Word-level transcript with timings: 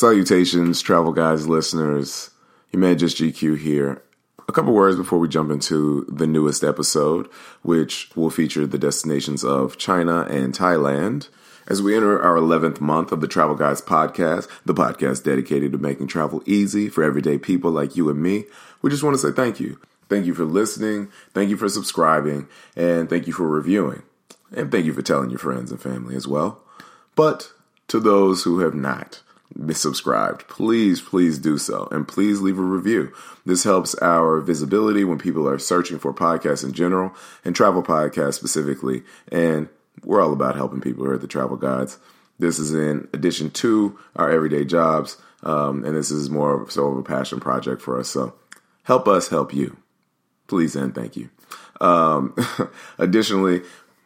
Salutations, 0.00 0.80
Travel 0.80 1.12
Guys 1.12 1.46
listeners. 1.46 2.30
Your 2.72 2.80
man 2.80 2.96
Just 2.96 3.18
GQ 3.18 3.58
here. 3.58 4.02
A 4.48 4.52
couple 4.52 4.72
words 4.72 4.96
before 4.96 5.18
we 5.18 5.28
jump 5.28 5.50
into 5.50 6.06
the 6.08 6.26
newest 6.26 6.64
episode, 6.64 7.28
which 7.60 8.10
will 8.16 8.30
feature 8.30 8.66
the 8.66 8.78
destinations 8.78 9.44
of 9.44 9.76
China 9.76 10.22
and 10.22 10.54
Thailand. 10.54 11.28
As 11.68 11.82
we 11.82 11.94
enter 11.94 12.18
our 12.18 12.36
11th 12.36 12.80
month 12.80 13.12
of 13.12 13.20
the 13.20 13.28
Travel 13.28 13.54
Guys 13.54 13.82
podcast, 13.82 14.48
the 14.64 14.72
podcast 14.72 15.22
dedicated 15.22 15.72
to 15.72 15.78
making 15.78 16.06
travel 16.06 16.42
easy 16.46 16.88
for 16.88 17.04
everyday 17.04 17.36
people 17.36 17.70
like 17.70 17.94
you 17.94 18.08
and 18.08 18.22
me, 18.22 18.46
we 18.80 18.88
just 18.88 19.02
want 19.02 19.12
to 19.12 19.18
say 19.18 19.32
thank 19.32 19.60
you. 19.60 19.78
Thank 20.08 20.24
you 20.24 20.32
for 20.32 20.46
listening, 20.46 21.10
thank 21.34 21.50
you 21.50 21.58
for 21.58 21.68
subscribing, 21.68 22.48
and 22.74 23.10
thank 23.10 23.26
you 23.26 23.34
for 23.34 23.46
reviewing. 23.46 24.04
And 24.56 24.72
thank 24.72 24.86
you 24.86 24.94
for 24.94 25.02
telling 25.02 25.28
your 25.28 25.38
friends 25.38 25.70
and 25.70 25.78
family 25.78 26.16
as 26.16 26.26
well. 26.26 26.62
But 27.14 27.52
to 27.88 28.00
those 28.00 28.44
who 28.44 28.60
have 28.60 28.74
not, 28.74 29.20
subscribed, 29.72 30.48
please, 30.48 31.00
please 31.00 31.38
do 31.38 31.58
so. 31.58 31.88
And 31.90 32.06
please 32.06 32.40
leave 32.40 32.58
a 32.58 32.62
review. 32.62 33.12
This 33.44 33.64
helps 33.64 33.94
our 33.96 34.40
visibility 34.40 35.04
when 35.04 35.18
people 35.18 35.48
are 35.48 35.58
searching 35.58 35.98
for 35.98 36.14
podcasts 36.14 36.64
in 36.64 36.72
general 36.72 37.14
and 37.44 37.54
travel 37.54 37.82
podcasts 37.82 38.34
specifically. 38.34 39.02
And 39.30 39.68
we're 40.04 40.20
all 40.20 40.32
about 40.32 40.56
helping 40.56 40.80
people 40.80 41.04
here 41.04 41.14
at 41.14 41.20
the 41.20 41.26
Travel 41.26 41.56
Guides. 41.56 41.98
This 42.38 42.58
is 42.58 42.72
in 42.72 43.08
addition 43.12 43.50
to 43.50 43.98
our 44.16 44.30
everyday 44.30 44.64
jobs. 44.64 45.18
Um, 45.42 45.84
and 45.84 45.96
this 45.96 46.10
is 46.10 46.30
more 46.30 46.62
of, 46.62 46.72
so 46.72 46.86
of 46.86 46.98
a 46.98 47.02
passion 47.02 47.40
project 47.40 47.82
for 47.82 47.98
us. 47.98 48.08
So 48.08 48.34
help 48.84 49.08
us 49.08 49.28
help 49.28 49.52
you. 49.52 49.76
Please 50.46 50.76
and 50.76 50.94
thank 50.94 51.16
you. 51.16 51.30
Um, 51.80 52.34
additionally, 52.98 53.62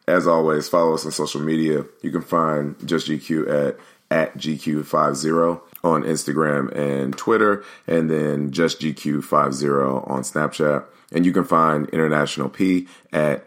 as 0.07 0.27
always, 0.27 0.69
follow 0.69 0.95
us 0.95 1.07
on 1.07 1.13
social 1.13 1.41
media. 1.41 1.85
You 2.03 2.11
can 2.11 2.23
find 2.23 2.77
Just 2.87 3.09
GQ 3.09 3.69
at 3.69 3.79
at 4.15 4.39
GQ50 4.39 5.61
on 5.83 6.05
Instagram 6.05 6.73
and 6.73 7.19
Twitter, 7.19 7.65
and 7.89 8.09
then 8.09 8.53
just 8.53 8.81
GQ50 8.81 10.09
on 10.09 10.23
Snapchat. 10.23 10.85
And 11.11 11.27
you 11.27 11.33
can 11.33 11.43
find 11.43 11.89
International 11.91 12.49
P 12.49 12.87
at 13.13 13.45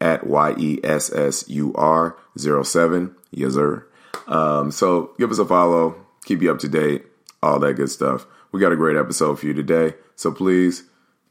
at 0.00 0.26
Y-E-S-S-U-R 0.26 2.16
07. 2.36 3.16
Yes, 3.30 3.54
sir. 3.54 3.86
Um, 4.26 4.70
so 4.70 5.10
give 5.18 5.30
us 5.30 5.38
a 5.38 5.44
follow, 5.44 6.06
keep 6.24 6.42
you 6.42 6.52
up 6.52 6.58
to 6.60 6.68
date, 6.68 7.04
all 7.42 7.58
that 7.60 7.74
good 7.74 7.90
stuff. 7.90 8.26
We 8.52 8.60
got 8.60 8.72
a 8.72 8.76
great 8.76 8.96
episode 8.96 9.40
for 9.40 9.46
you 9.46 9.54
today. 9.54 9.94
So 10.14 10.30
please 10.30 10.84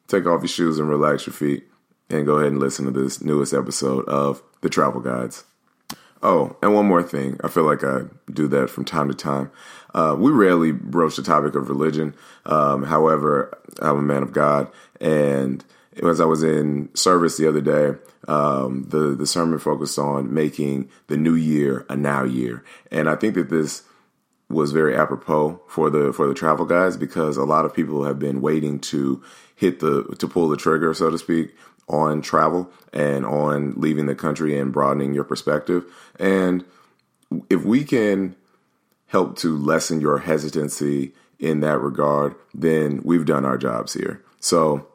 take 0.07 0.25
off 0.25 0.41
your 0.41 0.49
shoes 0.49 0.79
and 0.79 0.89
relax 0.89 1.27
your 1.27 1.33
feet 1.33 1.67
and 2.09 2.25
go 2.25 2.37
ahead 2.37 2.51
and 2.51 2.59
listen 2.59 2.85
to 2.85 2.91
this 2.91 3.21
newest 3.21 3.53
episode 3.53 4.05
of 4.05 4.41
The 4.61 4.69
Travel 4.69 5.01
Guides. 5.01 5.45
Oh, 6.23 6.55
and 6.61 6.73
one 6.73 6.87
more 6.87 7.03
thing. 7.03 7.39
I 7.43 7.47
feel 7.47 7.63
like 7.63 7.83
I 7.83 8.01
do 8.31 8.47
that 8.47 8.69
from 8.69 8.85
time 8.85 9.07
to 9.07 9.13
time. 9.13 9.51
Uh, 9.93 10.15
we 10.17 10.31
rarely 10.31 10.71
broach 10.71 11.15
the 11.15 11.23
topic 11.23 11.55
of 11.55 11.69
religion. 11.69 12.15
Um, 12.45 12.83
however, 12.83 13.57
I'm 13.79 13.97
a 13.97 14.01
man 14.01 14.23
of 14.23 14.33
God, 14.33 14.71
and 14.99 15.63
as 16.03 16.19
I 16.19 16.25
was 16.25 16.43
in 16.43 16.89
service 16.95 17.37
the 17.37 17.47
other 17.47 17.61
day, 17.61 17.99
um, 18.27 18.85
the 18.89 19.15
the 19.15 19.27
sermon 19.27 19.59
focused 19.59 19.99
on 19.99 20.33
making 20.33 20.89
the 21.07 21.17
new 21.17 21.35
year 21.35 21.85
a 21.89 21.95
now 21.95 22.23
year, 22.23 22.63
and 22.91 23.09
I 23.09 23.15
think 23.15 23.35
that 23.35 23.49
this 23.49 23.83
was 24.49 24.71
very 24.71 24.95
apropos 24.95 25.61
for 25.67 25.89
the 25.89 26.13
for 26.13 26.27
the 26.27 26.33
travel 26.33 26.65
guys 26.65 26.97
because 26.97 27.37
a 27.37 27.43
lot 27.43 27.65
of 27.65 27.73
people 27.73 28.05
have 28.05 28.17
been 28.17 28.41
waiting 28.41 28.79
to 28.79 29.21
hit 29.57 29.81
the 29.81 30.15
to 30.19 30.27
pull 30.27 30.47
the 30.47 30.55
trigger, 30.55 30.93
so 30.93 31.09
to 31.09 31.17
speak, 31.17 31.53
on 31.89 32.21
travel 32.21 32.71
and 32.93 33.25
on 33.25 33.73
leaving 33.75 34.05
the 34.05 34.15
country 34.15 34.57
and 34.57 34.71
broadening 34.71 35.13
your 35.13 35.23
perspective. 35.25 35.83
And 36.17 36.63
if 37.49 37.65
we 37.65 37.83
can 37.83 38.35
help 39.07 39.37
to 39.39 39.57
lessen 39.57 39.99
your 39.99 40.19
hesitancy 40.19 41.13
in 41.39 41.59
that 41.61 41.79
regard, 41.79 42.35
then 42.53 43.01
we've 43.03 43.25
done 43.25 43.45
our 43.45 43.57
jobs 43.57 43.93
here. 43.93 44.23
So 44.39 44.87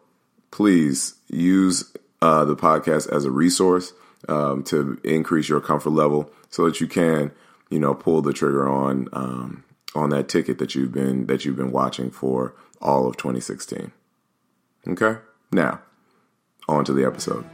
please 0.51 1.15
use 1.29 1.93
uh, 2.21 2.45
the 2.45 2.57
podcast 2.57 3.11
as 3.11 3.25
a 3.25 3.31
resource 3.31 3.93
um, 4.28 4.62
to 4.65 5.01
increase 5.03 5.49
your 5.49 5.61
comfort 5.61 5.91
level 5.91 6.31
so 6.51 6.67
that 6.67 6.81
you 6.81 6.87
can, 6.87 7.33
you 7.69 7.81
know, 7.81 7.95
pull 7.95 8.22
the 8.22 8.33
trigger 8.33 8.69
on 8.69 9.09
um, 9.12 9.65
on 9.95 10.11
that 10.11 10.28
ticket 10.28 10.59
that 10.59 10.75
you've 10.75 10.93
been 10.93 11.27
that 11.27 11.45
you've 11.45 11.56
been 11.56 11.72
watching 11.72 12.11
for 12.11 12.55
all 12.81 13.09
of 13.09 13.17
2016. 13.17 13.93
Okay, 14.88 15.16
now 15.53 15.81
on 16.69 16.84
to 16.84 16.93
the 16.93 17.04
episode. 17.04 17.44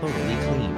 Holy 0.00 0.12
clean. 0.12 0.76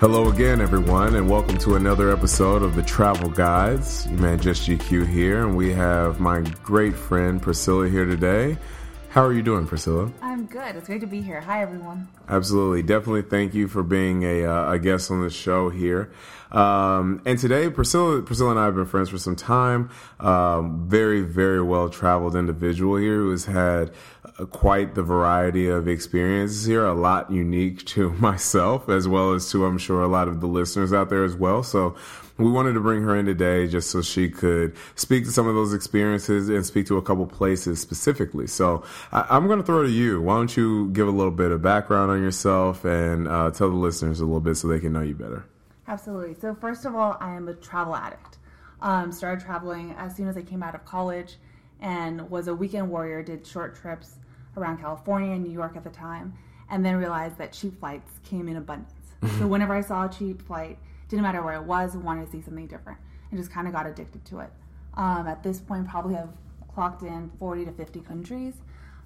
Hello 0.00 0.30
again, 0.30 0.62
everyone, 0.62 1.14
and 1.14 1.28
welcome 1.28 1.58
to 1.58 1.76
another 1.76 2.10
episode 2.10 2.62
of 2.62 2.74
the 2.74 2.82
Travel 2.82 3.28
Guides. 3.28 4.08
Man, 4.08 4.40
just 4.40 4.66
GQ 4.66 5.06
here, 5.06 5.46
and 5.46 5.54
we 5.54 5.74
have 5.74 6.20
my 6.20 6.40
great 6.62 6.96
friend 6.96 7.40
Priscilla 7.40 7.86
here 7.86 8.06
today. 8.06 8.56
How 9.12 9.26
are 9.26 9.32
you 9.34 9.42
doing, 9.42 9.66
Priscilla? 9.66 10.10
I'm 10.22 10.46
good. 10.46 10.74
It's 10.74 10.86
great 10.86 11.02
to 11.02 11.06
be 11.06 11.20
here. 11.20 11.42
Hi, 11.42 11.60
everyone. 11.60 12.08
Absolutely. 12.30 12.82
Definitely 12.82 13.20
thank 13.20 13.52
you 13.52 13.68
for 13.68 13.82
being 13.82 14.22
a, 14.22 14.46
uh, 14.46 14.72
a 14.72 14.78
guest 14.78 15.10
on 15.10 15.20
the 15.20 15.28
show 15.28 15.68
here. 15.68 16.10
Um, 16.50 17.20
and 17.26 17.38
today, 17.38 17.68
Priscilla, 17.68 18.22
Priscilla 18.22 18.52
and 18.52 18.58
I 18.58 18.64
have 18.64 18.74
been 18.74 18.86
friends 18.86 19.10
for 19.10 19.18
some 19.18 19.36
time. 19.36 19.90
Um, 20.18 20.88
very, 20.88 21.20
very 21.20 21.60
well 21.60 21.90
traveled 21.90 22.34
individual 22.34 22.96
here 22.96 23.16
who 23.16 23.32
has 23.32 23.44
had 23.44 23.90
uh, 24.38 24.46
quite 24.46 24.94
the 24.94 25.02
variety 25.02 25.68
of 25.68 25.88
experiences 25.88 26.64
here, 26.64 26.86
a 26.86 26.94
lot 26.94 27.30
unique 27.30 27.84
to 27.88 28.14
myself, 28.14 28.88
as 28.88 29.06
well 29.06 29.34
as 29.34 29.50
to, 29.50 29.66
I'm 29.66 29.76
sure, 29.76 30.00
a 30.00 30.08
lot 30.08 30.26
of 30.26 30.40
the 30.40 30.48
listeners 30.48 30.90
out 30.90 31.10
there 31.10 31.22
as 31.22 31.36
well. 31.36 31.62
So 31.62 31.96
we 32.38 32.50
wanted 32.50 32.72
to 32.72 32.80
bring 32.80 33.02
her 33.02 33.16
in 33.16 33.26
today 33.26 33.66
just 33.66 33.90
so 33.90 34.02
she 34.02 34.28
could 34.28 34.74
speak 34.94 35.24
to 35.24 35.30
some 35.30 35.46
of 35.46 35.54
those 35.54 35.74
experiences 35.74 36.48
and 36.48 36.64
speak 36.64 36.86
to 36.86 36.96
a 36.96 37.02
couple 37.02 37.26
places 37.26 37.80
specifically. 37.80 38.46
So 38.46 38.84
I, 39.12 39.36
am 39.36 39.46
going 39.46 39.58
to 39.58 39.64
throw 39.64 39.82
it 39.82 39.86
to 39.86 39.92
you. 39.92 40.20
Why 40.20 40.36
don't 40.36 40.56
you 40.56 40.90
give 40.90 41.08
a 41.08 41.10
little 41.10 41.32
bit 41.32 41.50
of 41.50 41.62
background 41.62 42.10
on 42.10 42.22
yourself 42.22 42.84
and 42.84 43.28
uh, 43.28 43.50
tell 43.50 43.68
the 43.68 43.76
listeners 43.76 44.20
a 44.20 44.24
little 44.24 44.40
bit 44.40 44.56
so 44.56 44.68
they 44.68 44.80
can 44.80 44.92
know 44.92 45.02
you 45.02 45.14
better? 45.14 45.44
Absolutely. 45.88 46.34
So 46.40 46.54
first 46.54 46.84
of 46.84 46.94
all, 46.94 47.16
I 47.20 47.34
am 47.34 47.48
a 47.48 47.54
travel 47.54 47.94
addict. 47.94 48.38
Um, 48.80 49.12
started 49.12 49.44
traveling 49.44 49.94
as 49.96 50.16
soon 50.16 50.26
as 50.26 50.36
I 50.36 50.42
came 50.42 50.62
out 50.62 50.74
of 50.74 50.84
college 50.84 51.36
and 51.80 52.30
was 52.30 52.48
a 52.48 52.54
weekend 52.54 52.90
warrior, 52.90 53.22
did 53.22 53.46
short 53.46 53.76
trips 53.76 54.16
around 54.56 54.78
California 54.78 55.32
and 55.32 55.44
New 55.44 55.52
York 55.52 55.76
at 55.76 55.84
the 55.84 55.90
time, 55.90 56.32
and 56.70 56.84
then 56.84 56.96
realized 56.96 57.38
that 57.38 57.52
cheap 57.52 57.78
flights 57.78 58.10
came 58.24 58.48
in 58.48 58.56
abundance. 58.56 58.92
so 59.38 59.46
whenever 59.46 59.74
I 59.74 59.80
saw 59.82 60.06
a 60.06 60.08
cheap 60.08 60.42
flight, 60.42 60.78
didn't 61.12 61.24
matter 61.24 61.42
where 61.42 61.56
it 61.56 61.64
was, 61.64 61.94
wanted 61.94 62.24
to 62.24 62.32
see 62.32 62.40
something 62.40 62.66
different, 62.66 62.98
and 63.30 63.38
just 63.38 63.52
kind 63.52 63.66
of 63.66 63.74
got 63.74 63.86
addicted 63.86 64.24
to 64.24 64.40
it. 64.40 64.50
Um, 64.94 65.26
at 65.26 65.42
this 65.42 65.60
point, 65.60 65.86
probably 65.86 66.14
have 66.14 66.30
clocked 66.72 67.02
in 67.02 67.30
40 67.38 67.66
to 67.66 67.72
50 67.72 68.00
countries. 68.00 68.54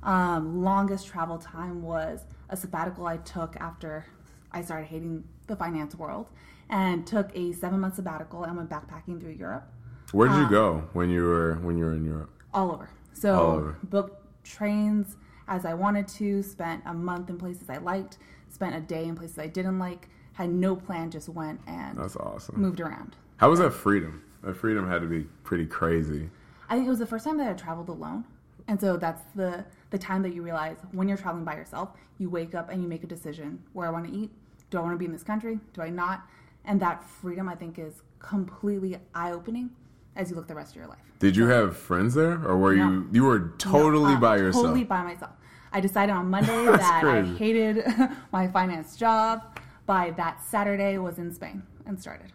Um, 0.04 0.62
longest 0.62 1.08
travel 1.08 1.36
time 1.36 1.82
was 1.82 2.20
a 2.48 2.56
sabbatical 2.56 3.06
I 3.06 3.16
took 3.16 3.56
after 3.56 4.06
I 4.52 4.62
started 4.62 4.86
hating 4.86 5.24
the 5.48 5.56
finance 5.56 5.96
world, 5.96 6.28
and 6.70 7.04
took 7.04 7.28
a 7.34 7.52
seven 7.52 7.80
month 7.80 7.96
sabbatical 7.96 8.44
and 8.44 8.56
went 8.56 8.70
backpacking 8.70 9.20
through 9.20 9.32
Europe. 9.32 9.68
Where 10.12 10.28
did 10.28 10.36
um, 10.36 10.42
you 10.44 10.50
go 10.50 10.88
when 10.92 11.10
you 11.10 11.24
were 11.24 11.56
when 11.56 11.76
you 11.76 11.86
were 11.86 11.94
in 11.94 12.04
Europe? 12.04 12.30
All 12.54 12.70
over. 12.70 12.88
So 13.14 13.34
all 13.34 13.50
over. 13.56 13.78
booked 13.82 14.44
trains 14.44 15.16
as 15.48 15.64
I 15.64 15.74
wanted 15.74 16.06
to. 16.08 16.44
Spent 16.44 16.84
a 16.86 16.94
month 16.94 17.30
in 17.30 17.36
places 17.36 17.68
I 17.68 17.78
liked. 17.78 18.18
Spent 18.48 18.76
a 18.76 18.80
day 18.80 19.06
in 19.06 19.16
places 19.16 19.40
I 19.40 19.48
didn't 19.48 19.80
like 19.80 20.08
had 20.36 20.50
no 20.50 20.76
plan, 20.76 21.10
just 21.10 21.30
went 21.30 21.60
and 21.66 21.97
that's 21.97 22.16
awesome. 22.16 22.60
Moved 22.60 22.80
around. 22.80 23.16
How 23.38 23.48
was 23.48 23.58
that 23.58 23.72
freedom? 23.72 24.22
That 24.42 24.54
freedom 24.56 24.88
had 24.88 25.00
to 25.00 25.08
be 25.08 25.22
pretty 25.44 25.64
crazy. 25.64 26.28
I 26.69 26.74
think 26.74 26.86
it 26.86 26.91
was 26.91 26.98
the 26.98 27.06
first 27.06 27.24
time 27.24 27.38
that 27.38 27.48
I 27.48 27.54
traveled 27.54 27.88
alone, 27.88 28.24
and 28.68 28.78
so 28.78 28.98
that's 28.98 29.22
the 29.34 29.65
the 29.91 29.98
time 29.98 30.22
that 30.22 30.34
you 30.34 30.42
realize 30.42 30.77
when 30.92 31.09
you're 31.09 31.16
traveling 31.16 31.44
by 31.44 31.56
yourself, 31.56 31.91
you 32.18 32.28
wake 32.28 32.54
up 32.54 32.68
and 32.68 32.83
you 32.83 32.88
make 32.88 33.03
a 33.03 33.06
decision 33.06 33.62
where 33.72 33.88
I 33.88 33.91
want 33.91 34.06
to 34.06 34.12
eat. 34.12 34.30
Do 34.68 34.78
I 34.78 34.83
want 34.83 34.92
to 34.92 34.98
be 34.98 35.06
in 35.06 35.12
this 35.12 35.22
country? 35.22 35.59
Do 35.72 35.80
I 35.80 35.88
not? 35.88 36.27
And 36.66 36.80
that 36.80 37.03
freedom, 37.03 37.48
I 37.48 37.54
think, 37.54 37.78
is 37.78 38.03
completely 38.18 38.98
eye 39.15 39.33
opening 39.33 39.71
as 40.16 40.28
you 40.28 40.36
look 40.36 40.48
the 40.48 40.54
rest 40.54 40.72
of 40.72 40.77
your 40.77 40.86
life. 40.86 40.98
Did 41.18 41.34
you 41.34 41.47
have 41.47 41.78
friends 41.78 42.12
there, 42.12 42.44
or 42.47 42.59
were 42.59 42.77
no. 42.77 42.91
you 42.91 43.09
you 43.10 43.24
were 43.24 43.54
totally 43.56 44.12
no, 44.12 44.18
uh, 44.18 44.21
by 44.21 44.36
yourself? 44.36 44.66
Totally 44.66 44.84
by 44.84 45.03
myself. 45.03 45.33
I 45.72 45.80
decided 45.80 46.12
on 46.12 46.28
Monday 46.30 46.66
that 46.66 47.03
crazy. 47.03 47.30
I 47.30 47.38
hated 47.38 47.84
my 48.33 48.48
finance 48.48 48.97
job 48.97 49.59
by 49.86 50.10
that 50.12 50.42
Saturday 50.42 50.98
was 50.98 51.18
in 51.18 51.33
Spain 51.33 51.62
and 51.86 52.00
started. 52.00 52.33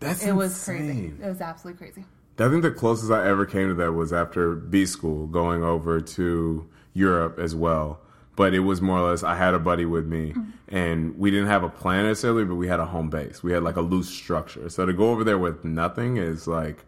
That's 0.00 0.22
it 0.22 0.30
insane. 0.30 0.36
was 0.36 0.64
crazy. 0.64 1.12
It 1.22 1.28
was 1.28 1.40
absolutely 1.40 1.78
crazy. 1.78 2.04
I 2.38 2.48
think 2.48 2.62
the 2.62 2.70
closest 2.70 3.12
I 3.12 3.28
ever 3.28 3.44
came 3.44 3.68
to 3.68 3.74
that 3.74 3.92
was 3.92 4.12
after 4.12 4.54
B 4.54 4.86
school, 4.86 5.26
going 5.26 5.62
over 5.62 6.00
to 6.00 6.68
Europe 6.94 7.38
as 7.38 7.54
well. 7.54 8.00
But 8.34 8.54
it 8.54 8.60
was 8.60 8.80
more 8.80 8.98
or 8.98 9.10
less 9.10 9.22
I 9.22 9.34
had 9.34 9.52
a 9.52 9.58
buddy 9.58 9.84
with 9.84 10.06
me, 10.06 10.32
mm-hmm. 10.32 10.74
and 10.74 11.18
we 11.18 11.30
didn't 11.30 11.48
have 11.48 11.62
a 11.62 11.68
plan 11.68 12.06
necessarily, 12.06 12.44
but 12.44 12.54
we 12.54 12.68
had 12.68 12.80
a 12.80 12.86
home 12.86 13.10
base. 13.10 13.42
We 13.42 13.52
had 13.52 13.62
like 13.62 13.76
a 13.76 13.82
loose 13.82 14.08
structure. 14.08 14.70
So 14.70 14.86
to 14.86 14.92
go 14.94 15.10
over 15.10 15.24
there 15.24 15.36
with 15.36 15.64
nothing 15.64 16.16
is 16.16 16.46
like 16.46 16.86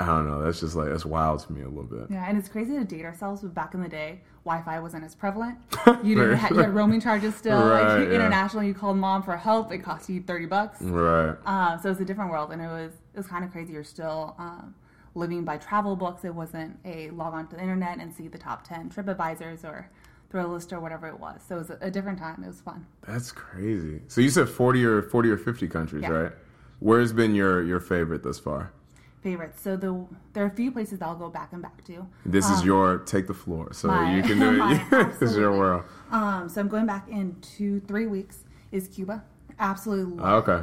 I 0.00 0.06
don't 0.06 0.26
know. 0.28 0.42
That's 0.42 0.60
just 0.60 0.74
like 0.74 0.88
that's 0.88 1.04
wild 1.06 1.40
to 1.46 1.52
me 1.52 1.62
a 1.62 1.68
little 1.68 1.84
bit. 1.84 2.06
Yeah, 2.10 2.28
and 2.28 2.36
it's 2.36 2.48
crazy 2.48 2.72
to 2.76 2.84
date 2.84 3.04
ourselves, 3.04 3.42
but 3.42 3.54
back 3.54 3.74
in 3.74 3.82
the 3.82 3.88
day, 3.88 4.20
Wi-Fi 4.44 4.80
wasn't 4.80 5.04
as 5.04 5.14
prevalent. 5.14 5.58
You 6.02 6.16
didn't 6.16 6.36
have, 6.36 6.50
you 6.50 6.58
had 6.58 6.74
roaming 6.74 7.00
charges 7.00 7.34
still. 7.36 7.58
Right, 7.58 7.98
like 8.00 8.08
yeah. 8.08 8.14
international, 8.16 8.64
you 8.64 8.74
called 8.74 8.96
mom 8.96 9.22
for 9.22 9.36
help, 9.36 9.72
it 9.72 9.78
cost 9.78 10.08
you 10.10 10.20
thirty 10.22 10.46
bucks. 10.46 10.82
Right. 10.82 11.36
Uh, 11.46 11.78
so 11.78 11.90
it's 11.90 12.00
a 12.00 12.04
different 12.04 12.30
world, 12.30 12.50
and 12.52 12.60
it 12.60 12.66
was 12.66 12.92
it 13.14 13.16
was 13.18 13.26
kind 13.26 13.44
of 13.44 13.52
crazy. 13.52 13.72
You're 13.72 13.84
still 13.84 14.34
um, 14.38 14.74
living 15.14 15.44
by 15.44 15.58
travel 15.58 15.94
books. 15.96 16.24
It 16.24 16.34
wasn't 16.34 16.78
a 16.84 17.10
log 17.10 17.32
on 17.34 17.46
to 17.48 17.56
the 17.56 17.62
internet 17.62 17.98
and 18.00 18.12
see 18.12 18.26
the 18.28 18.38
top 18.38 18.66
ten 18.66 18.90
trip 18.90 19.06
advisors 19.08 19.64
or 19.64 19.88
Thrillist 20.32 20.72
or 20.72 20.80
whatever 20.80 21.06
it 21.06 21.20
was. 21.20 21.40
So 21.48 21.54
it 21.54 21.58
was 21.58 21.70
a, 21.70 21.78
a 21.82 21.90
different 21.90 22.18
time. 22.18 22.42
It 22.42 22.48
was 22.48 22.60
fun. 22.60 22.84
That's 23.06 23.30
crazy. 23.30 24.02
So 24.08 24.20
you 24.20 24.30
said 24.30 24.48
forty 24.48 24.84
or 24.84 25.02
forty 25.02 25.30
or 25.30 25.36
fifty 25.38 25.68
countries, 25.68 26.02
Yeah. 26.02 26.08
right? 26.10 26.32
Where's 26.80 27.12
been 27.12 27.34
your 27.36 27.62
your 27.62 27.78
favorite 27.80 28.24
thus 28.24 28.38
far? 28.40 28.72
Favorites. 29.24 29.62
So 29.62 29.74
the 29.78 30.04
there 30.34 30.44
are 30.44 30.48
a 30.48 30.50
few 30.54 30.70
places 30.70 30.98
that 30.98 31.06
I'll 31.08 31.14
go 31.16 31.30
back 31.30 31.54
and 31.54 31.62
back 31.62 31.82
to. 31.86 32.06
This 32.26 32.48
is 32.50 32.62
your 32.62 32.98
take 32.98 33.26
the 33.26 33.32
floor, 33.32 33.72
so 33.72 33.88
Um, 33.88 33.96
my- 34.04 34.14
you 34.16 34.22
can 34.22 34.38
do 34.38 34.52
my- 34.58 34.74
it. 34.92 35.18
this 35.18 35.30
is 35.30 35.36
your 35.38 35.56
world. 35.56 35.84
Um, 36.12 36.48
so 36.50 36.60
I'm 36.60 36.68
going 36.68 36.84
back 36.84 37.08
in 37.08 37.34
two 37.40 37.80
three 37.88 38.06
weeks. 38.06 38.44
Is 38.70 38.86
Cuba? 38.86 39.24
Absolutely 39.58 40.16
love. 40.22 40.46
Okay. 40.46 40.62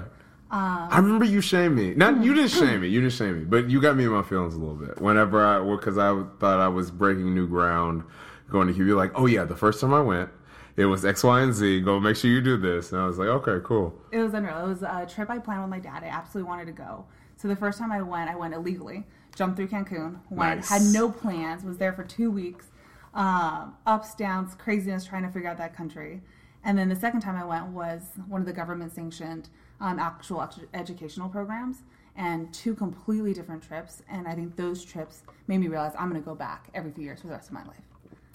I 0.51 0.97
remember 0.97 1.25
you 1.25 1.41
shamed 1.41 1.75
me. 1.75 1.95
Not 1.95 2.23
you 2.23 2.33
didn't 2.35 2.51
shame 2.61 2.81
me. 2.81 2.89
You 2.89 3.01
didn't 3.01 3.13
shame 3.13 3.39
me, 3.39 3.45
but 3.45 3.67
you 3.69 3.81
got 3.81 3.95
me 3.95 4.03
in 4.03 4.11
my 4.11 4.21
feelings 4.21 4.53
a 4.53 4.59
little 4.59 4.75
bit. 4.75 5.01
Whenever 5.01 5.43
I, 5.43 5.59
because 5.75 5.97
I 5.97 6.09
thought 6.39 6.59
I 6.59 6.67
was 6.67 6.91
breaking 6.91 7.33
new 7.33 7.47
ground 7.47 8.03
going 8.51 8.67
to 8.67 8.73
Cuba. 8.73 8.89
You're 8.89 8.97
like, 8.97 9.13
oh 9.15 9.25
yeah, 9.25 9.43
the 9.45 9.55
first 9.55 9.79
time 9.81 9.93
I 9.93 10.01
went, 10.01 10.29
it 10.75 10.85
was 10.85 11.03
X, 11.05 11.23
Y, 11.23 11.41
and 11.41 11.53
Z. 11.53 11.81
Go 11.81 11.99
make 11.99 12.15
sure 12.17 12.29
you 12.29 12.41
do 12.41 12.57
this. 12.57 12.91
And 12.91 13.01
I 13.01 13.07
was 13.07 13.17
like, 13.17 13.29
okay, 13.29 13.59
cool. 13.63 13.93
It 14.11 14.19
was 14.19 14.33
unreal. 14.35 14.57
It 14.65 14.67
was 14.67 14.83
a 14.83 15.07
trip 15.11 15.29
I 15.31 15.39
planned 15.39 15.61
with 15.61 15.69
my 15.71 15.79
dad. 15.79 16.03
I 16.03 16.07
absolutely 16.07 16.49
wanted 16.49 16.65
to 16.67 16.73
go. 16.73 17.05
So 17.41 17.47
the 17.47 17.55
first 17.55 17.79
time 17.79 17.91
I 17.91 18.03
went, 18.03 18.29
I 18.29 18.35
went 18.35 18.53
illegally. 18.53 19.03
Jumped 19.35 19.57
through 19.57 19.69
Cancun. 19.69 20.19
Went, 20.29 20.57
Nice. 20.59 20.69
had 20.69 20.81
no 20.93 21.09
plans. 21.09 21.63
Was 21.63 21.77
there 21.77 21.91
for 21.91 22.03
two 22.03 22.29
weeks. 22.29 22.67
Um, 23.15 23.73
ups, 23.87 24.13
downs, 24.13 24.53
craziness, 24.55 25.05
trying 25.05 25.23
to 25.23 25.29
figure 25.29 25.49
out 25.49 25.57
that 25.57 25.75
country. 25.75 26.21
And 26.63 26.77
then 26.77 26.87
the 26.87 26.95
second 26.95 27.21
time 27.21 27.35
I 27.35 27.43
went 27.43 27.67
was 27.69 28.03
one 28.27 28.41
of 28.41 28.45
the 28.47 28.53
government 28.53 28.93
sanctioned 28.93 29.49
um, 29.79 29.97
actual 29.97 30.37
edu- 30.37 30.67
educational 30.75 31.27
programs 31.29 31.77
and 32.15 32.53
two 32.53 32.75
completely 32.75 33.33
different 33.33 33.63
trips. 33.63 34.03
And 34.07 34.27
I 34.27 34.35
think 34.35 34.55
those 34.55 34.85
trips 34.85 35.23
made 35.47 35.57
me 35.57 35.67
realize 35.67 35.93
I'm 35.97 36.09
going 36.11 36.21
to 36.21 36.25
go 36.25 36.35
back 36.35 36.69
every 36.75 36.91
few 36.91 37.03
years 37.05 37.21
for 37.21 37.27
the 37.27 37.33
rest 37.33 37.47
of 37.47 37.53
my 37.55 37.63
life. 37.63 37.77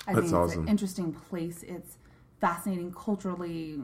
I 0.09 0.14
That's 0.14 0.17
think 0.17 0.25
it's 0.25 0.32
awesome. 0.32 0.62
an 0.62 0.69
interesting 0.69 1.12
place. 1.12 1.62
It's 1.62 1.97
fascinating 2.41 2.93
culturally, 2.93 3.81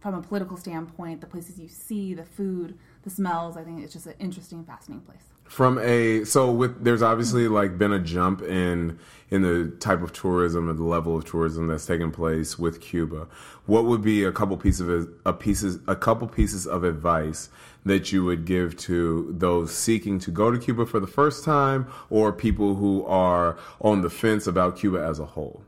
from 0.00 0.14
a 0.14 0.22
political 0.22 0.56
standpoint, 0.56 1.20
the 1.20 1.26
places 1.26 1.58
you 1.58 1.68
see, 1.68 2.14
the 2.14 2.24
food, 2.24 2.78
the 3.08 3.14
smells. 3.14 3.56
I 3.56 3.64
think 3.64 3.82
it's 3.82 3.92
just 3.92 4.06
an 4.06 4.14
interesting, 4.18 4.64
fascinating 4.64 5.04
place. 5.04 5.22
From 5.44 5.78
a 5.78 6.24
so 6.24 6.52
with 6.52 6.84
there's 6.84 7.02
obviously 7.02 7.48
like 7.48 7.78
been 7.78 7.92
a 7.92 7.98
jump 7.98 8.42
in 8.42 8.98
in 9.30 9.42
the 9.42 9.74
type 9.80 10.02
of 10.02 10.12
tourism 10.12 10.68
and 10.68 10.78
the 10.78 10.84
level 10.84 11.16
of 11.16 11.24
tourism 11.24 11.68
that's 11.68 11.86
taken 11.86 12.10
place 12.10 12.58
with 12.58 12.80
Cuba. 12.80 13.26
What 13.64 13.86
would 13.86 14.02
be 14.02 14.24
a 14.24 14.32
couple 14.32 14.56
pieces 14.58 14.80
of 14.88 15.08
a 15.24 15.32
pieces 15.32 15.78
a 15.88 15.96
couple 15.96 16.28
pieces 16.28 16.66
of 16.66 16.84
advice 16.84 17.48
that 17.86 18.12
you 18.12 18.24
would 18.24 18.44
give 18.44 18.76
to 18.76 19.34
those 19.36 19.72
seeking 19.72 20.18
to 20.18 20.30
go 20.30 20.50
to 20.50 20.58
Cuba 20.58 20.84
for 20.84 21.00
the 21.00 21.06
first 21.06 21.44
time 21.44 21.86
or 22.10 22.30
people 22.32 22.74
who 22.74 23.04
are 23.06 23.58
on 23.80 24.02
the 24.02 24.10
fence 24.10 24.46
about 24.46 24.76
Cuba 24.76 25.02
as 25.02 25.18
a 25.18 25.24
whole? 25.24 25.62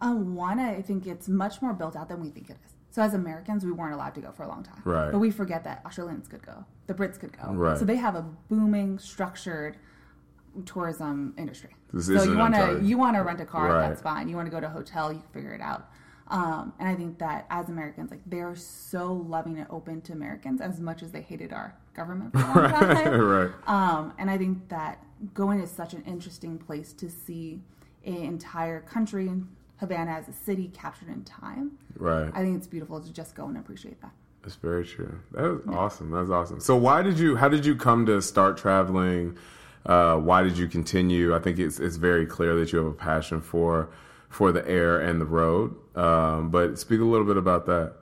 Um, 0.00 0.36
one, 0.36 0.60
I 0.60 0.82
think 0.82 1.06
it's 1.06 1.28
much 1.28 1.60
more 1.62 1.72
built 1.72 1.96
out 1.96 2.08
than 2.08 2.20
we 2.20 2.28
think 2.28 2.50
it 2.50 2.56
is. 2.64 2.72
So 2.98 3.04
as 3.04 3.14
Americans, 3.14 3.64
we 3.64 3.70
weren't 3.70 3.94
allowed 3.94 4.16
to 4.16 4.20
go 4.20 4.32
for 4.32 4.42
a 4.42 4.48
long 4.48 4.64
time. 4.64 4.82
Right. 4.84 5.12
But 5.12 5.20
we 5.20 5.30
forget 5.30 5.62
that 5.62 5.82
Australians 5.86 6.26
could 6.26 6.44
go, 6.44 6.64
the 6.88 6.94
Brits 6.94 7.16
could 7.16 7.30
go. 7.30 7.52
Right. 7.52 7.78
So 7.78 7.84
they 7.84 7.94
have 7.94 8.16
a 8.16 8.22
booming, 8.48 8.98
structured 8.98 9.76
tourism 10.66 11.32
industry. 11.38 11.76
This 11.92 12.06
so 12.06 12.24
you 12.24 12.36
want 12.36 12.56
to 12.56 12.80
you 12.82 12.98
want 12.98 13.14
to 13.14 13.22
rent 13.22 13.40
a 13.40 13.44
car, 13.44 13.68
Right. 13.68 13.88
that's 13.88 14.02
fine. 14.02 14.28
You 14.28 14.34
want 14.34 14.46
to 14.46 14.50
go 14.50 14.58
to 14.58 14.66
a 14.66 14.70
hotel, 14.70 15.12
you 15.12 15.20
can 15.20 15.28
figure 15.28 15.54
it 15.54 15.60
out. 15.60 15.88
Um, 16.26 16.72
and 16.80 16.88
I 16.88 16.96
think 16.96 17.20
that 17.20 17.46
as 17.50 17.68
Americans, 17.68 18.10
like 18.10 18.22
they're 18.26 18.56
so 18.56 19.12
loving 19.12 19.58
and 19.58 19.68
open 19.70 20.00
to 20.00 20.12
Americans 20.12 20.60
as 20.60 20.80
much 20.80 21.00
as 21.04 21.12
they 21.12 21.22
hated 21.22 21.52
our 21.52 21.76
government 21.94 22.32
for 22.32 22.40
a 22.40 22.42
long 22.42 22.70
time. 22.72 23.20
right. 23.20 23.50
Um, 23.68 24.12
and 24.18 24.28
I 24.28 24.36
think 24.36 24.68
that 24.70 25.04
going 25.34 25.60
is 25.60 25.70
such 25.70 25.94
an 25.94 26.02
interesting 26.04 26.58
place 26.58 26.92
to 26.94 27.08
see 27.08 27.62
an 28.04 28.16
entire 28.16 28.80
country, 28.80 29.30
Havana 29.78 30.12
as 30.12 30.28
a 30.28 30.32
city 30.32 30.68
captured 30.74 31.08
in 31.08 31.24
time. 31.24 31.72
Right. 31.96 32.30
I 32.34 32.42
think 32.42 32.56
it's 32.56 32.66
beautiful 32.66 33.00
to 33.00 33.12
just 33.12 33.34
go 33.34 33.46
and 33.46 33.56
appreciate 33.56 34.00
that. 34.02 34.12
That's 34.42 34.56
very 34.56 34.84
true. 34.84 35.18
That 35.32 35.42
was 35.42 35.60
awesome. 35.68 36.10
That's 36.10 36.30
awesome. 36.30 36.60
So, 36.60 36.76
why 36.76 37.02
did 37.02 37.18
you? 37.18 37.36
How 37.36 37.48
did 37.48 37.66
you 37.66 37.74
come 37.76 38.06
to 38.06 38.22
start 38.22 38.56
traveling? 38.56 39.36
Uh, 39.84 40.16
why 40.16 40.42
did 40.42 40.56
you 40.56 40.68
continue? 40.68 41.34
I 41.34 41.38
think 41.38 41.58
it's 41.58 41.78
it's 41.80 41.96
very 41.96 42.24
clear 42.26 42.54
that 42.56 42.72
you 42.72 42.78
have 42.78 42.86
a 42.86 42.92
passion 42.92 43.40
for 43.40 43.90
for 44.28 44.52
the 44.52 44.66
air 44.68 45.00
and 45.00 45.20
the 45.20 45.24
road. 45.26 45.74
Um, 45.96 46.50
but 46.50 46.78
speak 46.78 47.00
a 47.00 47.04
little 47.04 47.26
bit 47.26 47.36
about 47.36 47.66
that. 47.66 47.94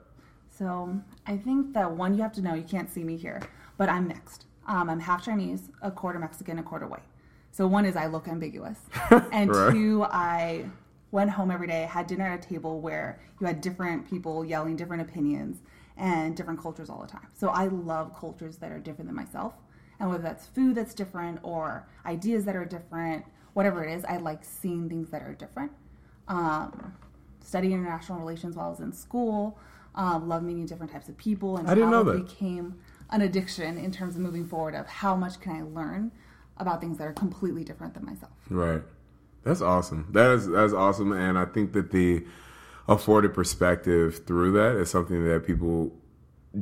So 0.49 0.99
I 1.25 1.37
think 1.37 1.73
that 1.73 1.91
one, 1.91 2.15
you 2.15 2.21
have 2.21 2.33
to 2.33 2.41
know 2.41 2.53
you 2.53 2.63
can't 2.63 2.89
see 2.91 3.03
me 3.03 3.17
here, 3.17 3.41
but 3.77 3.89
I'm 3.89 4.07
mixed. 4.07 4.45
Um, 4.67 4.89
I'm 4.89 4.99
half 4.99 5.23
Chinese, 5.23 5.69
a 5.81 5.89
quarter 5.91 6.19
Mexican, 6.19 6.59
a 6.59 6.63
quarter 6.63 6.87
white. 6.87 7.03
So 7.51 7.65
one 7.67 7.85
is 7.85 7.95
I 7.95 8.07
look 8.07 8.27
ambiguous, 8.27 8.77
and 9.31 9.49
Right. 9.49 9.71
two, 9.71 10.03
I 10.03 10.65
went 11.11 11.31
home 11.31 11.51
every 11.51 11.67
day, 11.67 11.83
had 11.83 12.07
dinner 12.07 12.25
at 12.25 12.43
a 12.43 12.47
table 12.47 12.81
where 12.81 13.19
you 13.39 13.47
had 13.47 13.61
different 13.61 14.09
people 14.09 14.43
yelling 14.43 14.75
different 14.75 15.01
opinions 15.01 15.61
and 15.95 16.35
different 16.35 16.61
cultures 16.61 16.89
all 16.89 17.01
the 17.01 17.07
time. 17.07 17.27
So 17.33 17.49
I 17.49 17.67
love 17.67 18.13
cultures 18.17 18.57
that 18.57 18.71
are 18.71 18.79
different 18.79 19.07
than 19.07 19.15
myself, 19.15 19.53
and 19.99 20.09
whether 20.09 20.23
that's 20.23 20.45
food 20.47 20.75
that's 20.75 20.93
different 20.93 21.39
or 21.43 21.87
ideas 22.05 22.45
that 22.45 22.55
are 22.55 22.65
different, 22.65 23.25
whatever 23.53 23.83
it 23.83 23.91
is, 23.91 24.05
I 24.05 24.17
like 24.17 24.43
seeing 24.43 24.89
things 24.89 25.09
that 25.09 25.21
are 25.21 25.33
different 25.33 25.71
um, 26.27 26.93
studied 27.41 27.71
international 27.71 28.19
relations 28.19 28.55
while 28.55 28.67
I 28.67 28.69
was 28.69 28.79
in 28.79 28.91
school. 28.91 29.57
Um, 29.95 30.27
love 30.27 30.43
meeting 30.43 30.65
different 30.65 30.91
types 30.91 31.09
of 31.09 31.17
people, 31.17 31.57
and 31.57 31.67
I 31.67 31.73
didn't 31.73 31.89
know 31.89 32.03
travel 32.03 32.21
that. 32.21 32.27
became 32.27 32.75
an 33.09 33.21
addiction 33.21 33.77
in 33.77 33.91
terms 33.91 34.15
of 34.15 34.21
moving 34.21 34.45
forward. 34.45 34.75
Of 34.75 34.85
how 34.87 35.15
much 35.15 35.39
can 35.39 35.53
I 35.55 35.61
learn 35.63 36.11
about 36.57 36.81
things 36.81 36.97
that 36.99 37.07
are 37.07 37.13
completely 37.13 37.63
different 37.63 37.93
than 37.93 38.05
myself. 38.05 38.31
Right. 38.49 38.81
That's 39.47 39.61
awesome. 39.61 40.07
That 40.11 40.31
is 40.31 40.47
that's 40.47 40.73
awesome, 40.73 41.13
and 41.13 41.37
I 41.37 41.45
think 41.45 41.71
that 41.71 41.91
the 41.91 42.25
afforded 42.89 43.33
perspective 43.33 44.25
through 44.25 44.51
that 44.53 44.75
is 44.75 44.89
something 44.89 45.25
that 45.25 45.45
people 45.45 45.93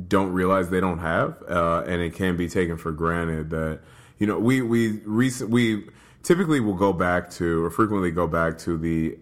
don't 0.06 0.32
realize 0.32 0.70
they 0.70 0.80
don't 0.80 1.00
have, 1.00 1.42
uh, 1.48 1.82
and 1.86 2.00
it 2.00 2.14
can 2.14 2.36
be 2.36 2.48
taken 2.48 2.76
for 2.76 2.92
granted 2.92 3.50
that 3.50 3.80
you 4.18 4.26
know 4.26 4.38
we 4.38 4.62
we 4.62 5.00
recent 5.04 5.50
we 5.50 5.88
typically 6.22 6.60
will 6.60 6.74
go 6.74 6.92
back 6.92 7.28
to 7.30 7.64
or 7.64 7.70
frequently 7.70 8.12
go 8.12 8.28
back 8.28 8.56
to 8.58 8.78
the 8.78 9.18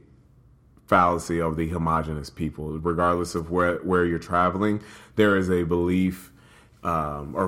fallacy 0.87 1.41
of 1.41 1.57
the 1.57 1.69
homogenous 1.69 2.29
people. 2.29 2.79
Regardless 2.79 3.35
of 3.35 3.51
where 3.51 3.77
where 3.79 4.05
you're 4.05 4.19
traveling, 4.19 4.83
there 5.17 5.39
is 5.39 5.51
a 5.51 5.63
belief 5.63 6.31
um, 6.85 7.35
or 7.35 7.45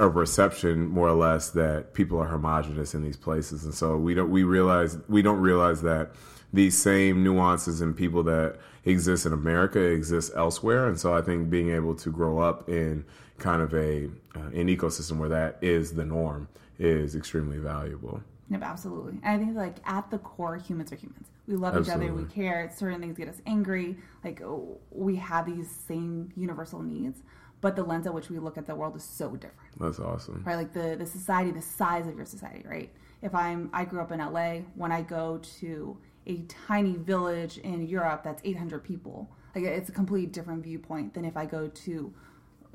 or 0.00 0.10
perception, 0.10 0.88
more 0.88 1.08
or 1.08 1.14
less, 1.14 1.50
that 1.50 1.94
people 1.94 2.18
are 2.18 2.26
homogenous 2.26 2.94
in 2.94 3.02
these 3.02 3.16
places, 3.16 3.64
and 3.64 3.72
so 3.72 3.96
we 3.96 4.14
don't 4.14 4.30
we 4.30 4.42
realize 4.42 4.98
we 5.08 5.22
don't 5.22 5.40
realize 5.40 5.82
that 5.82 6.10
these 6.52 6.76
same 6.76 7.22
nuances 7.22 7.80
in 7.80 7.94
people 7.94 8.24
that 8.24 8.58
exist 8.84 9.26
in 9.26 9.32
America 9.32 9.80
exist 9.80 10.32
elsewhere, 10.34 10.88
and 10.88 10.98
so 10.98 11.14
I 11.14 11.22
think 11.22 11.50
being 11.50 11.70
able 11.70 11.94
to 11.94 12.10
grow 12.10 12.40
up 12.40 12.68
in 12.68 13.04
kind 13.38 13.62
of 13.62 13.72
a 13.74 14.06
uh, 14.36 14.48
an 14.52 14.66
ecosystem 14.66 15.18
where 15.18 15.28
that 15.28 15.58
is 15.62 15.94
the 15.94 16.04
norm 16.04 16.48
is 16.78 17.14
extremely 17.14 17.58
valuable. 17.58 18.20
Yep, 18.50 18.62
absolutely. 18.62 19.20
And 19.22 19.40
I 19.40 19.44
think 19.44 19.56
like 19.56 19.76
at 19.84 20.10
the 20.10 20.18
core, 20.18 20.56
humans 20.56 20.92
are 20.92 20.96
humans. 20.96 21.28
We 21.46 21.54
love 21.54 21.80
each 21.80 21.88
other. 21.88 22.12
We 22.12 22.24
care. 22.24 22.70
Certain 22.74 23.00
things 23.00 23.16
get 23.16 23.28
us 23.28 23.40
angry. 23.46 23.96
Like 24.24 24.42
oh, 24.42 24.78
we 24.90 25.16
have 25.16 25.46
these 25.46 25.70
same 25.70 26.32
universal 26.36 26.82
needs, 26.82 27.20
but 27.60 27.76
the 27.76 27.82
lens 27.82 28.06
at 28.06 28.14
which 28.14 28.30
we 28.30 28.38
look 28.38 28.56
at 28.56 28.66
the 28.66 28.74
world 28.74 28.96
is 28.96 29.04
so 29.04 29.30
different. 29.36 29.70
That's 29.78 29.98
awesome. 29.98 30.42
right? 30.44 30.56
Like 30.56 30.72
the 30.72 30.96
the 30.98 31.06
society, 31.06 31.50
the 31.50 31.62
size 31.62 32.06
of 32.06 32.16
your 32.16 32.26
society, 32.26 32.64
right? 32.68 32.90
If 33.22 33.34
I'm 33.34 33.70
I 33.72 33.84
grew 33.84 34.00
up 34.00 34.12
in 34.12 34.18
LA, 34.18 34.60
when 34.74 34.92
I 34.92 35.02
go 35.02 35.38
to 35.60 35.98
a 36.26 36.42
tiny 36.66 36.96
village 36.96 37.58
in 37.58 37.86
Europe 37.86 38.22
that's 38.22 38.42
800 38.44 38.84
people, 38.84 39.30
like 39.54 39.64
it's 39.64 39.88
a 39.88 39.92
completely 39.92 40.26
different 40.26 40.62
viewpoint 40.62 41.14
than 41.14 41.24
if 41.24 41.36
I 41.36 41.46
go 41.46 41.68
to 41.68 42.14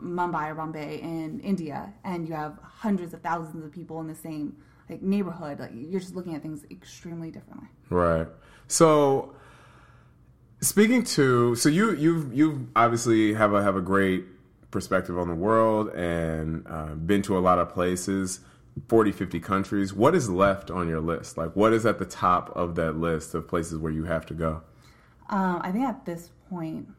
Mumbai 0.01 0.51
or 0.51 0.55
Bombay 0.55 0.99
in 1.01 1.39
India 1.39 1.93
and 2.03 2.27
you 2.27 2.33
have 2.33 2.59
hundreds 2.61 3.13
of 3.13 3.21
thousands 3.21 3.63
of 3.63 3.71
people 3.71 4.01
in 4.01 4.07
the 4.07 4.15
same 4.15 4.57
like 4.89 5.01
neighborhood. 5.01 5.59
Like 5.59 5.71
you're 5.73 6.01
just 6.01 6.15
looking 6.15 6.35
at 6.35 6.41
things 6.41 6.65
extremely 6.69 7.31
differently. 7.31 7.69
Right. 7.89 8.27
So 8.67 9.35
speaking 10.61 11.03
to 11.03 11.55
so 11.55 11.69
you 11.69 11.93
you've 11.95 12.33
you 12.33 12.67
obviously 12.75 13.33
have 13.33 13.53
a 13.53 13.63
have 13.63 13.75
a 13.75 13.81
great 13.81 14.25
perspective 14.79 15.17
on 15.17 15.29
the 15.29 15.33
world 15.35 15.87
and 15.95 16.65
uh, 16.67 16.93
been 16.95 17.21
to 17.21 17.37
a 17.37 17.39
lot 17.39 17.57
of 17.59 17.69
places 17.69 18.41
40 18.89 19.13
50 19.13 19.39
countries 19.39 19.93
what 19.93 20.13
is 20.13 20.29
left 20.29 20.69
on 20.69 20.89
your 20.89 20.99
list 20.99 21.37
like 21.37 21.55
what 21.55 21.71
is 21.71 21.85
at 21.85 21.97
the 21.97 22.03
top 22.05 22.49
of 22.57 22.75
that 22.75 22.97
list 22.97 23.33
of 23.33 23.47
places 23.47 23.77
where 23.77 23.91
you 23.93 24.03
have 24.03 24.25
to 24.25 24.33
go 24.33 24.61
Um, 25.29 25.61
I 25.63 25.71
think 25.71 25.85
at 25.85 26.05
this 26.05 26.29
point, 26.49 26.89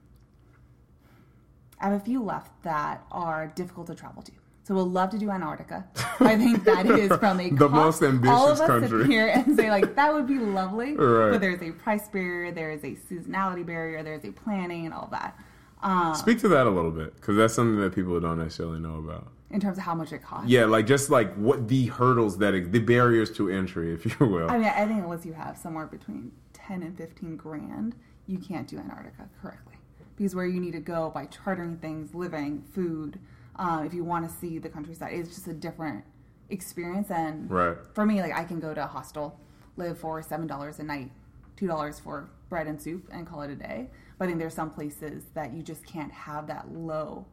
I 1.79 1.85
have 1.91 2.01
a 2.01 2.05
few 2.05 2.23
left 2.23 2.51
that 2.63 3.05
are 3.13 3.53
difficult 3.55 3.87
to 3.89 3.95
travel 3.95 4.23
to. 4.23 4.33
So 4.65 4.75
we'll 4.75 4.91
love 4.91 5.11
to 5.11 5.19
do 5.19 5.31
Antarctica. 5.31 5.87
I 6.19 6.35
think 6.37 6.65
that 6.65 6.87
is 7.05 7.15
from 7.19 7.39
a 7.39 7.51
The 7.51 7.69
cost- 7.69 7.73
most 7.73 8.03
ambitious 8.03 8.35
all 8.37 8.49
of 8.51 8.59
us 8.61 8.67
country. 8.67 9.03
sit 9.03 9.11
here 9.11 9.29
and 9.29 9.55
say 9.57 9.71
like 9.71 9.95
that 9.95 10.13
would 10.15 10.27
be 10.27 10.39
lovely. 10.39 10.95
Right. 10.97 11.31
But 11.33 11.41
there's 11.43 11.63
a 11.63 11.71
price 11.73 12.09
barrier, 12.09 12.51
there 12.53 12.71
is 12.73 12.83
a 12.83 12.97
seasonality 13.09 13.65
barrier, 13.65 14.03
there's 14.03 14.25
a 14.25 14.33
planning 14.33 14.87
and 14.87 14.95
all 14.95 15.09
that. 15.13 15.39
Um, 15.87 16.15
Speak 16.17 16.41
to 16.41 16.49
that 16.49 16.67
a 16.67 16.71
little 16.71 16.91
bit 16.91 17.15
because 17.15 17.37
that's 17.37 17.55
something 17.55 17.81
that 17.81 17.95
people 17.95 18.19
don't 18.21 18.39
necessarily 18.39 18.81
know 18.81 18.97
about. 18.99 19.29
in 19.51 19.61
terms 19.61 19.79
of 19.79 19.85
how 19.85 19.95
much 19.95 20.13
it 20.13 20.23
costs. 20.23 20.51
Yeah, 20.51 20.65
like 20.65 20.87
just 20.87 21.11
like 21.11 21.33
what 21.37 21.69
the 21.69 21.87
hurdles 21.87 22.39
that 22.39 22.73
the 22.73 22.81
barriers 22.81 23.31
to 23.37 23.49
entry, 23.49 23.93
if 23.99 24.05
you 24.05 24.27
will. 24.27 24.51
I 24.51 24.59
mean, 24.59 24.67
I 24.69 24.85
think 24.87 25.05
unless 25.05 25.25
you 25.25 25.33
have 25.35 25.57
somewhere 25.57 25.87
between 25.87 26.33
ten 26.53 26.83
and 26.83 26.97
fifteen 26.97 27.37
grand, 27.37 27.95
you 28.27 28.39
can't 28.39 28.67
do 28.67 28.79
Antarctica 28.79 29.29
correctly 29.41 29.75
because 30.17 30.35
where 30.35 30.47
you 30.47 30.61
need 30.61 30.73
to 30.73 30.81
go 30.81 31.11
by 31.15 31.27
chartering 31.27 31.77
things, 31.77 32.15
living, 32.15 32.65
food. 32.75 33.19
Uh, 33.55 33.83
if 33.87 33.95
you 33.95 34.03
want 34.05 34.29
to 34.29 34.35
see 34.37 34.59
the 34.59 34.69
countryside, 34.69 35.13
it's 35.15 35.29
just 35.35 35.47
a 35.47 35.53
different 35.55 36.05
experience. 36.51 37.11
And 37.11 37.51
Right. 37.51 37.77
for 37.95 38.05
me, 38.05 38.21
like 38.21 38.33
I 38.35 38.45
can 38.45 38.59
go 38.61 38.75
to 38.75 38.83
a 38.85 38.87
hostel, 38.87 39.39
live 39.77 39.99
for 39.99 40.21
seven 40.23 40.47
dollars 40.49 40.79
a 40.81 40.83
night, 40.83 41.11
two 41.57 41.67
dollars 41.69 42.01
for 42.01 42.29
bread 42.49 42.67
and 42.67 42.81
soup, 42.81 43.09
and 43.13 43.27
call 43.27 43.43
it 43.43 43.51
a 43.51 43.57
day. 43.57 43.89
But 44.19 44.25
I 44.25 44.29
think 44.29 44.39
there's 44.39 44.55
some 44.55 44.71
places 44.71 45.25
that 45.35 45.53
you 45.53 45.63
just 45.63 45.85
can't 45.85 46.13
have 46.13 46.47
that 46.47 46.73
low 46.73 47.27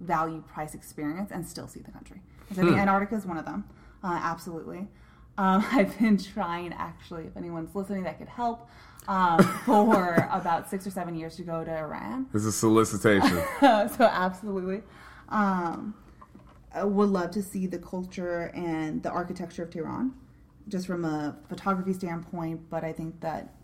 value 0.00 0.42
price 0.42 0.74
experience 0.74 1.30
and 1.32 1.46
still 1.46 1.66
see 1.66 1.80
the 1.80 1.90
country. 1.90 2.22
So 2.54 2.62
I 2.62 2.64
think 2.64 2.76
Antarctica 2.76 3.16
is 3.16 3.26
one 3.26 3.36
of 3.36 3.44
them. 3.44 3.64
Uh, 4.02 4.18
absolutely. 4.22 4.88
Um, 5.36 5.64
I've 5.72 5.98
been 5.98 6.18
trying 6.18 6.72
actually, 6.72 7.24
if 7.24 7.36
anyone's 7.36 7.74
listening 7.74 8.04
that 8.04 8.18
could 8.18 8.28
help, 8.28 8.68
um, 9.06 9.42
for 9.64 10.28
about 10.32 10.68
six 10.68 10.86
or 10.86 10.90
seven 10.90 11.14
years 11.14 11.36
to 11.36 11.42
go 11.42 11.64
to 11.64 11.70
Iran. 11.70 12.26
It's 12.34 12.44
a 12.44 12.52
solicitation. 12.52 13.42
so 13.60 14.00
absolutely. 14.00 14.82
Um, 15.30 15.94
I 16.74 16.84
would 16.84 17.08
love 17.08 17.30
to 17.32 17.42
see 17.42 17.66
the 17.66 17.78
culture 17.78 18.52
and 18.54 19.02
the 19.02 19.10
architecture 19.10 19.62
of 19.62 19.70
Tehran, 19.70 20.12
just 20.68 20.86
from 20.86 21.04
a 21.04 21.36
photography 21.48 21.94
standpoint. 21.94 22.68
But 22.68 22.84
I 22.84 22.92
think 22.92 23.20
that 23.20 23.54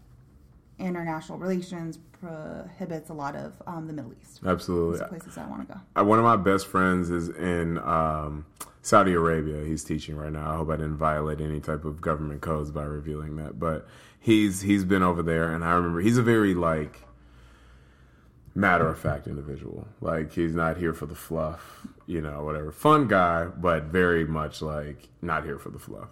international 0.79 1.39
relations 1.39 1.99
prohibits 2.21 3.11
a 3.11 3.13
lot 3.15 3.37
of 3.37 3.55
um, 3.67 3.87
the 3.87 3.93
Middle 3.93 4.13
East. 4.21 4.41
Absolutely. 4.45 4.99
Those 4.99 5.09
places 5.09 5.39
I 5.39 5.47
want 5.47 5.69
to 5.69 5.81
go. 5.95 6.05
One 6.05 6.19
of 6.19 6.25
my 6.25 6.37
best 6.37 6.67
friends 6.67 7.11
is 7.11 7.29
in 7.29 7.79
um, 7.79 8.47
Saudi 8.83 9.13
Arabia. 9.13 9.65
He's 9.65 9.85
teaching 9.85 10.17
right 10.17 10.33
now. 10.33 10.53
I 10.53 10.57
hope 10.57 10.71
I 10.71 10.77
didn't 10.77 10.97
violate 10.97 11.41
any 11.41 11.61
type 11.61 11.85
of 11.85 12.01
government 12.01 12.41
codes 12.41 12.71
by 12.71 12.85
revealing 12.85 13.37
that. 13.37 13.59
But 13.59 13.87
he's 14.19 14.63
he's 14.63 14.85
been 14.85 15.03
over 15.03 15.23
there, 15.23 15.53
and 15.53 15.65
I 15.65 15.73
remember 15.73 16.01
he's 16.01 16.19
a 16.19 16.23
very 16.23 16.55
like 16.55 17.03
matter 18.55 18.89
of 18.89 18.99
fact 18.99 19.27
individual. 19.27 19.87
Like 20.01 20.33
he's 20.33 20.55
not 20.55 20.77
here 20.77 20.93
for 20.93 21.07
the 21.07 21.15
fluff, 21.15 21.87
you 22.07 22.21
know, 22.21 22.45
whatever. 22.45 22.73
Fun 22.73 23.09
guy, 23.09 23.47
but 23.47 23.85
very 23.85 24.25
much 24.25 24.63
like 24.63 25.09
not 25.23 25.45
here 25.45 25.59
for 25.59 25.71
the 25.71 25.79
fluff. 25.79 26.09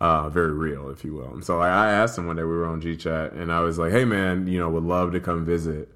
Uh, 0.00 0.28
very 0.28 0.52
real, 0.52 0.90
if 0.90 1.04
you 1.04 1.12
will. 1.14 1.32
And 1.34 1.44
so 1.44 1.58
like, 1.58 1.72
I 1.72 1.90
asked 1.90 2.16
him 2.16 2.26
one 2.28 2.36
day 2.36 2.42
we 2.42 2.48
were 2.50 2.66
on 2.66 2.80
G 2.80 2.96
Chat, 2.96 3.32
and 3.32 3.52
I 3.52 3.60
was 3.60 3.78
like, 3.78 3.90
"Hey 3.90 4.04
man, 4.04 4.46
you 4.46 4.58
know, 4.60 4.68
would 4.70 4.84
love 4.84 5.10
to 5.12 5.20
come 5.20 5.44
visit. 5.44 5.88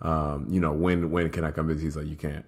Um, 0.00 0.46
you 0.48 0.60
know, 0.60 0.72
when 0.72 1.10
when 1.10 1.28
can 1.30 1.44
I 1.44 1.50
come 1.50 1.68
visit?" 1.68 1.82
He's 1.84 1.96
like, 1.96 2.06
"You 2.06 2.16
can't." 2.16 2.44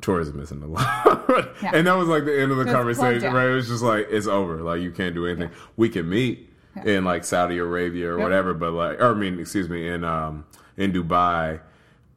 Tourism 0.00 0.40
isn't 0.40 0.62
allowed, 0.62 1.48
Yeah. 1.62 1.72
and 1.74 1.86
that 1.86 1.92
was 1.92 2.08
like 2.08 2.24
the 2.24 2.40
end 2.40 2.50
of 2.50 2.56
the 2.58 2.64
conversation. 2.64 3.32
Right? 3.32 3.48
It 3.50 3.54
was 3.54 3.68
just 3.68 3.82
like 3.82 4.06
it's 4.10 4.26
over. 4.26 4.56
Like 4.62 4.80
you 4.80 4.90
can't 4.90 5.14
do 5.14 5.26
anything. 5.26 5.50
We 5.76 5.88
can 5.88 6.08
meet 6.08 6.48
in 6.84 7.04
like 7.04 7.22
Saudi 7.22 7.58
Arabia 7.58 8.08
or 8.14 8.16
Yep. 8.16 8.22
whatever, 8.24 8.54
but 8.54 8.72
like, 8.72 8.98
or 9.00 9.10
I 9.10 9.14
mean, 9.14 9.38
excuse 9.38 9.68
me, 9.68 9.86
in 9.88 10.02
um 10.02 10.46
in 10.76 10.90
Dubai 10.92 11.60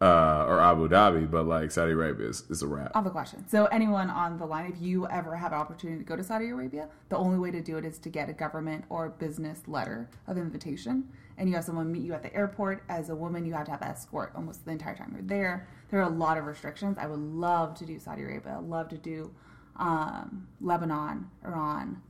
uh, 0.03 0.45
or 0.49 0.59
Abu 0.59 0.89
Dhabi, 0.89 1.31
but 1.31 1.45
like 1.47 1.71
Saudi 1.71 1.93
Arabia 1.93 2.27
is, 2.27 2.43
is 2.49 2.61
a 2.61 2.67
wrap. 2.67 2.91
I 2.93 2.97
have 2.97 3.05
a 3.05 3.09
question. 3.09 3.47
So, 3.47 3.67
anyone 3.67 4.09
on 4.09 4.37
the 4.37 4.45
line, 4.45 4.69
if 4.69 4.81
you 4.81 5.07
ever 5.07 5.37
have 5.37 5.53
an 5.53 5.59
opportunity 5.59 5.99
to 5.99 6.03
go 6.03 6.17
to 6.17 6.23
Saudi 6.23 6.49
Arabia, 6.49 6.89
the 7.07 7.15
only 7.15 7.39
way 7.39 7.51
to 7.51 7.61
do 7.61 7.77
it 7.77 7.85
is 7.85 7.99
to 7.99 8.09
get 8.09 8.27
a 8.27 8.33
government 8.33 8.83
or 8.89 9.09
business 9.09 9.61
letter 9.65 10.09
of 10.27 10.37
invitation. 10.37 11.07
And 11.37 11.47
you 11.47 11.55
have 11.55 11.63
someone 11.63 11.89
meet 11.89 12.03
you 12.03 12.13
at 12.13 12.21
the 12.21 12.35
airport. 12.35 12.83
As 12.89 13.09
a 13.09 13.15
woman, 13.15 13.45
you 13.45 13.53
have 13.53 13.65
to 13.65 13.71
have 13.71 13.81
escort 13.81 14.33
almost 14.35 14.65
the 14.65 14.71
entire 14.71 14.95
time 14.95 15.13
you're 15.13 15.23
there. 15.23 15.69
There 15.89 16.01
are 16.01 16.11
a 16.11 16.13
lot 16.13 16.37
of 16.37 16.45
restrictions. 16.45 16.97
I 16.99 17.07
would 17.07 17.19
love 17.19 17.73
to 17.75 17.85
do 17.85 17.97
Saudi 17.97 18.23
Arabia. 18.23 18.57
I'd 18.57 18.65
love 18.65 18.89
to 18.89 18.97
do 18.97 19.33
um, 19.77 20.47
Lebanon, 20.59 21.29
Iran. 21.45 22.01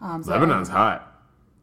Um, 0.00 0.22
so 0.22 0.30
Lebanon's 0.30 0.70
hot. 0.70 1.11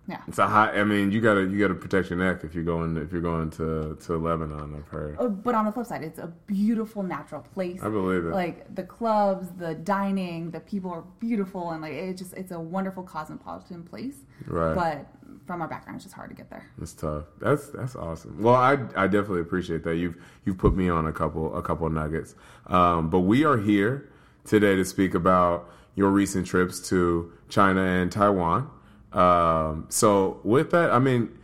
Yeah. 0.09 0.21
It's 0.27 0.39
a 0.39 0.47
hot. 0.47 0.75
I 0.75 0.83
mean, 0.83 1.11
you 1.11 1.21
gotta 1.21 1.41
you 1.41 1.59
gotta 1.59 1.75
protect 1.75 2.09
your 2.09 2.17
neck 2.17 2.43
if 2.43 2.55
you're 2.55 2.63
going 2.63 2.97
if 2.97 3.11
you're 3.11 3.21
going 3.21 3.51
to 3.51 3.95
to 4.05 4.17
Lebanon. 4.17 4.73
I've 4.75 4.87
heard. 4.87 5.17
Oh, 5.19 5.29
But 5.29 5.53
on 5.53 5.65
the 5.65 5.71
flip 5.71 5.85
side, 5.85 6.03
it's 6.03 6.17
a 6.17 6.33
beautiful 6.47 7.03
natural 7.03 7.41
place. 7.53 7.83
I 7.83 7.89
believe 7.89 8.25
it. 8.25 8.33
Like 8.33 8.73
the 8.73 8.81
clubs, 8.83 9.49
the 9.57 9.75
dining, 9.75 10.49
the 10.49 10.61
people 10.61 10.89
are 10.89 11.03
beautiful, 11.19 11.69
and 11.69 11.83
like 11.83 11.93
it 11.93 12.17
just 12.17 12.33
it's 12.33 12.51
a 12.51 12.59
wonderful 12.59 13.03
cosmopolitan 13.03 13.83
place. 13.83 14.15
Right. 14.47 14.73
But 14.73 15.07
from 15.45 15.61
our 15.61 15.67
background, 15.67 15.97
it's 15.97 16.05
just 16.05 16.15
hard 16.15 16.31
to 16.31 16.35
get 16.35 16.49
there. 16.49 16.65
It's 16.81 16.93
tough. 16.93 17.25
That's 17.39 17.69
that's 17.69 17.95
awesome. 17.95 18.41
Well, 18.41 18.55
I 18.55 18.79
I 18.95 19.05
definitely 19.05 19.41
appreciate 19.41 19.83
that. 19.83 19.97
You've 19.97 20.17
you've 20.43 20.57
put 20.57 20.75
me 20.75 20.89
on 20.89 21.05
a 21.05 21.13
couple 21.13 21.55
a 21.55 21.61
couple 21.61 21.87
nuggets. 21.91 22.33
Um, 22.65 23.11
but 23.11 23.19
we 23.19 23.45
are 23.45 23.57
here 23.57 24.09
today 24.43 24.75
to 24.75 24.83
speak 24.85 25.13
about 25.13 25.69
your 25.93 26.09
recent 26.09 26.47
trips 26.47 26.87
to 26.89 27.31
China 27.47 27.83
and 27.83 28.11
Taiwan. 28.11 28.71
Um, 29.13 29.85
so 29.89 30.39
with 30.43 30.71
that, 30.71 30.91
I 30.91 30.99
mean, 30.99 31.37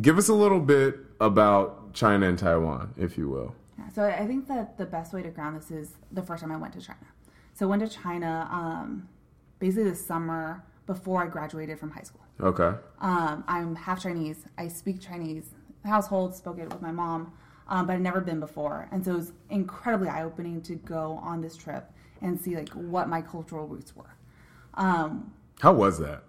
give 0.00 0.18
us 0.18 0.28
a 0.28 0.34
little 0.34 0.60
bit 0.60 0.96
about 1.20 1.94
China 1.94 2.28
and 2.28 2.38
Taiwan, 2.38 2.94
if 2.96 3.16
you 3.16 3.28
will. 3.28 3.54
Yeah, 3.78 3.88
so 3.88 4.04
I 4.04 4.26
think 4.26 4.48
that 4.48 4.76
the 4.78 4.86
best 4.86 5.12
way 5.12 5.22
to 5.22 5.30
ground 5.30 5.56
this 5.56 5.70
is 5.70 5.96
the 6.10 6.22
first 6.22 6.42
time 6.42 6.52
I 6.52 6.56
went 6.56 6.74
to 6.74 6.80
China. 6.80 7.06
So 7.54 7.66
I 7.66 7.68
went 7.68 7.82
to 7.82 7.88
China 7.88 8.48
um, 8.50 9.08
basically 9.58 9.90
the 9.90 9.96
summer 9.96 10.64
before 10.86 11.22
I 11.22 11.26
graduated 11.26 11.78
from 11.78 11.90
high 11.90 12.02
school. 12.02 12.22
Okay. 12.40 12.76
Um, 13.00 13.44
I'm 13.46 13.76
half 13.76 14.02
Chinese. 14.02 14.44
I 14.58 14.68
speak 14.68 15.00
Chinese. 15.00 15.50
Household 15.84 16.34
spoke 16.34 16.58
it 16.58 16.68
with 16.68 16.80
my 16.80 16.92
mom, 16.92 17.32
um, 17.68 17.86
but 17.86 17.94
I'd 17.94 18.00
never 18.00 18.20
been 18.20 18.38
before, 18.40 18.88
and 18.92 19.04
so 19.04 19.12
it 19.12 19.16
was 19.16 19.32
incredibly 19.50 20.08
eye 20.08 20.22
opening 20.22 20.60
to 20.62 20.76
go 20.76 21.18
on 21.22 21.40
this 21.40 21.56
trip 21.56 21.90
and 22.20 22.40
see 22.40 22.54
like 22.54 22.68
what 22.70 23.08
my 23.08 23.20
cultural 23.20 23.66
roots 23.66 23.96
were. 23.96 24.14
Um, 24.74 25.32
How 25.60 25.72
was 25.72 25.98
that? 25.98 26.22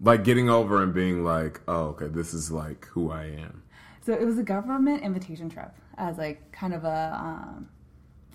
Like 0.00 0.24
getting 0.24 0.50
over 0.50 0.82
and 0.82 0.92
being 0.92 1.24
like, 1.24 1.60
oh, 1.68 1.86
okay, 1.88 2.08
this 2.08 2.34
is 2.34 2.50
like 2.50 2.86
who 2.86 3.10
I 3.10 3.24
am. 3.24 3.62
so 4.02 4.12
it 4.12 4.24
was 4.24 4.38
a 4.38 4.42
government 4.42 5.02
invitation 5.02 5.48
trip 5.48 5.72
as 5.96 6.18
like 6.18 6.52
kind 6.52 6.74
of 6.74 6.84
a 6.84 7.18
um, 7.18 7.68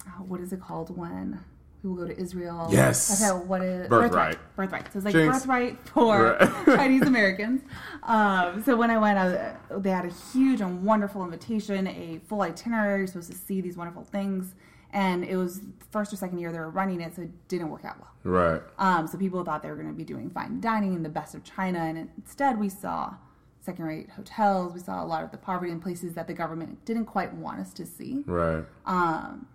oh, 0.07 0.23
what 0.23 0.41
is 0.41 0.53
it 0.53 0.61
called 0.61 0.95
when 0.97 1.39
people 1.81 1.95
go 1.95 2.07
to 2.07 2.17
Israel? 2.19 2.67
Yes. 2.71 3.21
Okay, 3.21 3.45
what 3.45 3.61
is 3.61 3.87
Birthright. 3.87 4.37
Birthright. 4.55 4.91
So 4.91 4.97
it's 4.97 5.05
like 5.05 5.13
Jinx. 5.13 5.39
birthright 5.39 5.77
for. 5.87 6.37
Chinese 6.65 7.03
Americans. 7.03 7.61
Um, 8.03 8.63
so 8.63 8.75
when 8.75 8.89
I 8.89 8.97
went, 8.97 9.17
I, 9.17 9.55
they 9.77 9.89
had 9.89 10.05
a 10.05 10.13
huge 10.33 10.61
and 10.61 10.83
wonderful 10.83 11.23
invitation, 11.23 11.87
a 11.87 12.19
full 12.27 12.41
itinerary. 12.41 12.99
You're 12.99 13.07
supposed 13.07 13.31
to 13.31 13.37
see 13.37 13.61
these 13.61 13.77
wonderful 13.77 14.03
things, 14.03 14.55
and 14.93 15.23
it 15.23 15.37
was 15.37 15.61
first 15.91 16.13
or 16.13 16.15
second 16.15 16.39
year 16.39 16.51
they 16.51 16.59
were 16.59 16.69
running 16.69 17.01
it, 17.01 17.15
so 17.15 17.23
it 17.23 17.47
didn't 17.47 17.69
work 17.69 17.85
out 17.85 17.97
well. 17.99 18.11
Right. 18.23 18.61
Um, 18.77 19.07
so 19.07 19.17
people 19.17 19.43
thought 19.43 19.63
they 19.63 19.69
were 19.69 19.75
going 19.75 19.87
to 19.87 19.93
be 19.93 20.03
doing 20.03 20.29
fine 20.29 20.61
dining 20.61 20.95
and 20.95 21.03
the 21.03 21.09
best 21.09 21.35
of 21.35 21.43
China, 21.43 21.79
and 21.79 22.09
instead 22.17 22.59
we 22.59 22.69
saw 22.69 23.15
second-rate 23.61 24.09
hotels. 24.11 24.73
We 24.73 24.79
saw 24.79 25.03
a 25.03 25.05
lot 25.05 25.23
of 25.23 25.31
the 25.31 25.37
poverty 25.37 25.71
in 25.71 25.79
places 25.79 26.13
that 26.15 26.27
the 26.27 26.33
government 26.33 26.83
didn't 26.85 27.05
quite 27.05 27.33
want 27.33 27.59
us 27.59 27.73
to 27.73 27.85
see. 27.85 28.23
Right. 28.25 28.65
Um, 28.85 29.47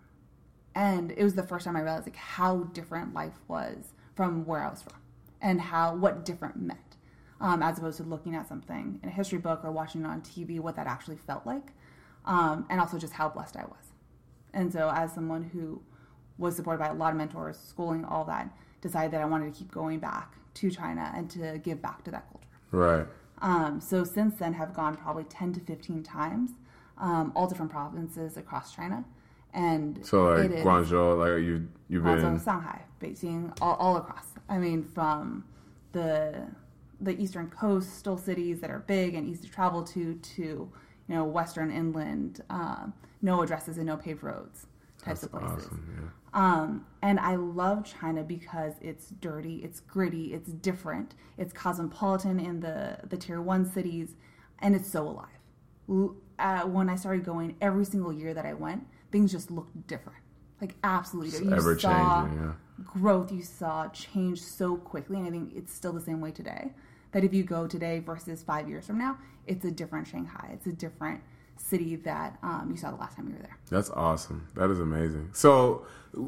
And 0.77 1.11
it 1.13 1.25
was 1.25 1.35
the 1.35 1.43
first 1.43 1.65
time 1.65 1.75
I 1.75 1.81
realized 1.81 2.07
like 2.07 2.17
how 2.17 2.65
different 2.75 3.15
life 3.15 3.39
was 3.49 3.95
from 4.15 4.45
where 4.45 4.63
I 4.63 4.69
was 4.71 4.83
from, 4.83 5.01
and 5.41 5.61
how 5.61 5.97
what 5.97 6.25
different 6.25 6.57
meant, 6.61 6.97
um, 7.41 7.63
as 7.63 7.79
opposed 7.79 7.97
to 7.97 8.03
looking 8.03 8.35
at 8.35 8.47
something 8.47 9.01
in 9.03 9.09
a 9.09 9.13
history 9.13 9.39
book 9.39 9.65
or 9.65 9.73
watching 9.73 10.03
it 10.03 10.07
on 10.07 10.21
TV, 10.21 10.61
what 10.61 10.77
that 10.77 10.87
actually 10.87 11.17
felt 11.17 11.47
like, 11.47 11.73
um, 12.27 12.67
and 12.69 12.79
also 12.81 12.99
just 12.99 13.15
how 13.15 13.29
blessed 13.29 13.57
I 13.57 13.65
was. 13.65 13.86
And 14.57 14.73
so, 14.73 14.91
as 14.93 15.13
someone 15.13 15.45
who 15.45 15.83
was 16.39 16.57
supported 16.57 16.79
by 16.79 16.89
a 16.89 16.95
lot 16.95 17.13
of 17.13 17.19
mentors, 17.19 17.59
schooling, 17.59 18.05
all 18.05 18.25
that, 18.25 18.51
decided 18.81 19.13
that 19.13 19.21
I 19.21 19.27
wanted 19.27 19.53
to 19.53 19.59
keep 19.59 19.71
going 19.71 19.99
back 20.01 20.35
to 20.55 20.71
China 20.71 21.13
and 21.15 21.31
to 21.31 21.59
give 21.59 21.81
back 21.83 22.03
to 22.05 22.11
that 22.11 22.27
culture. 22.31 22.49
Right. 22.73 23.07
Um, 23.43 23.81
so 23.81 24.03
since 24.03 24.37
then, 24.37 24.55
have 24.55 24.73
gone 24.73 24.97
probably 24.97 25.25
ten 25.25 25.53
to 25.53 25.61
fifteen 25.61 26.03
times, 26.03 26.51
um, 26.97 27.33
all 27.37 27.47
different 27.47 27.71
provinces 27.71 28.39
across 28.39 28.75
China, 28.75 29.05
and 29.53 30.05
So 30.05 30.25
like 30.25 30.51
Guangzhou, 30.51 31.19
like 31.19 31.45
you 31.45 31.69
you've 31.89 32.03
Guangzhou, 32.03 32.23
been 32.23 32.43
Shanghai, 32.43 32.81
Beijing, 33.01 33.57
all, 33.61 33.75
all 33.75 33.97
across. 33.99 34.27
I 34.49 34.57
mean, 34.57 34.83
from 34.83 35.45
the 35.93 36.47
the 36.99 37.21
eastern 37.21 37.51
coastal 37.51 38.17
cities 38.17 38.61
that 38.61 38.71
are 38.71 38.79
big 38.79 39.15
and 39.15 39.29
easy 39.29 39.47
to 39.47 39.53
travel 39.53 39.83
to, 39.85 40.15
to 40.15 40.71
you 41.09 41.15
know 41.15 41.25
western 41.25 41.71
inland, 41.71 42.43
um, 42.51 42.93
no 43.23 43.43
addresses 43.43 43.77
and 43.79 43.87
no 43.87 43.97
paved 43.97 44.23
roads 44.23 44.67
types 45.03 45.23
of 45.23 45.31
places. 45.33 45.67
awesome. 45.67 46.13
Um, 46.35 46.87
and 47.03 47.19
I 47.19 47.37
love 47.37 47.85
China 47.85 48.23
because 48.23 48.75
it's 48.83 49.09
dirty, 49.21 49.57
it's 49.65 49.81
gritty, 49.81 50.35
it's 50.35 50.51
different, 50.51 51.15
it's 51.39 51.53
cosmopolitan 51.53 52.39
in 52.39 52.61
the 52.61 52.99
the 53.09 53.17
tier 53.17 53.41
one 53.41 53.65
cities, 53.65 54.17
and 54.61 54.75
it's 54.75 54.91
so 54.91 55.03
alive. 55.09 56.09
Uh, 56.39 56.63
when 56.63 56.91
I 56.91 56.97
started 56.97 57.25
going, 57.25 57.57
every 57.61 57.85
single 57.87 58.13
year 58.13 58.35
that 58.35 58.45
I 58.45 58.53
went, 58.53 58.87
things 59.13 59.33
just 59.33 59.51
looked 59.51 59.87
different, 59.87 60.19
like 60.61 60.75
absolutely. 60.85 61.47
You 61.47 61.55
Ever 61.55 61.79
saw 61.79 62.25
changing, 62.25 62.43
yeah. 62.45 62.53
growth 62.85 63.33
you 63.33 63.43
saw 63.43 63.89
change 63.89 64.43
so 64.43 64.77
quickly, 64.77 65.17
and 65.19 65.27
I 65.27 65.31
think 65.31 65.53
it's 65.57 65.73
still 65.73 65.93
the 65.93 66.01
same 66.03 66.21
way 66.21 66.33
today. 66.33 66.73
That 67.13 67.25
if 67.25 67.33
you 67.33 67.45
go 67.45 67.67
today 67.67 68.01
versus 68.01 68.43
five 68.43 68.69
years 68.69 68.87
from 68.87 68.99
now, 68.99 69.19
it's 69.47 69.65
a 69.65 69.71
different 69.71 70.07
Shanghai. 70.07 70.51
It's 70.53 70.67
a 70.67 70.73
different 70.73 71.23
city 71.59 71.97
that 71.97 72.37
um, 72.43 72.69
you 72.71 72.77
saw 72.77 72.91
the 72.91 72.97
last 72.97 73.17
time 73.17 73.29
you 73.29 73.35
were 73.35 73.43
there. 73.43 73.57
That's 73.71 73.91
awesome. 73.91 74.47
That 74.55 74.71
is 74.71 74.81
amazing. 74.81 75.31
So 75.33 75.87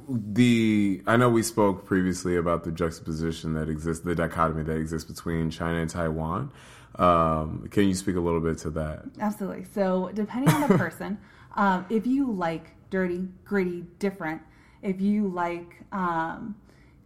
the 0.08 1.02
I 1.06 1.16
know 1.16 1.28
we 1.28 1.42
spoke 1.42 1.86
previously 1.86 2.36
about 2.36 2.64
the 2.64 2.72
juxtaposition 2.72 3.54
that 3.54 3.68
exists, 3.68 4.04
the 4.04 4.14
dichotomy 4.14 4.62
that 4.64 4.76
exists 4.76 5.10
between 5.10 5.50
China 5.50 5.78
and 5.78 5.90
Taiwan. 5.90 6.52
Um, 6.96 7.68
can 7.70 7.86
you 7.86 7.94
speak 7.94 8.16
a 8.16 8.20
little 8.20 8.40
bit 8.40 8.58
to 8.58 8.70
that? 8.70 9.04
Absolutely. 9.20 9.64
So 9.72 10.10
depending 10.14 10.52
on 10.52 10.68
the 10.68 10.78
person, 10.78 11.18
um, 11.56 11.86
if 11.90 12.06
you 12.06 12.30
like 12.30 12.70
dirty, 12.90 13.28
gritty, 13.44 13.84
different, 13.98 14.42
if 14.82 15.00
you 15.00 15.28
like 15.28 15.82
um, 15.92 16.56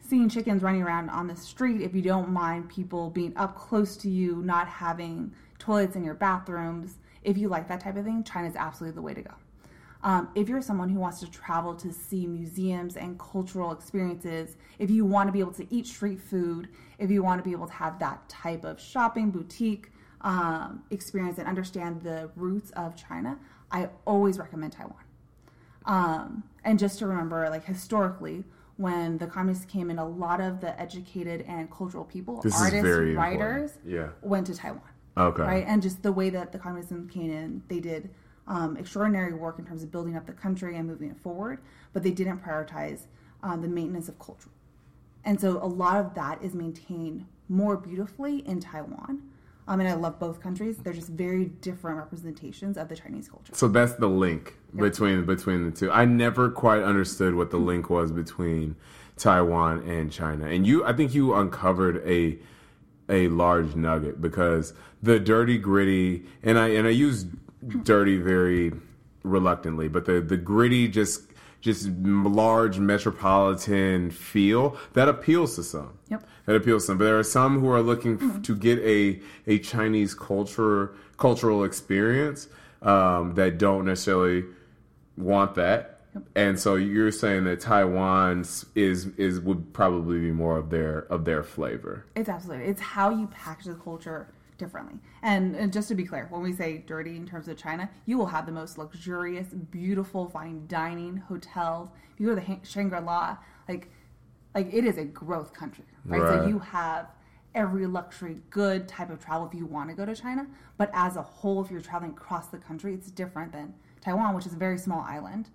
seeing 0.02 0.28
chickens 0.28 0.62
running 0.62 0.82
around 0.82 1.08
on 1.10 1.26
the 1.26 1.36
street, 1.36 1.80
if 1.80 1.94
you 1.94 2.02
don't 2.02 2.30
mind 2.30 2.68
people 2.68 3.08
being 3.08 3.32
up 3.36 3.56
close 3.56 3.96
to 3.98 4.10
you, 4.10 4.42
not 4.42 4.68
having 4.68 5.32
toilets 5.58 5.96
in 5.96 6.04
your 6.04 6.14
bathrooms, 6.14 6.98
if 7.22 7.38
you 7.38 7.48
like 7.48 7.68
that 7.68 7.80
type 7.80 7.96
of 7.96 8.04
thing, 8.04 8.24
China 8.24 8.48
is 8.48 8.56
absolutely 8.56 8.94
the 8.94 9.02
way 9.02 9.14
to 9.14 9.22
go. 9.22 9.32
Um, 10.04 10.30
if 10.34 10.48
you're 10.48 10.60
someone 10.60 10.88
who 10.88 10.98
wants 10.98 11.20
to 11.20 11.30
travel 11.30 11.74
to 11.76 11.92
see 11.92 12.26
museums 12.26 12.96
and 12.96 13.18
cultural 13.20 13.70
experiences, 13.70 14.56
if 14.80 14.90
you 14.90 15.04
want 15.04 15.28
to 15.28 15.32
be 15.32 15.38
able 15.38 15.52
to 15.52 15.66
eat 15.72 15.86
street 15.86 16.20
food, 16.20 16.68
if 16.98 17.08
you 17.08 17.22
want 17.22 17.38
to 17.38 17.48
be 17.48 17.52
able 17.52 17.68
to 17.68 17.72
have 17.72 18.00
that 18.00 18.28
type 18.28 18.64
of 18.64 18.80
shopping 18.80 19.30
boutique 19.30 19.92
um, 20.22 20.82
experience 20.90 21.38
and 21.38 21.46
understand 21.46 22.02
the 22.02 22.30
roots 22.34 22.72
of 22.72 22.96
China, 22.96 23.38
I 23.70 23.90
always 24.04 24.38
recommend 24.38 24.72
Taiwan. 24.72 25.04
Um, 25.84 26.42
and 26.64 26.78
just 26.78 26.98
to 26.98 27.06
remember, 27.06 27.48
like 27.48 27.64
historically, 27.64 28.44
when 28.82 29.16
the 29.18 29.26
communists 29.28 29.64
came 29.64 29.90
in, 29.90 29.98
a 29.98 30.04
lot 30.06 30.40
of 30.40 30.60
the 30.60 30.78
educated 30.80 31.42
and 31.46 31.70
cultural 31.70 32.04
people, 32.04 32.42
This 32.42 32.60
artists, 32.60 32.84
writers. 33.16 33.78
Yeah. 33.86 34.08
went 34.22 34.48
to 34.48 34.54
Taiwan 34.54 34.82
Okay. 35.16 35.42
right? 35.42 35.64
And 35.66 35.80
just 35.80 36.02
the 36.02 36.10
way 36.12 36.30
that 36.30 36.50
the 36.50 36.58
communism 36.58 37.08
came 37.08 37.30
in, 37.30 37.62
they 37.68 37.78
did 37.78 38.10
um, 38.48 38.76
extraordinary 38.76 39.34
work 39.34 39.60
in 39.60 39.64
terms 39.64 39.84
of 39.84 39.92
building 39.92 40.16
up 40.16 40.26
the 40.26 40.32
country 40.32 40.76
and 40.76 40.88
moving 40.88 41.10
it 41.10 41.16
forward, 41.18 41.60
but 41.92 42.02
they 42.02 42.10
didn't 42.10 42.42
prioritize 42.44 43.02
um, 43.44 43.62
the 43.62 43.68
maintenance 43.68 44.08
of 44.08 44.18
culture. 44.18 44.50
And 45.24 45.40
so 45.40 45.58
a 45.62 45.66
lot 45.66 45.96
of 45.98 46.14
that 46.14 46.42
is 46.42 46.52
maintained 46.52 47.26
more 47.48 47.76
beautifully 47.76 48.38
in 48.38 48.58
Taiwan. 48.58 49.22
Um, 49.68 49.80
and 49.80 49.88
I 49.88 49.94
love 49.94 50.18
both 50.18 50.40
countries. 50.40 50.78
They're 50.78 50.92
just 50.92 51.08
very 51.08 51.46
different 51.46 51.96
representations 51.98 52.76
of 52.76 52.88
the 52.88 52.96
Chinese 52.96 53.28
culture. 53.28 53.54
So 53.54 53.68
that's 53.68 53.94
the 53.94 54.08
link 54.08 54.56
between 54.76 55.24
between 55.24 55.64
the 55.64 55.76
two. 55.76 55.90
I 55.90 56.04
never 56.04 56.50
quite 56.50 56.82
understood 56.82 57.34
what 57.34 57.50
the 57.50 57.58
link 57.58 57.88
was 57.88 58.10
between 58.10 58.76
Taiwan 59.16 59.88
and 59.88 60.10
China. 60.10 60.46
And 60.46 60.66
you 60.66 60.84
I 60.84 60.92
think 60.92 61.14
you 61.14 61.34
uncovered 61.34 62.02
a 62.06 62.38
a 63.08 63.28
large 63.28 63.76
nugget 63.76 64.20
because 64.20 64.74
the 65.02 65.20
dirty 65.20 65.58
gritty 65.58 66.24
and 66.42 66.58
I 66.58 66.68
and 66.68 66.86
I 66.86 66.90
use 66.90 67.26
dirty 67.84 68.18
very 68.18 68.72
reluctantly, 69.22 69.88
but 69.88 70.06
the 70.06 70.20
the 70.20 70.36
gritty 70.36 70.88
just 70.88 71.31
just 71.62 71.88
large 71.88 72.78
metropolitan 72.78 74.10
feel 74.10 74.76
that 74.92 75.08
appeals 75.08 75.54
to 75.54 75.62
some. 75.62 75.96
Yep. 76.10 76.26
That 76.44 76.56
appeals 76.56 76.82
to 76.82 76.86
some, 76.88 76.98
but 76.98 77.04
there 77.04 77.18
are 77.18 77.24
some 77.24 77.60
who 77.60 77.70
are 77.70 77.80
looking 77.80 78.18
f- 78.20 78.42
to 78.42 78.54
get 78.54 78.78
a 78.80 79.20
a 79.46 79.58
Chinese 79.60 80.12
culture 80.12 80.92
cultural 81.16 81.64
experience 81.64 82.48
um, 82.82 83.34
that 83.36 83.58
don't 83.58 83.86
necessarily 83.86 84.44
want 85.16 85.54
that. 85.54 86.00
Yep. 86.14 86.24
And 86.34 86.60
so 86.60 86.74
you're 86.74 87.12
saying 87.12 87.44
that 87.44 87.60
Taiwan's 87.60 88.66
is 88.74 89.06
is 89.16 89.40
would 89.40 89.72
probably 89.72 90.18
be 90.18 90.32
more 90.32 90.58
of 90.58 90.68
their 90.68 91.06
of 91.10 91.24
their 91.24 91.44
flavor. 91.44 92.04
It's 92.16 92.28
absolutely. 92.28 92.66
It's 92.66 92.82
how 92.82 93.10
you 93.10 93.28
package 93.28 93.66
the 93.66 93.74
culture 93.74 94.26
differently. 94.58 94.98
And, 95.22 95.54
and 95.56 95.72
just 95.72 95.88
to 95.88 95.94
be 95.94 96.04
clear, 96.04 96.26
when 96.30 96.42
we 96.42 96.52
say 96.52 96.78
dirty 96.86 97.16
in 97.16 97.26
terms 97.26 97.48
of 97.48 97.56
China, 97.56 97.90
you 98.06 98.18
will 98.18 98.26
have 98.26 98.46
the 98.46 98.52
most 98.52 98.78
luxurious, 98.78 99.48
beautiful, 99.48 100.28
fine 100.28 100.66
dining 100.66 101.16
hotels. 101.16 101.88
If 102.14 102.20
you 102.20 102.26
go 102.26 102.34
to 102.34 102.40
the 102.40 102.66
Shangri 102.66 103.00
La, 103.00 103.38
like 103.68 103.90
like 104.54 104.72
it 104.72 104.84
is 104.84 104.98
a 104.98 105.04
growth 105.04 105.54
country, 105.54 105.84
right? 106.04 106.20
Right. 106.20 106.42
So 106.42 106.48
you 106.48 106.58
have 106.58 107.08
every 107.54 107.86
luxury 107.86 108.40
good 108.50 108.88
type 108.88 109.10
of 109.10 109.22
travel 109.22 109.46
if 109.46 109.54
you 109.54 109.66
want 109.66 109.90
to 109.90 109.96
go 109.96 110.04
to 110.06 110.14
China. 110.14 110.46
But 110.76 110.90
as 110.92 111.16
a 111.16 111.22
whole, 111.22 111.64
if 111.64 111.70
you're 111.70 111.80
traveling 111.80 112.12
across 112.12 112.48
the 112.48 112.58
country, 112.58 112.94
it's 112.94 113.10
different 113.10 113.52
than 113.52 113.74
Taiwan, 114.00 114.34
which 114.34 114.46
is 114.46 114.52
a 114.52 114.56
very 114.56 114.78
small 114.78 115.00
island. 115.00 115.48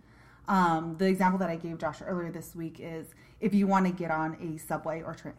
Um, 0.48 0.96
the 0.98 1.06
example 1.06 1.38
that 1.40 1.50
I 1.50 1.58
gave 1.58 1.78
Josh 1.78 2.02
earlier 2.06 2.32
this 2.32 2.56
week 2.56 2.80
is 2.80 3.08
if 3.40 3.54
you 3.54 3.68
want 3.68 3.86
to 3.86 3.92
get 3.92 4.12
on 4.12 4.38
a 4.42 4.58
subway 4.58 5.02
or 5.02 5.14
train. 5.14 5.34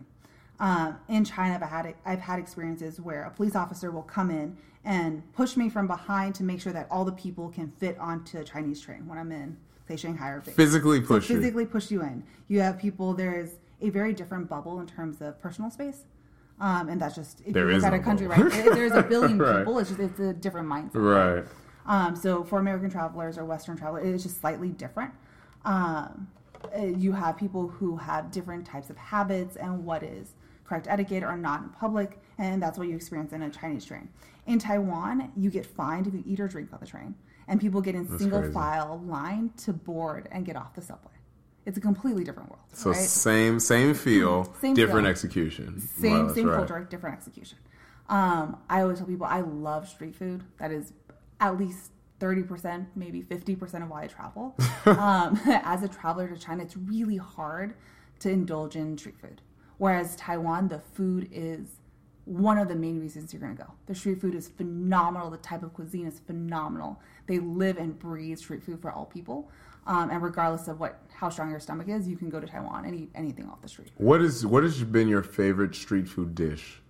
Um, 0.60 0.96
in 1.08 1.24
China, 1.24 1.54
I've 1.62 1.68
had 1.70 1.94
I've 2.04 2.20
had 2.20 2.38
experiences 2.38 3.00
where 3.00 3.22
a 3.24 3.30
police 3.30 3.54
officer 3.54 3.90
will 3.90 4.02
come 4.02 4.30
in 4.30 4.56
and 4.84 5.22
push 5.34 5.56
me 5.56 5.68
from 5.68 5.86
behind 5.86 6.34
to 6.36 6.42
make 6.42 6.60
sure 6.60 6.72
that 6.72 6.88
all 6.90 7.04
the 7.04 7.12
people 7.12 7.48
can 7.48 7.70
fit 7.78 7.96
onto 7.98 8.38
a 8.38 8.44
Chinese 8.44 8.80
train 8.80 9.06
when 9.06 9.18
I'm 9.18 9.30
in, 9.30 9.56
say, 9.86 9.96
Shanghai 9.96 10.30
or 10.30 10.40
Beijing. 10.40 10.54
Physically 10.54 11.00
push 11.00 11.28
you. 11.30 11.36
physically 11.36 11.66
push 11.66 11.90
you 11.90 12.02
in. 12.02 12.24
You 12.48 12.60
have 12.60 12.78
people. 12.78 13.14
There's 13.14 13.50
a 13.80 13.90
very 13.90 14.12
different 14.12 14.48
bubble 14.48 14.80
in 14.80 14.86
terms 14.88 15.20
of 15.20 15.40
personal 15.40 15.70
space, 15.70 16.02
um, 16.60 16.88
and 16.88 17.00
that's 17.00 17.14
just 17.14 17.40
if 17.46 17.52
There 17.54 17.66
you 17.66 17.74
look 17.74 17.78
is 17.78 17.84
at 17.84 17.92
no 17.92 17.98
a 17.98 18.02
country, 18.02 18.26
bubble. 18.26 18.44
right? 18.44 18.64
there- 18.64 18.74
There's 18.74 18.92
a 18.92 19.02
billion 19.02 19.38
Right. 19.40 19.58
people. 19.58 19.78
It's 19.78 19.90
just 19.90 20.00
it's 20.00 20.18
a 20.18 20.32
different 20.32 20.66
mindset. 20.68 20.94
Right. 21.36 21.44
Um, 21.86 22.16
so 22.16 22.42
for 22.42 22.58
American 22.58 22.90
travelers 22.90 23.38
or 23.38 23.44
Western 23.44 23.76
travelers, 23.76 24.12
it's 24.12 24.22
just 24.24 24.40
slightly 24.40 24.70
different. 24.70 25.12
Um, 25.64 26.28
uh, 26.76 26.84
you 26.84 27.12
have 27.12 27.36
people 27.36 27.68
who 27.68 27.96
have 27.96 28.30
different 28.32 28.66
types 28.66 28.90
of 28.90 28.96
habits 28.96 29.54
and 29.56 29.84
what 29.84 30.02
is 30.02 30.34
correct 30.68 30.86
etiquette 30.88 31.22
or 31.22 31.36
not 31.36 31.62
in 31.62 31.68
public, 31.70 32.20
and 32.36 32.62
that's 32.62 32.78
what 32.78 32.88
you 32.88 32.94
experience 32.94 33.32
in 33.32 33.42
a 33.42 33.50
Chinese 33.50 33.84
train. 33.84 34.08
In 34.46 34.58
Taiwan, 34.58 35.32
you 35.36 35.50
get 35.50 35.64
fined 35.66 36.06
if 36.06 36.14
you 36.14 36.22
eat 36.26 36.40
or 36.40 36.48
drink 36.48 36.72
on 36.72 36.80
the 36.80 36.86
train, 36.86 37.14
and 37.46 37.60
people 37.60 37.80
get 37.80 37.94
in 37.94 38.06
single 38.18 38.40
crazy. 38.40 38.54
file 38.54 39.02
line 39.06 39.50
to 39.64 39.72
board 39.72 40.28
and 40.30 40.44
get 40.44 40.56
off 40.56 40.74
the 40.74 40.82
subway. 40.82 41.12
It's 41.66 41.76
a 41.76 41.80
completely 41.80 42.24
different 42.24 42.50
world. 42.50 42.62
So 42.72 42.90
right? 42.90 42.98
same 42.98 43.60
same 43.60 43.94
feel, 43.94 44.52
Same 44.60 44.74
different 44.74 45.04
feel. 45.04 45.10
execution. 45.10 45.80
same 45.80 46.26
less, 46.26 46.34
same 46.34 46.48
right. 46.48 46.56
culture, 46.56 46.86
different 46.88 47.16
execution. 47.16 47.58
Um, 48.08 48.56
I 48.70 48.80
always 48.82 48.98
tell 48.98 49.06
people 49.06 49.26
I 49.26 49.40
love 49.40 49.86
street 49.88 50.14
food. 50.16 50.44
That 50.58 50.70
is 50.72 50.92
at 51.40 51.58
least 51.58 51.90
thirty 52.20 52.42
percent, 52.42 52.88
maybe 52.94 53.20
fifty 53.22 53.54
percent 53.54 53.84
of 53.84 53.90
why 53.90 54.04
I 54.04 54.06
travel. 54.06 54.54
um, 54.86 55.38
as 55.46 55.82
a 55.82 55.88
traveler 55.88 56.28
to 56.28 56.38
China, 56.38 56.62
it's 56.62 56.76
really 56.76 57.18
hard 57.18 57.74
to 58.20 58.30
indulge 58.30 58.74
in 58.76 58.96
street 58.96 59.20
food. 59.20 59.42
Whereas 59.78 60.16
Taiwan, 60.16 60.68
the 60.68 60.80
food 60.80 61.28
is 61.32 61.78
one 62.24 62.58
of 62.58 62.68
the 62.68 62.74
main 62.74 63.00
reasons 63.00 63.32
you're 63.32 63.40
going 63.40 63.56
to 63.56 63.62
go. 63.62 63.70
The 63.86 63.94
street 63.94 64.20
food 64.20 64.34
is 64.34 64.48
phenomenal. 64.48 65.30
The 65.30 65.38
type 65.38 65.62
of 65.62 65.72
cuisine 65.72 66.06
is 66.06 66.18
phenomenal. 66.18 67.00
They 67.26 67.38
live 67.38 67.78
and 67.78 67.98
breathe 67.98 68.38
street 68.38 68.62
food 68.62 68.82
for 68.82 68.92
all 68.92 69.06
people. 69.06 69.50
Um, 69.86 70.10
and 70.10 70.22
regardless 70.22 70.68
of 70.68 70.78
what 70.78 71.00
how 71.14 71.30
strong 71.30 71.50
your 71.50 71.60
stomach 71.60 71.88
is, 71.88 72.06
you 72.06 72.16
can 72.16 72.28
go 72.28 72.38
to 72.38 72.46
Taiwan 72.46 72.84
and 72.84 72.94
eat 72.94 73.10
anything 73.14 73.48
off 73.48 73.62
the 73.62 73.68
street. 73.68 73.88
What 73.96 74.20
is 74.20 74.44
what 74.44 74.62
has 74.62 74.84
been 74.84 75.08
your 75.08 75.22
favorite 75.22 75.74
street 75.74 76.06
food 76.06 76.34
dish, 76.34 76.82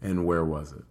and 0.00 0.24
where 0.24 0.42
was 0.42 0.72
it? 0.72 0.84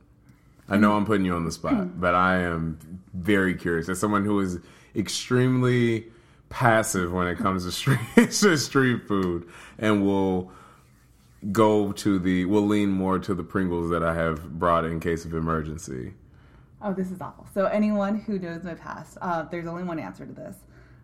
I 0.69 0.77
know 0.77 0.95
I'm 0.95 1.05
putting 1.05 1.25
you 1.25 1.33
on 1.33 1.43
the 1.43 1.51
spot, 1.51 1.99
but 1.99 2.13
I 2.13 2.37
am 2.37 3.01
very 3.13 3.55
curious. 3.55 3.89
As 3.89 3.99
someone 3.99 4.25
who 4.25 4.39
is 4.39 4.59
extremely 4.95 6.05
passive 6.49 7.11
when 7.11 7.27
it 7.27 7.39
comes 7.39 7.65
to 7.65 7.71
street 7.71 7.99
to 8.15 8.57
street 8.57 9.07
food, 9.07 9.49
and 9.79 10.05
will 10.05 10.51
go 11.51 11.91
to 11.91 12.19
the 12.19 12.45
will 12.45 12.65
lean 12.65 12.89
more 12.89 13.19
to 13.19 13.33
the 13.33 13.43
Pringles 13.43 13.89
that 13.91 14.03
I 14.03 14.13
have 14.13 14.57
brought 14.57 14.85
in 14.85 14.99
case 14.99 15.25
of 15.25 15.33
emergency. 15.33 16.13
Oh, 16.81 16.93
this 16.93 17.11
is 17.11 17.21
awful. 17.21 17.47
So, 17.53 17.65
anyone 17.65 18.19
who 18.19 18.37
knows 18.37 18.63
my 18.63 18.75
past, 18.75 19.17
uh, 19.21 19.43
there's 19.43 19.67
only 19.67 19.83
one 19.83 19.99
answer 19.99 20.25
to 20.25 20.33
this. 20.33 20.55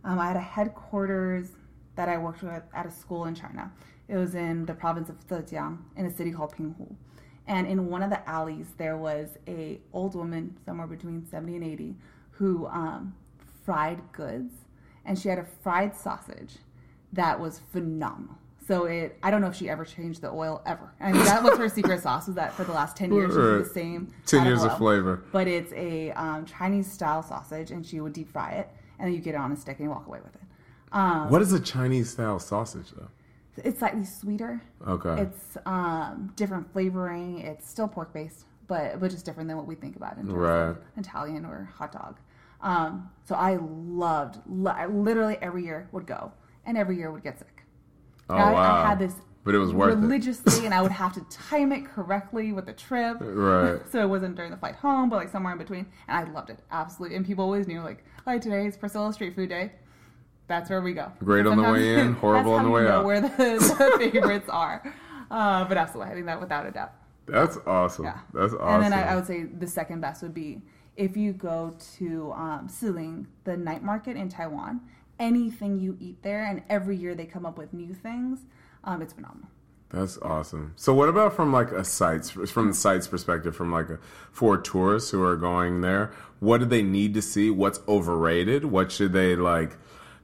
Um, 0.03 0.19
I 0.19 0.27
had 0.27 0.35
a 0.35 0.41
headquarters 0.41 1.49
that 1.95 2.09
I 2.09 2.17
worked 2.17 2.43
with 2.43 2.61
at 2.73 2.85
a 2.85 2.91
school 2.91 3.25
in 3.25 3.35
China. 3.35 3.71
It 4.07 4.17
was 4.17 4.35
in 4.35 4.65
the 4.65 4.73
province 4.73 5.09
of 5.09 5.27
Zhejiang, 5.27 5.77
in 5.95 6.05
a 6.05 6.11
city 6.11 6.31
called 6.31 6.53
Pinghu. 6.55 6.95
And 7.47 7.67
in 7.67 7.87
one 7.87 8.03
of 8.03 8.09
the 8.09 8.27
alleys, 8.29 8.67
there 8.77 8.97
was 8.97 9.37
a 9.47 9.79
old 9.93 10.15
woman, 10.15 10.57
somewhere 10.65 10.87
between 10.87 11.25
70 11.25 11.55
and 11.55 11.63
80, 11.63 11.95
who 12.31 12.67
um, 12.67 13.15
fried 13.65 14.01
goods, 14.11 14.53
and 15.05 15.17
she 15.17 15.29
had 15.29 15.39
a 15.39 15.45
fried 15.45 15.95
sausage 15.95 16.57
that 17.13 17.39
was 17.39 17.59
phenomenal. 17.71 18.37
So 18.71 18.85
it, 18.85 19.17
I 19.21 19.31
don't 19.31 19.41
know 19.41 19.47
if 19.49 19.55
she 19.57 19.69
ever 19.69 19.83
changed 19.83 20.21
the 20.21 20.31
oil 20.31 20.61
ever. 20.65 20.93
I 21.01 21.11
mean, 21.11 21.25
that 21.25 21.43
was 21.43 21.57
her 21.57 21.67
secret 21.77 22.01
sauce. 22.01 22.27
Was 22.27 22.37
that 22.37 22.53
for 22.53 22.63
the 22.63 22.71
last 22.71 22.95
ten 22.95 23.11
years 23.11 23.33
she 23.33 23.37
Right. 23.37 23.57
was 23.59 23.67
the 23.67 23.73
same. 23.73 24.13
10 24.25 24.39
kind 24.39 24.49
years 24.49 24.63
of 24.63 24.77
flavor. 24.77 25.25
But 25.33 25.49
it's 25.49 25.73
a 25.73 26.11
um, 26.11 26.45
Chinese 26.45 26.89
style 26.89 27.21
sausage, 27.21 27.71
and 27.71 27.85
she 27.85 27.99
would 27.99 28.13
deep 28.13 28.31
fry 28.31 28.51
it, 28.51 28.69
and 28.97 29.07
then 29.09 29.13
you 29.13 29.19
get 29.19 29.35
it 29.35 29.39
on 29.39 29.51
a 29.51 29.57
stick 29.57 29.77
and 29.79 29.87
you 29.87 29.89
walk 29.89 30.07
away 30.07 30.19
with 30.23 30.33
it. 30.35 30.41
Um, 30.93 31.29
What 31.29 31.41
is 31.41 31.51
a 31.51 31.59
Chinese 31.59 32.11
style 32.11 32.39
sausage 32.39 32.91
though? 32.91 33.09
it's 33.57 33.79
slightly 33.79 34.05
sweeter. 34.05 34.61
Okay. 34.87 35.23
It's 35.23 35.57
um, 35.65 36.31
different 36.37 36.71
flavoring. 36.71 37.39
It's 37.39 37.67
still 37.69 37.89
pork 37.89 38.13
based, 38.13 38.45
but 38.67 38.97
which 39.01 39.13
is 39.13 39.21
different 39.21 39.49
than 39.49 39.57
what 39.57 39.67
we 39.67 39.75
think 39.75 39.97
about 39.97 40.15
in 40.15 40.23
terms 40.27 40.33
Right. 40.33 40.67
of 40.69 40.77
Italian 40.95 41.43
or 41.43 41.69
hot 41.75 41.91
dog. 41.91 42.19
Um, 42.61 43.09
so 43.25 43.35
I 43.35 43.57
loved, 43.57 44.39
lo- 44.49 44.71
I 44.71 44.85
literally 44.85 45.37
every 45.41 45.65
year 45.65 45.89
would 45.91 46.05
go, 46.07 46.31
and 46.65 46.77
every 46.77 46.95
year 46.95 47.11
would 47.11 47.23
get 47.23 47.37
sick. 47.37 47.60
Oh, 48.31 48.35
I, 48.35 48.51
wow. 48.53 48.83
I 48.83 48.89
had 48.89 48.99
this 48.99 49.15
But 49.43 49.55
it 49.55 49.59
was 49.59 49.73
worth 49.73 49.93
it. 49.93 49.97
religiously, 50.01 50.65
and 50.65 50.73
I 50.73 50.81
would 50.81 50.91
have 50.91 51.13
to 51.13 51.21
time 51.29 51.71
it 51.71 51.85
correctly 51.85 52.53
with 52.53 52.65
the 52.65 52.73
trip. 52.73 53.17
Right. 53.19 53.81
So 53.91 54.01
it 54.01 54.07
wasn't 54.07 54.35
during 54.35 54.51
the 54.51 54.57
flight 54.57 54.75
home, 54.75 55.09
but 55.09 55.17
like 55.17 55.29
somewhere 55.29 55.53
in 55.53 55.59
between. 55.59 55.85
And 56.07 56.27
I 56.27 56.31
loved 56.31 56.49
it. 56.49 56.59
Absolutely. 56.71 57.17
And 57.17 57.25
people 57.25 57.43
always 57.43 57.67
knew, 57.67 57.81
like, 57.81 58.03
oh, 58.27 58.37
today 58.39 58.65
is 58.65 58.77
Priscilla 58.77 59.11
Street 59.13 59.35
Food 59.35 59.49
Day. 59.49 59.71
That's 60.47 60.69
where 60.69 60.81
we 60.81 60.93
go. 60.93 61.11
Great 61.19 61.45
on 61.47 61.55
the 61.57 61.63
way 61.63 61.99
in, 61.99 62.13
horrible 62.23 62.53
on 62.53 62.65
the 62.65 62.69
way 62.69 62.87
out. 62.87 63.05
Where 63.05 63.21
the, 63.21 63.27
the 63.29 63.97
favorites 64.11 64.49
are. 64.49 64.83
Uh, 65.29 65.63
but 65.65 65.77
absolutely, 65.77 66.11
I 66.11 66.15
think 66.15 66.25
that 66.25 66.39
without 66.41 66.65
a 66.65 66.71
doubt. 66.71 66.93
That's 67.25 67.57
awesome. 67.65 68.05
Yeah. 68.05 68.19
That's 68.33 68.53
awesome. 68.53 68.83
And 68.83 68.83
then 68.83 68.93
I, 68.93 69.11
I 69.13 69.15
would 69.15 69.25
say 69.25 69.43
the 69.43 69.67
second 69.67 70.01
best 70.01 70.21
would 70.21 70.33
be 70.33 70.61
if 70.97 71.15
you 71.15 71.31
go 71.31 71.73
to 71.97 72.33
um, 72.33 72.67
Shilin, 72.67 73.25
the 73.45 73.55
night 73.55 73.81
market 73.83 74.17
in 74.17 74.27
Taiwan. 74.27 74.81
Anything 75.21 75.79
you 75.79 75.95
eat 76.01 76.21
there, 76.23 76.43
and 76.43 76.63
every 76.67 76.97
year 76.97 77.15
they 77.15 77.25
come 77.25 77.45
up 77.45 77.57
with 77.57 77.73
new 77.73 77.93
things. 77.93 78.39
Um, 78.83 79.01
it's 79.01 79.13
phenomenal. 79.13 79.47
That's 79.91 80.17
awesome. 80.19 80.73
So, 80.77 80.93
what 80.93 81.09
about 81.09 81.35
from 81.35 81.51
like 81.51 81.71
a 81.71 81.83
sites 81.83 82.29
from 82.29 82.69
the 82.69 82.73
sites 82.73 83.07
perspective, 83.07 83.55
from 83.55 83.71
like 83.71 83.89
a 83.89 83.99
for 84.31 84.57
tourists 84.57 85.11
who 85.11 85.21
are 85.23 85.35
going 85.35 85.81
there? 85.81 86.11
What 86.39 86.59
do 86.59 86.65
they 86.65 86.81
need 86.81 87.13
to 87.15 87.21
see? 87.21 87.49
What's 87.49 87.81
overrated? 87.87 88.65
What 88.65 88.91
should 88.91 89.13
they 89.13 89.35
like 89.35 89.77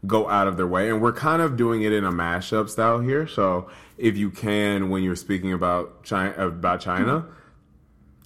go 0.06 0.30
out 0.30 0.48
of 0.48 0.56
their 0.56 0.68
way? 0.68 0.90
And 0.90 1.02
we're 1.02 1.14
kind 1.14 1.42
of 1.42 1.58
doing 1.58 1.82
it 1.84 1.92
in 1.92 2.06
a 2.06 2.12
mashup 2.12 2.70
style 2.70 3.00
here. 3.00 3.28
So, 3.28 3.70
if 3.98 4.18
you 4.18 4.32
can, 4.32 4.90
when 4.90 5.04
you're 5.04 5.18
speaking 5.18 5.52
about 5.52 6.04
China, 6.04 6.48
about 6.48 6.80
China, 6.80 7.26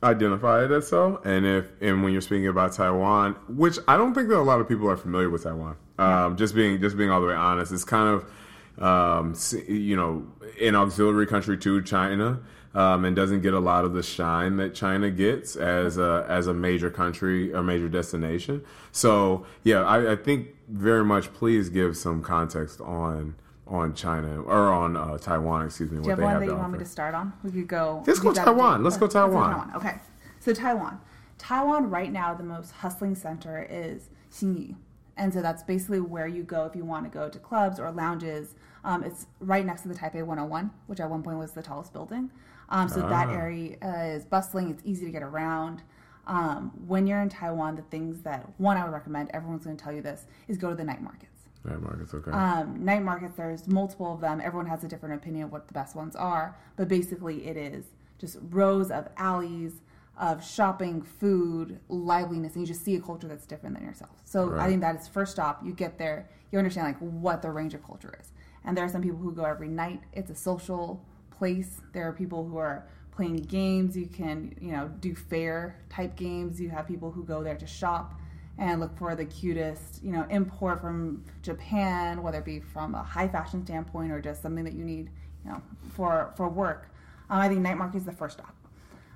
identify 0.03 0.63
it 0.63 0.71
as 0.71 0.87
so. 0.87 1.21
And 1.25 1.45
if 1.45 1.71
and 1.81 2.03
when 2.03 2.13
you're 2.13 2.21
speaking 2.21 2.47
about 2.47 2.73
Taiwan, 2.73 3.33
which 3.49 3.79
I 3.87 3.97
don't 3.97 4.13
think 4.13 4.29
that 4.29 4.37
a 4.37 4.41
lot 4.41 4.61
of 4.61 4.67
people 4.67 4.87
are 4.89 4.97
familiar 4.97 5.29
with 5.29 5.43
Taiwan. 5.43 5.75
Um, 6.01 6.37
just 6.37 6.55
being 6.55 6.81
just 6.81 6.97
being 6.97 7.11
all 7.11 7.21
the 7.21 7.27
way 7.27 7.35
honest, 7.35 7.71
it's 7.71 7.83
kind 7.83 8.09
of 8.09 8.83
um, 8.83 9.35
you 9.67 9.95
know 9.95 10.25
an 10.61 10.75
auxiliary 10.75 11.27
country 11.27 11.57
to 11.57 11.81
China. 11.81 12.39
Um, 12.73 13.03
and 13.03 13.13
doesn't 13.13 13.41
get 13.41 13.53
a 13.53 13.59
lot 13.59 13.83
of 13.83 13.91
the 13.91 14.01
shine 14.01 14.55
that 14.55 14.73
China 14.73 15.11
gets 15.11 15.57
as 15.57 15.97
a 15.97 16.25
as 16.29 16.47
a 16.47 16.53
major 16.53 16.89
country 16.89 17.53
or 17.53 17.61
major 17.61 17.89
destination. 17.89 18.63
So 18.93 19.45
yeah, 19.63 19.83
I, 19.83 20.13
I 20.13 20.15
think 20.15 20.55
very 20.69 21.03
much. 21.03 21.33
Please 21.33 21.67
give 21.67 21.97
some 21.97 22.23
context 22.23 22.79
on 22.79 23.35
on 23.67 23.93
China 23.93 24.41
or 24.43 24.71
on 24.71 24.95
uh, 24.95 25.17
Taiwan. 25.17 25.65
Excuse 25.65 25.91
me. 25.91 25.97
Do 25.97 26.03
you 26.05 26.09
have 26.11 26.19
one 26.19 26.39
that 26.39 26.45
you 26.45 26.55
want 26.55 26.71
me 26.71 26.79
to 26.79 26.85
start 26.85 27.13
on? 27.13 27.33
We 27.43 27.51
could 27.51 27.67
go. 27.67 28.05
Let's 28.07 28.19
go 28.19 28.29
we 28.29 28.35
got- 28.35 28.45
Taiwan. 28.45 28.83
Let's 28.85 28.95
go 28.95 29.07
Taiwan. 29.07 29.73
Okay. 29.75 29.95
So 30.39 30.53
Taiwan. 30.53 31.01
Taiwan 31.37 31.89
right 31.89 32.11
now, 32.11 32.33
the 32.33 32.43
most 32.43 32.71
hustling 32.71 33.15
center 33.15 33.67
is 33.69 34.09
Xinyi. 34.31 34.75
And 35.17 35.33
so 35.33 35.41
that's 35.41 35.63
basically 35.63 35.99
where 35.99 36.27
you 36.27 36.43
go 36.43 36.65
if 36.65 36.75
you 36.75 36.85
want 36.85 37.03
to 37.05 37.09
go 37.11 37.29
to 37.29 37.39
clubs 37.39 37.79
or 37.79 37.91
lounges. 37.91 38.55
Um, 38.83 39.03
it's 39.03 39.27
right 39.39 39.65
next 39.65 39.81
to 39.83 39.87
the 39.89 39.93
Taipei 39.95 40.25
101, 40.25 40.71
which 40.87 40.99
at 40.99 41.09
one 41.09 41.21
point 41.21 41.37
was 41.37 41.51
the 41.51 41.61
tallest 41.61 41.93
building. 41.93 42.31
Um, 42.69 42.87
so 42.87 43.01
that 43.01 43.27
Ah. 43.27 43.33
area 43.33 43.77
uh, 43.83 44.15
is 44.15 44.25
bustling. 44.25 44.69
It's 44.69 44.81
easy 44.85 45.05
to 45.05 45.11
get 45.11 45.21
around. 45.23 45.83
Um, 46.27 46.71
when 46.87 47.05
you're 47.07 47.21
in 47.21 47.29
Taiwan, 47.29 47.75
the 47.75 47.81
things 47.83 48.21
that 48.21 48.47
one 48.57 48.77
I 48.77 48.83
would 48.85 48.93
recommend, 48.93 49.29
everyone's 49.33 49.65
going 49.65 49.75
to 49.75 49.83
tell 49.83 49.91
you 49.93 50.01
this, 50.01 50.25
is 50.47 50.57
go 50.57 50.69
to 50.69 50.75
the 50.75 50.83
night 50.83 51.01
markets. 51.01 51.27
Night 51.65 51.81
markets, 51.81 52.13
Okay. 52.13 52.31
Um, 52.31 52.83
night 52.85 53.03
markets, 53.03 53.35
there's 53.35 53.67
multiple 53.67 54.13
of 54.13 54.21
them. 54.21 54.39
Everyone 54.41 54.65
has 54.67 54.83
a 54.83 54.87
different 54.87 55.15
opinion 55.15 55.45
of 55.45 55.51
what 55.51 55.67
the 55.67 55.73
best 55.73 55.95
ones 55.95 56.15
are, 56.15 56.55
but 56.77 56.87
basically 56.87 57.45
it 57.45 57.57
is 57.57 57.85
just 58.17 58.37
rows 58.49 58.89
of 58.91 59.09
alleys 59.17 59.73
of 60.21 60.45
shopping, 60.45 61.01
food, 61.01 61.79
liveliness, 61.89 62.53
and 62.53 62.61
you 62.61 62.67
just 62.67 62.85
see 62.85 62.95
a 62.95 63.01
culture 63.01 63.27
that's 63.27 63.47
different 63.47 63.75
than 63.75 63.83
yourself. 63.83 64.11
So 64.23 64.55
I 64.55 64.67
think 64.67 64.81
that 64.81 64.95
is 64.95 65.07
first 65.07 65.31
stop. 65.31 65.65
You 65.65 65.73
get 65.73 65.97
there, 65.97 66.29
you 66.51 66.59
understand 66.59 66.85
like 66.85 66.99
what 66.99 67.41
the 67.41 67.49
range 67.49 67.73
of 67.73 67.83
culture 67.83 68.15
is. 68.21 68.31
And 68.63 68.77
there 68.77 68.85
are 68.85 68.89
some 68.89 69.01
people 69.01 69.17
who 69.17 69.33
go 69.33 69.43
every 69.45 69.67
night. 69.67 70.01
It's 70.13 70.29
a 70.29 70.35
social 70.35 71.03
place. 71.31 71.81
There 71.91 72.07
are 72.07 72.13
people 72.13 72.47
who 72.47 72.57
are 72.57 72.87
playing 73.09 73.37
games. 73.37 73.97
You 73.97 74.05
can, 74.05 74.55
you 74.61 74.71
know, 74.71 74.91
do 74.99 75.15
fair 75.15 75.79
type 75.89 76.15
games. 76.15 76.61
You 76.61 76.69
have 76.69 76.87
people 76.87 77.09
who 77.09 77.23
go 77.23 77.41
there 77.43 77.55
to 77.55 77.65
shop 77.65 78.13
and 78.59 78.79
look 78.79 78.95
for 78.99 79.15
the 79.15 79.25
cutest, 79.25 80.03
you 80.03 80.11
know, 80.11 80.27
import 80.29 80.81
from 80.81 81.23
Japan, 81.41 82.21
whether 82.21 82.37
it 82.37 82.45
be 82.45 82.59
from 82.59 82.93
a 82.93 83.01
high 83.01 83.27
fashion 83.27 83.65
standpoint 83.65 84.11
or 84.11 84.21
just 84.21 84.43
something 84.43 84.65
that 84.65 84.73
you 84.73 84.85
need, 84.85 85.09
you 85.43 85.51
know, 85.51 85.63
for 85.95 86.31
for 86.37 86.47
work. 86.47 86.93
Um, 87.31 87.39
I 87.39 87.47
think 87.47 87.61
night 87.61 87.77
market 87.77 87.97
is 87.97 88.05
the 88.05 88.11
first 88.11 88.37
stop. 88.37 88.55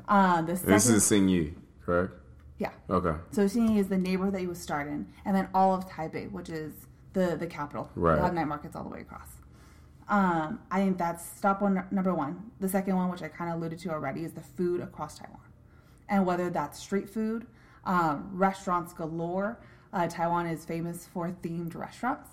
Um, 0.08 0.46
the 0.46 0.56
second, 0.56 0.74
this 0.74 0.88
is 0.90 1.04
Xinyi, 1.04 1.54
correct? 1.84 2.14
yeah. 2.58 2.72
Okay. 2.90 3.16
So 3.32 3.46
Xinyi 3.46 3.78
is 3.80 3.88
the 3.88 3.98
neighborhood 3.98 4.34
that 4.36 4.42
you 4.42 4.48
would 4.50 4.58
start 4.58 4.88
in, 4.88 5.08
and 5.26 5.36
then 5.36 5.48
all 5.54 5.74
of 5.74 5.90
Taipei, 5.90 6.32
which 6.32 6.50
is 6.50 6.74
the 7.14 7.36
the 7.36 7.48
capital. 7.48 7.90
Right. 7.96 8.18
You 8.18 8.24
have 8.24 8.34
night 8.34 8.48
markets 8.48 8.76
all 8.76 8.84
the 8.84 8.90
way 8.90 9.02
across. 9.02 9.30
Um, 10.08 10.60
I 10.70 10.80
think 10.82 10.98
that's 11.00 11.26
stop 11.26 11.62
one 11.62 11.84
number 11.90 12.14
one. 12.14 12.52
The 12.60 12.70
second 12.70 12.96
one, 12.96 13.10
which 13.10 13.24
I 13.24 13.28
kind 13.28 13.50
of 13.52 13.58
alluded 13.58 13.80
to 13.80 13.90
already, 13.90 14.24
is 14.24 14.34
the 14.34 14.42
food 14.42 14.82
across 14.82 15.18
Taiwan, 15.18 15.40
and 16.08 16.26
whether 16.26 16.50
that's 16.52 16.80
street 16.80 17.10
food, 17.10 17.48
um, 17.86 18.30
restaurants 18.32 18.94
galore. 18.94 19.60
Uh, 19.92 20.08
Taiwan 20.08 20.46
is 20.46 20.66
famous 20.66 21.08
for 21.08 21.32
themed 21.42 21.74
restaurants. 21.74 22.30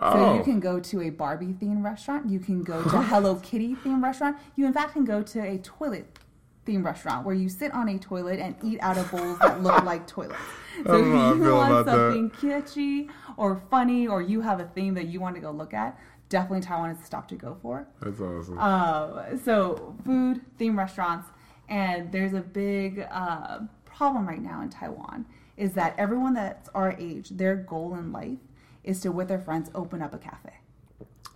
So 0.00 0.06
Oh. 0.12 0.36
you 0.36 0.42
can 0.42 0.58
go 0.58 0.80
to 0.80 1.00
a 1.02 1.10
Barbie 1.10 1.54
themed 1.54 1.84
restaurant. 1.84 2.28
You 2.28 2.40
can 2.40 2.64
go 2.64 2.82
to 2.82 2.98
a 2.98 3.02
Hello 3.02 3.36
Kitty 3.36 3.76
themed 3.76 4.02
restaurant. 4.02 4.36
You 4.56 4.66
in 4.66 4.72
fact 4.72 4.92
can 4.94 5.04
go 5.04 5.22
to 5.22 5.40
a 5.40 5.58
toilet 5.58 6.18
themed 6.66 6.84
restaurant 6.84 7.26
where 7.26 7.34
you 7.34 7.48
sit 7.48 7.72
on 7.72 7.88
a 7.88 7.98
toilet 7.98 8.38
and 8.40 8.56
eat 8.62 8.78
out 8.80 8.96
of 8.96 9.10
bowls 9.10 9.38
that 9.40 9.62
look 9.62 9.82
like 9.84 10.06
toilets. 10.06 10.38
So 10.78 10.84
don't 10.84 11.10
know 11.10 11.16
how 11.18 11.28
I 11.28 11.32
if 11.32 11.36
you 11.38 11.54
want 11.54 11.70
about 11.72 11.86
that. 11.86 11.92
something 11.92 12.30
kitschy 12.30 13.10
or 13.36 13.62
funny, 13.70 14.06
or 14.06 14.22
you 14.22 14.40
have 14.40 14.60
a 14.60 14.64
theme 14.64 14.94
that 14.94 15.06
you 15.06 15.20
want 15.20 15.34
to 15.36 15.40
go 15.40 15.50
look 15.50 15.74
at, 15.74 15.98
definitely 16.28 16.62
Taiwan 16.62 16.90
is 16.90 16.98
the 16.98 17.04
stop 17.04 17.28
to 17.28 17.36
go 17.36 17.56
for. 17.62 17.86
That's 18.00 18.20
awesome. 18.20 18.58
Um, 18.58 19.38
so 19.42 19.94
food, 20.04 20.40
themed 20.58 20.76
restaurants, 20.76 21.28
and 21.68 22.10
there's 22.12 22.32
a 22.32 22.40
big 22.40 23.06
uh, 23.10 23.60
problem 23.84 24.26
right 24.26 24.42
now 24.42 24.60
in 24.62 24.70
Taiwan 24.70 25.26
is 25.56 25.74
that 25.74 25.94
everyone 25.96 26.34
that's 26.34 26.68
our 26.70 26.92
age, 26.98 27.30
their 27.30 27.54
goal 27.56 27.94
in 27.94 28.12
life 28.12 28.38
is 28.82 29.00
to, 29.00 29.12
with 29.12 29.28
their 29.28 29.38
friends, 29.38 29.70
open 29.74 30.02
up 30.02 30.12
a 30.12 30.18
cafe. 30.18 30.54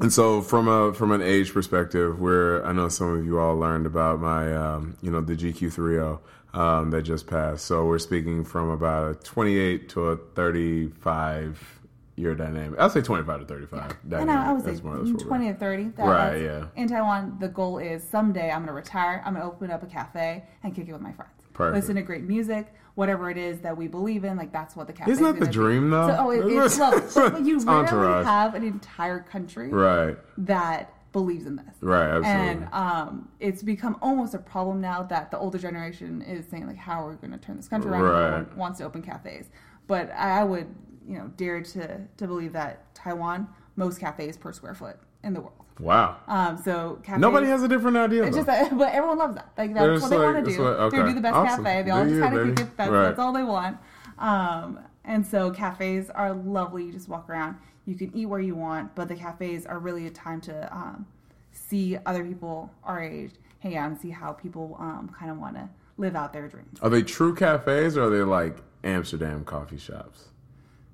And 0.01 0.13
so, 0.13 0.43
from 0.43 0.69
a 0.69 0.95
from 0.95 1.11
an 1.11 1.23
age 1.23 1.53
perspective, 1.53 2.21
where 2.21 2.65
I 2.65 2.73
know 2.73 2.89
some 2.89 3.19
of 3.19 3.25
you 3.25 3.39
all 3.41 3.57
learned 3.57 3.85
about 3.87 4.21
my, 4.21 4.55
um, 4.55 4.97
you 5.03 5.11
know, 5.11 5.21
the 5.21 5.35
GQ30 5.35 6.21
um, 6.55 6.91
that 6.91 7.03
just 7.03 7.27
passed. 7.27 7.65
So 7.65 7.85
we're 7.85 7.99
speaking 7.99 8.45
from 8.45 8.71
about 8.71 9.11
a 9.11 9.15
28 9.17 9.89
to 9.91 10.05
a 10.09 10.17
35 10.17 11.81
year 12.17 12.35
dynamic. 12.35 12.79
I'll 12.81 12.91
say 12.91 13.01
25 13.01 13.41
to 13.41 13.47
35. 13.47 13.81
And 14.03 14.11
Dynamic. 14.11 14.35
I, 14.37 14.51
I 14.51 14.53
would 14.53 14.65
say 14.65 14.71
That's 14.71 14.83
more 14.83 14.95
or 14.95 14.99
less 14.99 15.09
what 15.13 15.17
we're- 15.23 15.29
20 15.29 15.53
to 15.53 15.59
30. 15.59 15.85
That, 15.97 16.07
Right, 16.07 16.43
yeah. 16.43 16.65
In 16.77 16.89
Taiwan, 16.89 17.37
the 17.39 17.49
goal 17.49 17.79
is 17.79 18.03
someday 18.03 18.51
I'm 18.51 18.59
going 18.59 18.69
to 18.69 18.73
retire, 18.73 19.23
I'm 19.25 19.35
going 19.35 19.47
to 19.47 19.53
open 19.53 19.71
up 19.71 19.83
a 19.83 19.87
cafe 19.87 20.45
and 20.63 20.75
kick 20.75 20.89
it 20.89 20.93
with 20.93 21.01
my 21.03 21.13
friends. 21.13 21.33
Perfect. 21.53 21.77
Listen 21.77 21.97
to 21.97 22.03
great 22.03 22.25
music, 22.25 22.73
whatever 22.99 23.31
it 23.31 23.37
is 23.37 23.61
that 23.61 23.77
we 23.77 23.87
believe 23.87 24.25
in, 24.25 24.37
like 24.37 24.51
that's 24.51 24.75
what 24.75 24.89
the 24.89 24.93
cafe 24.93 25.13
Isn't 25.13 25.23
that 25.23 25.39
the 25.39 25.47
be. 25.47 25.53
dream, 25.53 25.89
though? 25.89 26.09
So, 26.09 26.17
oh, 26.19 26.31
it, 26.31 26.45
it's 26.53 26.79
lovely. 26.81 27.01
But 27.15 27.47
you 27.47 27.59
rarely 27.65 27.83
entourage. 27.85 28.27
have 28.27 28.57
an 28.57 28.65
entire 28.65 29.21
country 29.21 29.69
Right. 29.69 30.19
that 30.39 30.93
believes 31.13 31.47
in 31.47 31.55
this. 31.55 31.77
Right. 31.81 32.09
Absolutely. 32.09 32.31
And 32.65 32.69
um, 32.73 33.29
it's 33.39 33.63
become 33.63 33.99
almost 34.03 34.35
a 34.35 34.39
problem 34.39 34.81
now 34.81 35.05
that 35.05 35.31
the 35.31 35.39
older 35.39 35.59
generation 35.59 36.23
is 36.23 36.45
saying 36.49 36.67
like, 36.67 36.77
"How 36.77 37.07
are 37.07 37.11
we 37.11 37.17
going 37.17 37.31
to 37.31 37.39
turn 37.39 37.57
this 37.57 37.69
country 37.69 37.89
around?" 37.93 38.03
Right. 38.03 38.33
Everyone 38.41 38.57
wants 38.57 38.79
to 38.81 38.85
open 38.85 39.03
cafes, 39.03 39.49
but 39.87 40.11
I 40.11 40.43
would, 40.43 40.67
you 41.07 41.19
know, 41.19 41.29
dare 41.37 41.63
to 41.63 42.01
to 42.17 42.27
believe 42.27 42.53
that 42.55 42.93
Taiwan 42.97 43.47
most 43.77 44.01
cafes 44.01 44.37
per 44.37 44.53
square 44.53 44.75
foot 44.75 44.97
in 45.23 45.35
the 45.35 45.41
world. 45.41 45.65
Wow. 45.81 46.17
Um, 46.27 46.59
so 46.59 46.99
cafes, 47.03 47.21
Nobody 47.21 47.47
has 47.49 47.63
a 47.63 47.69
different 47.69 47.97
idea. 47.97 48.25
It's 48.25 48.37
though. 48.37 48.45
just 48.45 48.77
but 48.79 48.93
everyone 48.93 49.19
loves 49.19 49.35
that. 49.37 49.51
Like 49.57 49.75
that's 49.75 49.85
They're 49.87 50.01
what 50.01 50.11
they 50.11 50.17
like- 50.19 50.35
want 50.35 50.45
to 50.47 50.51
do. 50.53 50.63
what- 50.63 50.91
They 50.91 51.03
do 51.03 51.15
the 51.15 51.21
best 51.21 51.35
Awesome. 51.37 51.65
cafe. 51.65 51.83
They 51.83 51.91
all 51.91 52.05
Do 52.05 52.11
just 52.11 52.21
kind 52.23 52.37
of 52.37 52.49
it. 52.49 52.77
That's, 52.77 52.91
Right. 52.91 53.03
that's 53.03 53.19
all 53.19 53.33
they 53.33 53.43
want. 53.45 53.77
Um, 54.19 54.81
and 55.05 55.27
so 55.27 55.51
cafes 55.51 56.11
are 56.11 56.33
lovely. 56.35 56.85
You 56.85 56.93
just 56.93 57.09
walk 57.09 57.29
around. 57.31 57.57
You 57.87 57.95
can 57.95 58.15
eat 58.15 58.27
where 58.27 58.41
you 58.41 58.55
want, 58.55 58.95
but 58.95 59.09
the 59.09 59.15
cafes 59.15 59.65
are 59.65 59.79
really 59.79 60.07
a 60.07 60.11
time 60.11 60.41
to 60.43 60.77
um, 60.77 61.07
see 61.53 61.97
other 62.05 62.23
people 62.25 62.71
our 62.85 63.03
age, 63.03 63.33
hang 63.61 63.77
out, 63.77 63.89
and 63.91 63.99
see 63.99 64.11
how 64.11 64.33
people 64.33 64.77
um, 64.79 65.09
kind 65.19 65.31
of 65.31 65.39
want 65.39 65.55
to 65.57 65.69
live 65.97 66.15
out 66.15 66.33
their 66.33 66.49
dreams. 66.49 66.79
Are 66.83 66.91
they 66.91 67.03
true 67.03 67.35
cafes 67.35 67.97
or 67.97 68.05
are 68.05 68.11
they 68.11 68.21
like 68.23 68.59
Amsterdam 68.85 69.45
coffee 69.45 69.79
shops? 69.79 70.29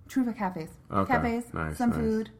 True 0.08 0.24
for 0.24 0.32
cafes. 0.32 0.68
Okay. 0.92 1.12
Cafes, 1.14 1.52
Nice, 1.52 1.78
some 1.78 1.90
nice. 1.90 1.98
food. 1.98 2.30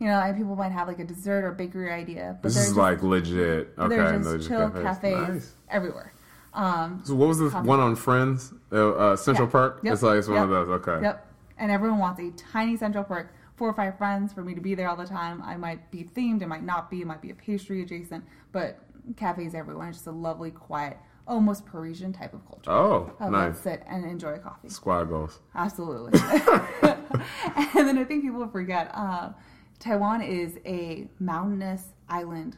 You 0.00 0.06
know, 0.06 0.20
and 0.20 0.36
people 0.36 0.54
might 0.54 0.70
have 0.72 0.86
like 0.86 1.00
a 1.00 1.04
dessert 1.04 1.44
or 1.44 1.50
bakery 1.52 1.90
idea, 1.92 2.38
but 2.40 2.48
This 2.48 2.56
is 2.56 2.66
just, 2.66 2.76
like 2.76 3.02
legit. 3.02 3.74
Okay, 3.76 3.96
they're 3.96 4.18
no, 4.18 4.36
just 4.36 4.48
chill 4.48 4.70
cafes. 4.70 4.82
cafes, 5.00 5.28
Nice. 5.28 5.52
everywhere. 5.68 6.12
Um, 6.54 7.00
So 7.04 7.14
what 7.16 7.28
was 7.28 7.38
the 7.38 7.50
one 7.50 7.80
on 7.80 7.96
Friends? 7.96 8.52
Uh, 8.72 8.90
uh, 8.92 9.16
Central 9.16 9.48
Yeah. 9.48 9.52
Park. 9.52 9.80
Yep. 9.82 9.92
It's 9.94 10.02
like 10.02 10.18
it's 10.18 10.28
one 10.28 10.38
of 10.42 10.50
those. 10.50 10.68
Okay. 10.68 11.02
Yep. 11.02 11.26
And 11.58 11.72
everyone 11.72 11.98
wants 11.98 12.20
a 12.20 12.30
tiny 12.30 12.76
Central 12.76 13.02
Park, 13.02 13.34
four 13.56 13.68
or 13.68 13.74
five 13.74 13.98
friends 13.98 14.32
for 14.32 14.42
me 14.42 14.54
to 14.54 14.60
be 14.60 14.76
there 14.76 14.88
all 14.88 14.96
the 14.96 15.04
time. 15.06 15.42
I 15.42 15.56
might 15.56 15.90
be 15.90 16.04
themed, 16.04 16.42
it 16.42 16.46
might 16.46 16.62
not 16.64 16.90
be, 16.90 17.00
it 17.00 17.06
might 17.06 17.20
be 17.20 17.30
a 17.30 17.34
pastry 17.34 17.82
adjacent, 17.82 18.24
but 18.52 18.78
cafes 19.16 19.52
everywhere. 19.54 19.88
It's 19.88 19.98
just 19.98 20.06
a 20.06 20.12
lovely, 20.12 20.52
quiet, 20.52 20.96
almost 21.26 21.66
Parisian 21.66 22.12
type 22.12 22.34
of 22.34 22.46
culture. 22.46 22.70
Oh, 22.70 23.12
of 23.18 23.32
nice. 23.32 23.48
let's 23.54 23.60
sit 23.62 23.82
and 23.88 24.04
enjoy 24.04 24.34
a 24.34 24.38
coffee. 24.38 24.68
Squad 24.68 25.06
goals. 25.06 25.40
Absolutely. 25.56 26.18
and 26.82 27.88
then 27.88 27.98
I 27.98 28.04
think 28.04 28.22
people 28.22 28.46
forget 28.48 28.90
uh, 28.94 29.30
Taiwan 29.78 30.22
is 30.22 30.58
a 30.64 31.08
mountainous, 31.20 31.84
island. 32.08 32.56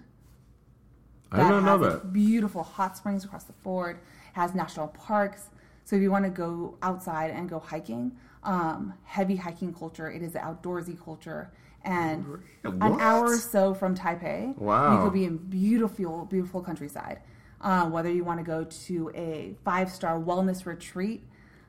I 1.33 1.49
don't 1.49 1.65
know 1.65 1.79
has 1.79 2.01
that. 2.03 2.13
Beautiful 2.13 2.63
hot 2.63 2.97
springs 2.97 3.25
across 3.25 3.45
the 3.45 3.53
ford. 3.53 3.97
It 3.97 4.35
has 4.39 4.55
national 4.55 4.89
parks. 4.89 5.51
So 5.85 5.97
if 5.97 6.03
you 6.03 6.11
want 6.11 6.25
to 6.25 6.31
go 6.31 6.77
outside 6.83 7.31
and 7.31 7.49
go 7.49 7.59
hiking, 7.59 8.13
um, 8.43 8.95
heavy 9.05 9.37
hiking 9.37 9.73
culture. 9.75 10.11
It 10.11 10.23
is 10.23 10.35
an 10.35 10.43
outdoorsy 10.43 11.03
culture. 11.03 11.53
And 11.83 12.27
an 12.65 13.01
hour 13.01 13.27
or 13.27 13.37
so 13.39 13.73
from 13.75 13.95
Taipei, 13.95 14.57
Wow. 14.59 14.97
you 14.97 15.05
could 15.05 15.13
be 15.15 15.25
in 15.25 15.37
beautiful, 15.39 16.27
beautiful 16.27 16.63
countryside. 16.63 17.21
Uh, 17.61 17.87
whether 17.89 18.11
you 18.11 18.25
want 18.25 18.39
to 18.39 18.45
go 18.45 18.65
to 18.65 19.11
a 19.15 19.55
five-star 19.65 20.19
wellness 20.19 20.65
retreat 20.67 21.23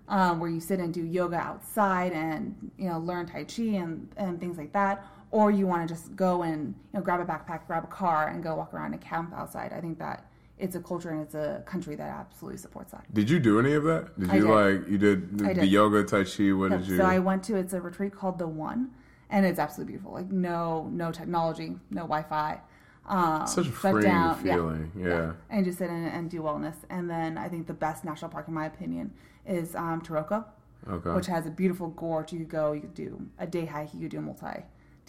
um, 0.08 0.40
where 0.40 0.50
you 0.50 0.60
sit 0.60 0.80
and 0.80 0.94
do 0.94 1.04
yoga 1.04 1.36
outside 1.38 2.12
and 2.14 2.72
you 2.78 2.90
know 2.90 3.00
learn 3.00 3.26
tai 3.26 3.44
chi 3.44 3.64
and, 3.64 4.10
and 4.18 4.40
things 4.40 4.58
like 4.58 4.72
that, 4.74 5.06
or 5.32 5.50
you 5.52 5.66
want 5.66 5.88
to 5.88 5.94
just 5.94 6.16
go 6.16 6.44
and 6.44 6.68
you 6.94 7.00
know 7.00 7.02
grab 7.02 7.20
a 7.20 7.26
backpack, 7.26 7.66
grab 7.68 7.84
a 7.84 7.88
car, 7.88 8.28
and 8.28 8.44
go 8.44 8.56
walk 8.56 8.74
around 8.74 8.94
and 8.94 9.02
camp 9.02 9.34
outside. 9.36 9.74
I 9.74 9.82
think 9.82 9.98
that 10.00 10.26
it's 10.58 10.76
a 10.76 10.80
culture 10.80 11.10
and 11.10 11.22
it's 11.22 11.34
a 11.34 11.64
country 11.66 11.96
that 11.96 12.08
absolutely 12.10 12.58
supports 12.60 12.92
that. 12.92 13.12
Did 13.14 13.30
you 13.30 13.40
do 13.40 13.60
any 13.60 13.74
of 13.74 13.84
that? 13.86 14.20
Did 14.20 14.30
I 14.30 14.36
you 14.36 14.42
did. 14.42 14.50
like 14.50 14.88
you 14.90 14.98
did, 14.98 15.38
the 15.40 15.54
did. 15.56 15.66
yoga, 15.66 16.04
tai 16.04 16.24
chi? 16.24 16.52
What 16.52 16.72
Yep, 16.72 16.80
did 16.82 16.88
you? 16.90 16.98
So 16.98 17.04
I 17.06 17.20
went 17.20 17.44
to 17.46 17.56
it's 17.56 17.74
a 17.74 17.82
retreat 17.82 18.14
called 18.14 18.38
the 18.38 18.48
One, 18.48 18.92
and 19.30 19.46
it's 19.46 19.58
absolutely 19.60 19.94
beautiful. 19.94 20.14
Like 20.14 20.32
no 20.32 20.88
no 20.92 21.12
technology, 21.12 21.78
no 21.90 22.02
Wi-Fi. 22.02 22.60
Um, 23.08 23.48
Such 23.48 23.66
a 23.68 23.72
freeing 23.72 24.02
down. 24.04 24.46
Yeah. 24.46 24.56
feeling. 24.56 24.92
Yeah. 24.96 25.32
and 25.50 25.66
just 25.66 25.80
sit 25.80 25.90
in 25.90 26.06
and 26.06 26.30
do 26.30 26.42
wellness. 26.42 26.76
And 26.90 27.10
then 27.10 27.36
I 27.38 27.50
think 27.50 27.66
the 27.66 27.74
best 27.74 28.06
national 28.06 28.30
park, 28.30 28.48
in 28.48 28.54
my 28.54 28.68
opinion, 28.68 29.12
is 29.46 29.76
um, 29.76 30.02
Taroko, 30.02 30.46
Okay. 30.88 31.10
which 31.10 31.26
has 31.26 31.48
a 31.48 31.50
beautiful 31.50 31.88
gorge. 31.90 32.32
You 32.32 32.40
could 32.40 32.50
go, 32.50 32.74
you 32.74 32.82
could 32.82 32.94
do 32.94 33.28
a 33.40 33.48
day 33.48 33.66
hike, 33.66 33.94
you 33.96 34.02
could 34.02 34.12
do 34.12 34.20
a 34.20 34.22
multi 34.22 34.62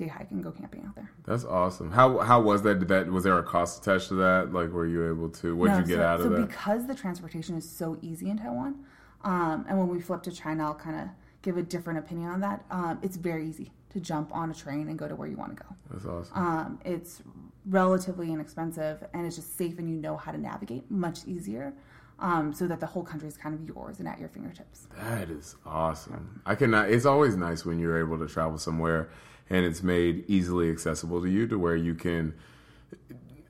day 0.02 0.08
hike, 0.08 0.30
and 0.30 0.42
go 0.42 0.50
camping 0.50 0.84
out 0.86 0.94
there. 0.94 1.10
That's 1.26 1.44
awesome. 1.44 1.90
How 1.90 2.18
how 2.18 2.40
was 2.40 2.62
that? 2.62 2.78
Did 2.80 2.88
that 2.88 3.06
was 3.10 3.24
there 3.24 3.38
a 3.38 3.42
cost 3.42 3.82
attached 3.82 4.08
to 4.08 4.14
that? 4.14 4.52
Like, 4.52 4.70
were 4.70 4.86
you 4.86 5.08
able 5.10 5.28
to? 5.30 5.56
What 5.56 5.66
did 5.68 5.72
No, 5.72 5.78
you 5.80 5.86
get 5.86 5.96
so, 5.96 6.02
out 6.02 6.20
of 6.20 6.24
so 6.24 6.28
that? 6.30 6.48
because 6.48 6.86
the 6.86 6.94
transportation 6.94 7.56
is 7.56 7.68
so 7.68 7.98
easy 8.02 8.28
in 8.30 8.38
Taiwan, 8.38 8.84
um, 9.24 9.64
and 9.68 9.78
when 9.78 9.88
we 9.88 10.00
flip 10.00 10.22
to 10.24 10.32
China, 10.32 10.64
I'll 10.64 10.74
kind 10.74 11.00
of 11.00 11.08
give 11.42 11.56
a 11.56 11.62
different 11.62 11.98
opinion 11.98 12.28
on 12.30 12.40
that. 12.40 12.64
Um, 12.70 12.98
it's 13.02 13.16
very 13.16 13.46
easy 13.48 13.72
to 13.90 14.00
jump 14.00 14.34
on 14.34 14.50
a 14.50 14.54
train 14.54 14.88
and 14.88 14.98
go 14.98 15.06
to 15.08 15.14
where 15.14 15.28
you 15.28 15.36
want 15.36 15.56
to 15.56 15.62
go. 15.62 15.68
That's 15.90 16.06
awesome. 16.06 16.36
Um, 16.36 16.78
it's 16.84 17.22
relatively 17.66 18.32
inexpensive 18.32 19.04
and 19.12 19.26
it's 19.26 19.36
just 19.36 19.56
safe 19.56 19.78
and 19.78 19.88
you 19.88 19.94
know 19.96 20.16
how 20.16 20.32
to 20.32 20.38
navigate 20.38 20.90
much 20.90 21.24
easier 21.26 21.72
um, 22.18 22.52
so 22.52 22.66
that 22.66 22.80
the 22.80 22.86
whole 22.86 23.02
country 23.02 23.28
is 23.28 23.36
kind 23.36 23.54
of 23.54 23.66
yours 23.66 23.98
and 23.98 24.08
at 24.08 24.18
your 24.18 24.28
fingertips. 24.28 24.86
That 24.96 25.28
is 25.30 25.56
awesome. 25.66 26.40
I 26.46 26.54
cannot. 26.54 26.90
It's 26.90 27.04
always 27.04 27.36
nice 27.36 27.64
when 27.64 27.78
you're 27.78 27.98
able 27.98 28.18
to 28.18 28.32
travel 28.32 28.58
somewhere 28.58 29.10
and 29.52 29.66
it's 29.66 29.82
made 29.82 30.24
easily 30.28 30.70
accessible 30.70 31.20
to 31.20 31.28
you 31.28 31.46
to 31.46 31.58
where 31.58 31.76
you 31.76 31.94
can. 31.94 32.34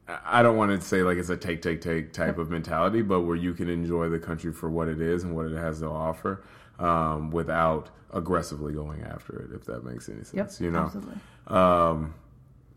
I 0.09 0.43
don't 0.43 0.57
want 0.57 0.79
to 0.79 0.87
say 0.87 1.05
like 1.05 1.17
it's 1.17 1.31
a 1.31 1.37
take, 1.37 1.63
take, 1.63 1.81
take 1.81 2.13
type 2.13 2.39
of 2.39 2.51
mentality, 2.51 3.03
but 3.03 3.21
where 3.21 3.37
you 3.37 3.55
can 3.55 3.71
enjoy 3.71 4.09
the 4.09 4.19
country 4.19 4.53
for 4.53 4.69
what 4.69 4.89
it 4.89 5.01
is 5.01 5.23
and 5.23 5.35
what 5.35 5.47
it 5.47 5.57
has 5.57 5.79
to 5.79 5.87
offer, 5.87 6.43
um, 6.81 7.31
without 7.31 7.91
aggressively 8.13 8.73
going 8.73 9.03
after 9.05 9.39
it. 9.43 9.55
If 9.55 9.65
that 9.67 9.85
makes 9.85 10.09
any 10.09 10.25
sense, 10.25 10.61
you 10.61 10.73
know. 10.73 10.81
absolutely. 10.81 11.15
Um, 11.47 12.15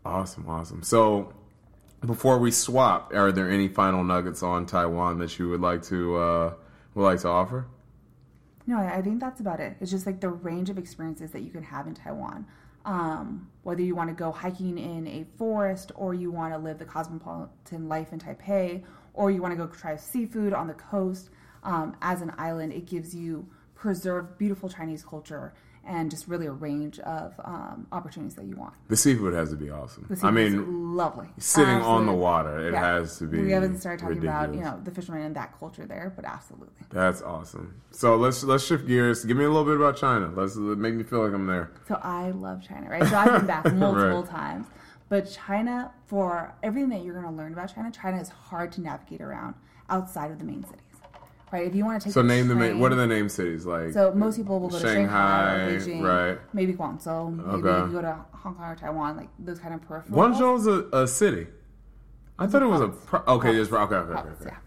awesome, 0.04 0.48
awesome. 0.48 0.82
So, 0.84 1.34
before 2.06 2.38
we 2.38 2.52
swap, 2.52 3.12
are 3.12 3.32
there 3.32 3.50
any 3.50 3.66
final 3.66 4.04
nuggets 4.04 4.44
on 4.44 4.66
Taiwan 4.66 5.18
that 5.18 5.36
you 5.36 5.48
would 5.48 5.60
like 5.60 5.82
to 5.84 6.16
uh, 6.16 6.54
would 6.94 7.04
like 7.04 7.20
to 7.22 7.28
offer? 7.28 7.66
No, 8.68 8.78
I 8.78 9.02
think 9.02 9.18
that's 9.18 9.40
about 9.40 9.58
it. 9.58 9.76
It's 9.80 9.90
just 9.90 10.06
like 10.06 10.20
the 10.20 10.28
range 10.28 10.70
of 10.70 10.78
experiences 10.78 11.32
that 11.32 11.42
you 11.42 11.50
can 11.50 11.64
have 11.64 11.88
in 11.88 11.94
Taiwan. 11.94 12.46
Um, 12.86 13.50
whether 13.64 13.82
you 13.82 13.94
want 13.94 14.08
to 14.10 14.14
go 14.14 14.30
hiking 14.30 14.78
in 14.78 15.06
a 15.08 15.26
forest, 15.36 15.92
or 15.96 16.14
you 16.14 16.30
want 16.30 16.54
to 16.54 16.58
live 16.58 16.78
the 16.78 16.84
cosmopolitan 16.84 17.88
life 17.88 18.12
in 18.12 18.20
Taipei, 18.20 18.84
or 19.12 19.30
you 19.30 19.42
want 19.42 19.52
to 19.52 19.58
go 19.58 19.66
try 19.66 19.96
seafood 19.96 20.52
on 20.54 20.68
the 20.68 20.74
coast. 20.74 21.30
Um, 21.64 21.96
as 22.00 22.22
an 22.22 22.32
island, 22.38 22.72
it 22.72 22.86
gives 22.86 23.12
you 23.12 23.48
preserved, 23.74 24.38
beautiful 24.38 24.68
Chinese 24.68 25.04
culture 25.04 25.52
and 25.86 26.10
just 26.10 26.26
really 26.28 26.46
a 26.46 26.52
range 26.52 26.98
of 27.00 27.32
um, 27.44 27.86
opportunities 27.92 28.34
that 28.34 28.44
you 28.46 28.56
want. 28.56 28.74
The 28.88 28.96
seafood 28.96 29.34
has 29.34 29.50
to 29.50 29.56
be 29.56 29.70
awesome. 29.70 30.06
The 30.10 30.26
I 30.26 30.30
mean, 30.30 30.94
lovely. 30.96 31.28
sitting 31.38 31.76
on 31.80 32.06
the 32.06 32.12
water, 32.12 32.58
it 32.68 32.72
Yeah. 32.72 32.80
has 32.98 33.18
to 33.18 33.24
be. 33.24 33.40
We 33.40 33.52
haven't 33.52 33.78
started 33.78 34.02
talking 34.04 34.18
about 34.22 34.54
you 34.54 34.60
know 34.60 34.80
the 34.82 34.90
fishermen 34.90 35.22
and 35.22 35.36
that 35.36 35.58
culture 35.58 35.86
there, 35.86 36.12
but 36.14 36.24
absolutely. 36.24 36.74
That's 36.90 37.22
awesome. 37.22 37.80
So 37.92 38.16
let's 38.16 38.42
let's 38.44 38.64
shift 38.64 38.86
gears. 38.86 39.24
Give 39.24 39.36
me 39.36 39.44
a 39.44 39.48
little 39.48 39.64
bit 39.64 39.76
about 39.76 39.96
China. 39.96 40.30
Let's 40.34 40.56
make 40.56 40.94
me 40.94 41.02
feel 41.04 41.24
like 41.24 41.32
I'm 41.34 41.46
there. 41.46 41.70
So 41.88 41.98
I 42.02 42.30
love 42.30 42.62
China, 42.62 42.90
right? 42.90 43.06
So 43.06 43.16
I've 43.16 43.32
been 43.38 43.46
back 43.46 43.64
multiple 43.74 44.22
Right. 44.22 44.30
times. 44.30 44.66
But 45.08 45.30
China, 45.30 45.92
for 46.06 46.52
everything 46.64 46.90
that 46.90 47.04
you're 47.04 47.14
going 47.14 47.26
to 47.26 47.30
learn 47.30 47.52
about 47.52 47.72
China, 47.72 47.92
China 47.92 48.20
is 48.20 48.28
hard 48.28 48.72
to 48.72 48.80
navigate 48.80 49.20
around 49.20 49.54
outside 49.88 50.32
of 50.32 50.40
the 50.40 50.44
main 50.44 50.64
cities, 50.64 50.80
right? 51.52 51.66
If 51.66 51.74
you 51.74 51.84
want 51.84 52.00
to 52.00 52.04
take 52.06 52.14
So 52.14 52.22
name 52.22 52.48
the 52.48 52.54
train, 52.54 52.72
main. 52.72 52.80
What 52.80 52.92
are 52.92 52.96
the 52.96 53.06
name 53.06 53.28
cities 53.28 53.66
like? 53.66 53.92
So 53.92 54.12
most 54.14 54.36
people 54.36 54.60
will 54.60 54.68
go 54.68 54.78
to 54.78 54.84
Shanghai, 54.86 55.78
Shanghai, 55.78 55.84
Beijing, 55.84 56.02
right. 56.02 56.38
maybe 56.52 56.72
Guangzhou, 56.74 57.36
maybe 57.36 57.68
Okay. 57.68 57.86
you 57.86 57.92
go 57.92 58.02
to 58.02 58.24
Hong 58.32 58.54
Kong 58.54 58.70
or 58.70 58.76
Taiwan, 58.76 59.16
like 59.16 59.28
those 59.38 59.58
kind 59.58 59.74
of 59.74 59.82
peripheral. 59.82 60.18
Guangzhou's 60.18 60.66
a, 60.66 60.96
a 60.96 61.06
city. 61.06 61.46
I 62.38 62.46
thought 62.46 62.62
it 62.62 62.66
was 62.66 62.80
a. 62.82 62.88
Pro- 62.88 63.22
okay, 63.36 63.52
there's 63.52 63.72
okay, 63.72 63.76
okay, 63.82 63.94
okay, 63.96 64.12
province, 64.12 64.40
okay. 64.42 64.50
yeah. 64.52 64.58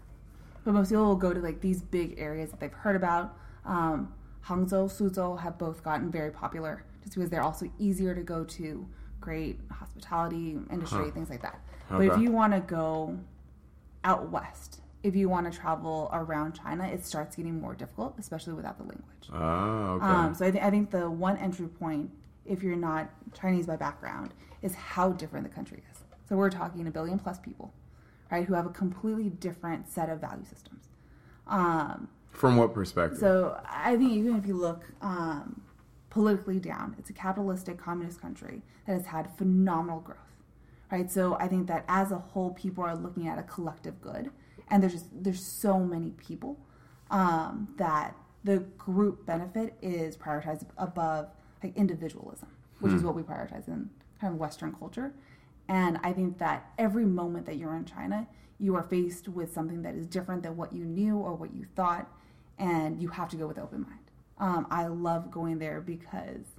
But 0.64 0.74
most 0.74 0.88
people 0.90 1.06
will 1.06 1.16
go 1.16 1.32
to 1.32 1.40
like 1.40 1.60
these 1.60 1.82
big 1.82 2.16
areas 2.18 2.50
that 2.50 2.60
they've 2.60 2.72
heard 2.72 2.96
about. 2.96 3.36
Um, 3.64 4.12
Hangzhou, 4.46 4.90
Suzhou 4.90 5.38
have 5.40 5.58
both 5.58 5.82
gotten 5.84 6.10
very 6.10 6.30
popular 6.30 6.84
just 7.02 7.14
because 7.14 7.30
they're 7.30 7.42
also 7.42 7.70
easier 7.78 8.14
to 8.14 8.22
go 8.22 8.44
to. 8.44 8.86
Great 9.20 9.60
hospitality 9.70 10.58
industry, 10.70 11.10
things 11.10 11.28
like 11.28 11.42
that. 11.42 11.60
But 11.90 12.06
if 12.06 12.18
you 12.18 12.30
want 12.30 12.54
to 12.54 12.60
go 12.60 13.18
out 14.02 14.30
west, 14.30 14.80
if 15.02 15.16
you 15.16 15.28
want 15.28 15.50
to 15.50 15.58
travel 15.58 16.10
around 16.12 16.52
China, 16.54 16.86
it 16.86 17.04
starts 17.04 17.36
getting 17.36 17.60
more 17.60 17.74
difficult, 17.74 18.14
especially 18.18 18.52
without 18.52 18.76
the 18.76 18.84
language. 18.84 19.28
Oh, 19.32 19.94
okay. 19.96 20.06
Um, 20.06 20.34
so 20.34 20.46
I, 20.46 20.50
th- 20.50 20.62
I 20.62 20.70
think 20.70 20.90
the 20.90 21.10
one 21.10 21.36
entry 21.38 21.68
point, 21.68 22.10
if 22.44 22.62
you're 22.62 22.76
not 22.76 23.10
Chinese 23.32 23.66
by 23.66 23.76
background, 23.76 24.34
is 24.62 24.74
how 24.74 25.10
different 25.12 25.48
the 25.48 25.54
country 25.54 25.82
is. 25.90 25.98
So 26.28 26.36
we're 26.36 26.50
talking 26.50 26.86
a 26.86 26.90
billion 26.90 27.18
plus 27.18 27.38
people, 27.38 27.72
right, 28.30 28.44
who 28.44 28.54
have 28.54 28.66
a 28.66 28.70
completely 28.70 29.30
different 29.30 29.88
set 29.90 30.08
of 30.10 30.20
value 30.20 30.44
systems. 30.44 30.84
Um, 31.46 32.08
From 32.30 32.56
what 32.56 32.74
perspective? 32.74 33.18
so 33.18 33.58
I 33.68 33.96
think 33.96 34.12
even 34.12 34.36
if 34.36 34.46
you 34.46 34.54
look 34.54 34.84
um, 35.00 35.62
politically 36.10 36.60
down, 36.60 36.94
it's 36.98 37.10
a 37.10 37.14
capitalistic 37.14 37.78
communist 37.78 38.20
country 38.20 38.62
that 38.86 38.92
has 38.92 39.06
had 39.06 39.30
phenomenal 39.36 40.00
growth, 40.00 40.18
right? 40.92 41.10
So 41.10 41.34
I 41.40 41.48
think 41.48 41.66
that 41.68 41.84
as 41.88 42.12
a 42.12 42.18
whole, 42.18 42.50
people 42.50 42.84
are 42.84 42.94
looking 42.94 43.26
at 43.28 43.38
a 43.38 43.42
collective 43.44 44.00
good, 44.00 44.30
and 44.70 44.82
there's 44.82 44.92
just 44.92 45.06
there's 45.12 45.44
so 45.44 45.78
many 45.80 46.10
people 46.10 46.58
um, 47.10 47.68
that 47.76 48.14
the 48.44 48.58
group 48.78 49.26
benefit 49.26 49.74
is 49.82 50.16
prioritized 50.16 50.64
above 50.78 51.28
like 51.62 51.76
individualism, 51.76 52.48
which 52.78 52.92
is 52.92 53.02
what 53.02 53.14
we 53.14 53.22
prioritize 53.22 53.68
in 53.68 53.90
kind 54.20 54.32
of 54.32 54.40
Western 54.40 54.72
culture. 54.72 55.12
And 55.68 55.98
I 56.02 56.12
think 56.12 56.38
that 56.38 56.72
every 56.78 57.04
moment 57.04 57.46
that 57.46 57.56
you're 57.56 57.76
in 57.76 57.84
China, 57.84 58.26
you 58.58 58.74
are 58.76 58.82
faced 58.82 59.28
with 59.28 59.52
something 59.52 59.82
that 59.82 59.94
is 59.94 60.06
different 60.06 60.42
than 60.42 60.56
what 60.56 60.72
you 60.72 60.84
knew 60.84 61.16
or 61.16 61.34
what 61.34 61.54
you 61.54 61.66
thought, 61.76 62.10
and 62.58 63.00
you 63.00 63.08
have 63.08 63.28
to 63.30 63.36
go 63.36 63.46
with 63.46 63.58
open 63.58 63.82
mind. 63.82 63.98
Um, 64.38 64.66
I 64.70 64.86
love 64.86 65.30
going 65.30 65.58
there 65.58 65.80
because 65.80 66.56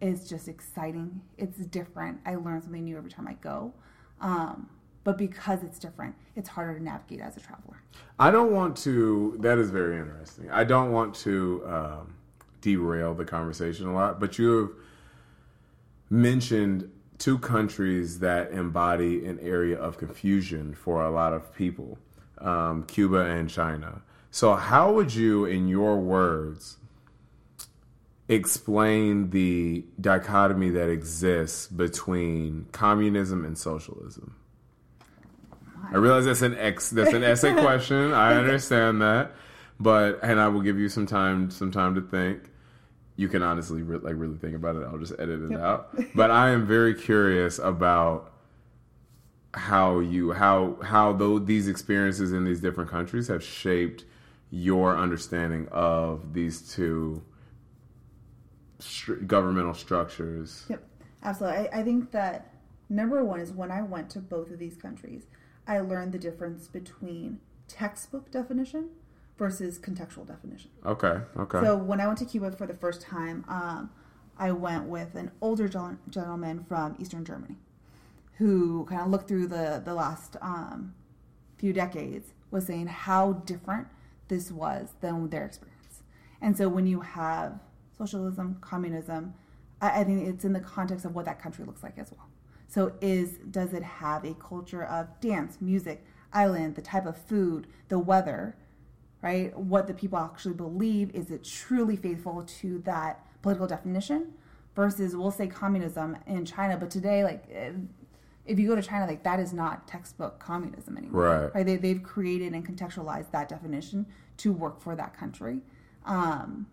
it's 0.00 0.28
just 0.28 0.48
exciting. 0.48 1.20
It's 1.38 1.58
different. 1.58 2.20
I 2.26 2.34
learn 2.34 2.60
something 2.60 2.84
new 2.84 2.96
every 2.96 3.10
time 3.10 3.28
I 3.28 3.34
go. 3.34 3.72
Um, 4.20 4.68
but 5.04 5.16
because 5.16 5.62
it's 5.62 5.78
different, 5.78 6.14
it's 6.36 6.48
harder 6.48 6.78
to 6.78 6.82
navigate 6.82 7.20
as 7.20 7.36
a 7.36 7.40
traveler. 7.40 7.82
I 8.18 8.30
don't 8.30 8.52
want 8.52 8.76
to. 8.78 9.36
That 9.40 9.58
is 9.58 9.70
very 9.70 9.98
interesting. 9.98 10.50
I 10.50 10.64
don't 10.64 10.92
want 10.92 11.14
to 11.16 11.62
um, 11.66 12.14
derail 12.60 13.14
the 13.14 13.24
conversation 13.24 13.86
a 13.86 13.94
lot, 13.94 14.20
but 14.20 14.38
you 14.38 14.58
have 14.58 14.70
mentioned 16.10 16.90
two 17.18 17.38
countries 17.38 18.18
that 18.18 18.50
embody 18.50 19.24
an 19.26 19.38
area 19.40 19.78
of 19.78 19.98
confusion 19.98 20.74
for 20.74 21.04
a 21.04 21.10
lot 21.10 21.32
of 21.32 21.54
people 21.54 21.98
um, 22.38 22.84
Cuba 22.84 23.20
and 23.20 23.48
China. 23.48 24.02
So, 24.30 24.54
how 24.54 24.92
would 24.92 25.14
you, 25.14 25.44
in 25.44 25.68
your 25.68 25.98
words, 25.98 26.76
explain 28.28 29.30
the 29.30 29.84
dichotomy 30.00 30.70
that 30.70 30.88
exists 30.88 31.66
between 31.66 32.66
communism 32.72 33.44
and 33.44 33.58
socialism? 33.58 34.36
I 35.92 35.96
realize 35.96 36.24
that's 36.24 36.42
an 36.42 36.56
ex 36.56 36.90
that's 36.90 37.12
an 37.12 37.24
essay 37.24 37.52
question. 37.60 38.12
I 38.12 38.34
understand 38.34 39.02
that, 39.02 39.32
but 39.78 40.20
and 40.22 40.40
I 40.40 40.48
will 40.48 40.60
give 40.60 40.78
you 40.78 40.88
some 40.88 41.06
time 41.06 41.50
some 41.50 41.70
time 41.70 41.94
to 41.96 42.00
think. 42.00 42.50
You 43.16 43.28
can 43.28 43.42
honestly 43.42 43.82
re- 43.82 43.98
like 43.98 44.14
really 44.16 44.36
think 44.38 44.54
about 44.54 44.76
it. 44.76 44.84
I'll 44.84 44.98
just 44.98 45.12
edit 45.18 45.50
it 45.50 45.58
out. 45.58 45.94
But 46.14 46.30
I 46.30 46.50
am 46.50 46.66
very 46.66 46.94
curious 46.94 47.58
about 47.58 48.32
how 49.52 49.98
you 49.98 50.32
how 50.32 50.78
how 50.82 51.12
though 51.12 51.38
these 51.38 51.68
experiences 51.68 52.32
in 52.32 52.44
these 52.44 52.60
different 52.60 52.90
countries 52.90 53.28
have 53.28 53.42
shaped 53.42 54.04
your 54.50 54.96
understanding 54.96 55.68
of 55.70 56.32
these 56.32 56.72
two 56.72 57.22
governmental 59.26 59.74
structures. 59.74 60.64
Yep, 60.68 60.82
absolutely. 61.22 61.68
I, 61.68 61.80
I 61.80 61.82
think 61.82 62.10
that 62.12 62.50
Number 62.92 63.24
one 63.24 63.38
is 63.38 63.52
when 63.52 63.70
I 63.70 63.82
went 63.82 64.10
to 64.10 64.18
both 64.18 64.50
of 64.50 64.58
these 64.58 64.76
countries, 64.76 65.22
I 65.70 65.78
learned 65.78 66.10
the 66.10 66.18
difference 66.18 66.66
between 66.66 67.38
textbook 67.68 68.32
definition 68.32 68.88
versus 69.38 69.78
contextual 69.78 70.26
definition. 70.26 70.72
Okay. 70.84 71.20
Okay. 71.36 71.60
So 71.60 71.76
when 71.76 72.00
I 72.00 72.08
went 72.08 72.18
to 72.18 72.24
Cuba 72.24 72.50
for 72.50 72.66
the 72.66 72.74
first 72.74 73.00
time, 73.00 73.44
um, 73.48 73.90
I 74.36 74.50
went 74.50 74.86
with 74.86 75.14
an 75.14 75.30
older 75.40 75.68
gen- 75.68 76.00
gentleman 76.08 76.64
from 76.68 76.96
Eastern 76.98 77.24
Germany, 77.24 77.54
who 78.38 78.84
kind 78.86 79.02
of 79.02 79.08
looked 79.12 79.28
through 79.28 79.46
the 79.46 79.80
the 79.84 79.94
last 79.94 80.36
um, 80.42 80.92
few 81.56 81.72
decades, 81.72 82.32
was 82.50 82.66
saying 82.66 82.88
how 82.88 83.34
different 83.34 83.86
this 84.26 84.50
was 84.50 84.94
than 85.00 85.28
their 85.28 85.44
experience. 85.44 86.02
And 86.42 86.58
so 86.58 86.68
when 86.68 86.88
you 86.88 87.00
have 87.02 87.60
socialism, 87.96 88.56
communism, 88.60 89.34
I, 89.80 90.00
I 90.00 90.04
think 90.04 90.26
it's 90.26 90.44
in 90.44 90.52
the 90.52 90.60
context 90.60 91.04
of 91.04 91.14
what 91.14 91.26
that 91.26 91.40
country 91.40 91.64
looks 91.64 91.84
like 91.84 91.96
as 91.96 92.10
well. 92.10 92.29
So 92.70 92.92
is 93.00 93.38
does 93.50 93.74
it 93.74 93.82
have 93.82 94.24
a 94.24 94.34
culture 94.34 94.84
of 94.84 95.08
dance, 95.20 95.58
music, 95.60 96.04
island, 96.32 96.76
the 96.76 96.82
type 96.82 97.04
of 97.04 97.16
food, 97.16 97.66
the 97.88 97.98
weather, 97.98 98.56
right? 99.22 99.56
What 99.58 99.88
the 99.88 99.94
people 99.94 100.18
actually 100.18 100.54
believe 100.54 101.10
is 101.10 101.32
it 101.32 101.42
truly 101.42 101.96
faithful 101.96 102.44
to 102.60 102.78
that 102.84 103.26
political 103.42 103.66
definition 103.66 104.34
versus 104.76 105.16
we'll 105.16 105.32
say 105.32 105.48
communism 105.48 106.16
in 106.28 106.44
China, 106.44 106.76
but 106.76 106.90
today 106.90 107.24
like 107.24 107.44
if 108.46 108.58
you 108.58 108.68
go 108.68 108.76
to 108.76 108.82
China, 108.82 109.04
like 109.04 109.24
that 109.24 109.40
is 109.40 109.52
not 109.52 109.88
textbook 109.88 110.38
communism 110.38 110.96
anymore. 110.96 111.22
Right. 111.22 111.54
Right. 111.54 111.66
They, 111.66 111.76
they've 111.76 112.02
created 112.02 112.52
and 112.52 112.64
contextualized 112.64 113.32
that 113.32 113.48
definition 113.48 114.06
to 114.38 114.52
work 114.52 114.80
for 114.80 114.94
that 114.94 115.16
country. 115.16 115.58
Um, 116.06 116.66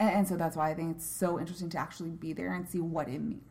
and, 0.00 0.10
and 0.10 0.28
so 0.28 0.36
that's 0.36 0.56
why 0.56 0.70
I 0.70 0.74
think 0.74 0.96
it's 0.96 1.06
so 1.06 1.38
interesting 1.38 1.68
to 1.70 1.78
actually 1.78 2.10
be 2.10 2.32
there 2.32 2.54
and 2.54 2.66
see 2.66 2.80
what 2.80 3.08
it 3.08 3.20
means. 3.20 3.42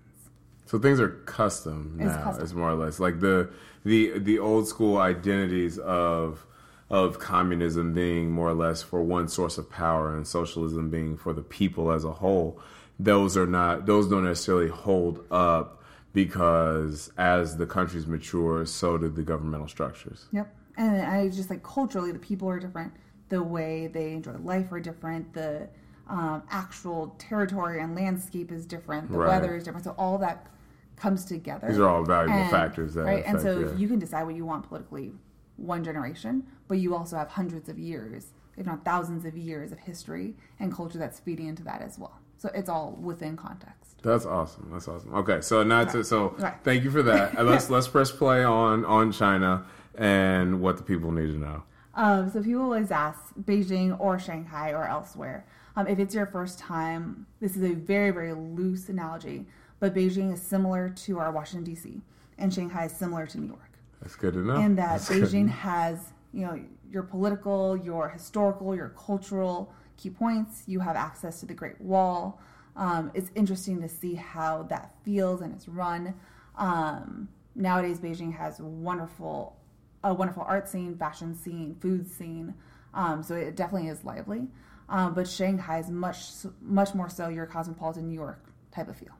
So 0.65 0.79
things 0.79 0.99
are 0.99 1.09
custom 1.09 1.97
It's 1.99 2.15
now. 2.15 2.23
custom. 2.23 2.43
It's 2.43 2.53
more 2.53 2.69
or 2.71 2.75
less 2.75 2.99
like 2.99 3.19
the 3.19 3.49
the 3.83 4.17
the 4.19 4.39
old 4.39 4.67
school 4.67 4.97
identities 4.97 5.77
of 5.79 6.45
of 6.89 7.19
communism 7.19 7.93
being 7.93 8.31
more 8.31 8.49
or 8.49 8.53
less 8.53 8.81
for 8.83 9.01
one 9.03 9.27
source 9.27 9.57
of 9.57 9.69
power 9.69 10.15
and 10.15 10.27
socialism 10.27 10.89
being 10.89 11.17
for 11.17 11.33
the 11.33 11.41
people 11.41 11.91
as 11.91 12.03
a 12.03 12.11
whole. 12.13 12.59
Those 12.99 13.35
are 13.37 13.47
not 13.47 13.85
those 13.85 14.07
don't 14.09 14.23
necessarily 14.23 14.69
hold 14.69 15.25
up 15.31 15.83
because 16.13 17.11
as 17.17 17.57
the 17.57 17.65
countries 17.67 18.07
mature, 18.07 18.65
so 18.65 18.97
do 18.97 19.09
the 19.09 19.21
governmental 19.23 19.67
structures. 19.67 20.25
Yep. 20.31 20.53
And 20.77 21.01
I 21.01 21.29
just 21.29 21.49
like 21.49 21.61
culturally, 21.63 22.11
the 22.11 22.19
people 22.19 22.49
are 22.49 22.59
different. 22.59 22.93
The 23.29 23.41
way 23.43 23.87
they 23.87 24.13
enjoy 24.13 24.33
life 24.43 24.71
are 24.71 24.79
different. 24.79 25.33
The 25.33 25.67
um, 26.07 26.43
actual 26.49 27.15
territory 27.17 27.81
and 27.81 27.95
landscape 27.95 28.51
is 28.51 28.65
different. 28.65 29.11
The 29.11 29.17
Right. 29.17 29.27
weather 29.27 29.55
is 29.55 29.63
different. 29.63 29.83
So 29.85 29.95
all 29.97 30.17
that 30.19 30.47
comes 30.95 31.25
together. 31.25 31.67
These 31.67 31.79
are 31.79 31.87
all 31.89 32.03
valuable 32.03 32.39
And- 32.39 32.51
factors 32.51 32.93
that 32.93 33.03
right. 33.03 33.23
and 33.25 33.39
so 33.41 33.59
yeah. 33.59 33.75
you 33.75 33.87
can 33.87 33.99
decide 33.99 34.23
what 34.23 34.35
you 34.35 34.45
want 34.45 34.67
politically, 34.67 35.13
one 35.57 35.83
generation, 35.83 36.43
but 36.67 36.77
you 36.77 36.95
also 36.95 37.17
have 37.17 37.29
hundreds 37.29 37.69
of 37.69 37.77
years, 37.77 38.33
if 38.57 38.65
not 38.65 38.85
thousands 38.85 39.25
of 39.25 39.37
years, 39.37 39.71
of 39.71 39.79
history 39.79 40.35
and 40.59 40.73
culture 40.73 40.97
that's 40.97 41.19
feeding 41.19 41.47
into 41.47 41.63
that 41.63 41.81
as 41.81 41.99
well. 41.99 42.19
So 42.37 42.49
it's 42.53 42.69
all 42.69 42.97
within 43.01 43.35
context. 43.37 44.01
That's 44.03 44.25
awesome. 44.25 44.69
That's 44.71 44.87
awesome. 44.87 45.13
Okay, 45.15 45.41
so 45.41 45.63
now 45.63 45.83
to 45.85 46.03
so 46.03 46.35
Right. 46.37 46.53
thank 46.63 46.83
you 46.83 46.91
for 46.91 47.01
that. 47.03 47.43
Let's 47.45 47.69
let's 47.75 47.87
press 47.87 48.11
play 48.11 48.43
on 48.43 48.85
on 48.85 49.11
China 49.11 49.65
and 49.97 50.61
what 50.61 50.77
the 50.77 50.83
people 50.83 51.11
need 51.11 51.27
to 51.31 51.37
know. 51.39 51.63
Um, 51.95 52.29
so 52.29 52.43
people 52.43 52.61
always 52.63 52.91
ask 52.91 53.33
Beijing 53.41 53.97
or 53.99 54.19
Shanghai 54.19 54.73
or 54.73 54.85
elsewhere. 54.85 55.45
Um, 55.77 55.87
if 55.87 55.97
it's 55.97 56.13
your 56.13 56.25
first 56.25 56.59
time, 56.59 57.25
this 57.39 57.55
is 57.55 57.63
a 57.63 57.73
very, 57.73 58.11
very 58.11 58.33
loose 58.33 58.89
analogy, 58.89 59.45
but 59.79 59.93
Beijing 59.93 60.33
is 60.33 60.41
similar 60.41 60.89
to 60.89 61.19
our 61.19 61.31
Washington, 61.31 61.63
D.C., 61.63 62.01
and 62.37 62.53
Shanghai 62.53 62.85
is 62.85 62.91
similar 62.91 63.25
to 63.27 63.39
New 63.39 63.47
York. 63.47 63.79
That's 64.01 64.15
good 64.15 64.33
to 64.33 64.39
know. 64.39 64.55
In 64.55 64.75
that 64.75 65.01
That's. 65.01 65.09
Beijing 65.09 65.49
has, 65.49 66.11
you 66.33 66.45
know, 66.45 66.59
your 66.91 67.03
political, 67.03 67.77
your 67.77 68.09
historical, 68.09 68.75
your 68.75 68.89
cultural 68.89 69.73
key 69.97 70.09
points. 70.09 70.63
You 70.67 70.79
have 70.79 70.95
access 70.95 71.39
to 71.39 71.45
the 71.45 71.53
Great 71.53 71.79
Wall. 71.79 72.39
Um, 72.75 73.11
it's 73.13 73.31
interesting 73.35 73.81
to 73.81 73.89
see 73.89 74.15
how 74.15 74.63
that 74.63 74.93
feels 75.03 75.41
and 75.41 75.53
it's 75.53 75.67
run. 75.67 76.13
Um, 76.57 77.29
nowadays, 77.55 77.99
Beijing 77.99 78.35
has 78.35 78.59
wonderful, 78.59 79.55
a 80.03 80.13
wonderful 80.13 80.43
art 80.43 80.67
scene, 80.67 80.97
fashion 80.97 81.35
scene, 81.35 81.75
food 81.79 82.07
scene. 82.07 82.53
Um, 82.93 83.23
so 83.23 83.35
it 83.35 83.55
definitely 83.55 83.89
is 83.89 84.03
lively. 84.03 84.47
Um, 84.87 85.13
but 85.13 85.27
Shanghai 85.27 85.79
is 85.79 85.89
much, 85.89 86.19
much 86.61 86.93
more 86.93 87.09
so 87.09 87.29
your 87.29 87.45
cosmopolitan 87.45 88.07
New 88.07 88.13
York 88.13 88.45
type 88.71 88.87
of 88.87 88.97
feel 88.97 89.15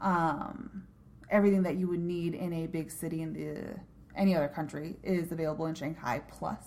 um, 0.00 0.84
everything 1.30 1.62
that 1.62 1.76
you 1.76 1.88
would 1.88 2.00
need 2.00 2.34
in 2.34 2.52
a 2.52 2.66
big 2.66 2.90
city 2.90 3.22
in 3.22 3.32
the 3.32 3.78
any 4.16 4.34
other 4.34 4.48
country 4.48 4.96
is 5.02 5.30
available 5.32 5.66
in 5.66 5.74
Shanghai. 5.74 6.20
Plus, 6.28 6.62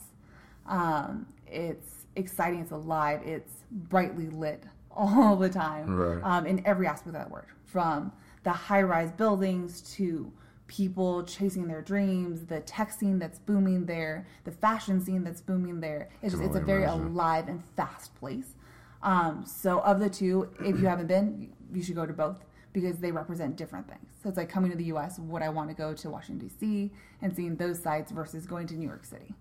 um, 0.65 1.27
it's 1.47 2.05
exciting. 2.15 2.59
It's 2.61 2.71
alive. 2.71 3.21
It's 3.25 3.51
brightly 3.71 4.27
lit 4.29 4.63
all 4.91 5.35
the 5.35 5.49
time 5.49 5.95
Right. 5.95 6.21
um, 6.23 6.45
in 6.45 6.65
every 6.65 6.87
aspect 6.87 7.07
of 7.07 7.13
that 7.13 7.29
word, 7.31 7.47
from 7.65 8.11
the 8.43 8.51
high-rise 8.51 9.11
buildings 9.11 9.81
to 9.95 10.31
people 10.67 11.23
chasing 11.23 11.67
their 11.67 11.81
dreams, 11.81 12.45
the 12.45 12.59
tech 12.61 12.91
scene 12.91 13.19
that's 13.19 13.39
booming 13.39 13.85
there, 13.85 14.25
the 14.45 14.51
fashion 14.51 14.99
scene 15.01 15.23
that's 15.23 15.41
booming 15.41 15.79
there. 15.81 16.09
It's 16.21 16.33
just, 16.33 16.43
it's 16.43 16.55
a 16.55 16.59
very 16.61 16.83
imagine. 16.83 17.07
alive 17.07 17.47
and 17.47 17.63
fast 17.75 18.15
place. 18.15 18.55
Um, 19.01 19.43
so 19.45 19.79
of 19.81 19.99
the 19.99 20.09
two, 20.09 20.49
if 20.61 20.79
you 20.79 20.87
haven't 20.87 21.07
been, 21.07 21.51
you 21.73 21.83
should 21.83 21.95
go 21.95 22.05
to 22.05 22.13
both 22.13 22.37
because 22.73 22.97
they 22.97 23.11
represent 23.11 23.55
different 23.55 23.87
things. 23.87 24.11
So 24.21 24.29
it's 24.29 24.37
like 24.37 24.49
coming 24.49 24.71
to 24.71 24.77
the 24.77 24.85
U.S. 24.85 25.19
Would 25.19 25.41
I 25.41 25.49
want 25.49 25.69
to 25.69 25.75
go 25.75 25.93
to 25.93 26.09
Washington 26.09 26.47
D.C. 26.47 26.91
and 27.21 27.35
seeing 27.35 27.55
those 27.55 27.81
sites 27.81 28.11
versus 28.11 28.45
going 28.45 28.67
to 28.67 28.75
New 28.75 28.87
York 28.87 29.05
City 29.05 29.33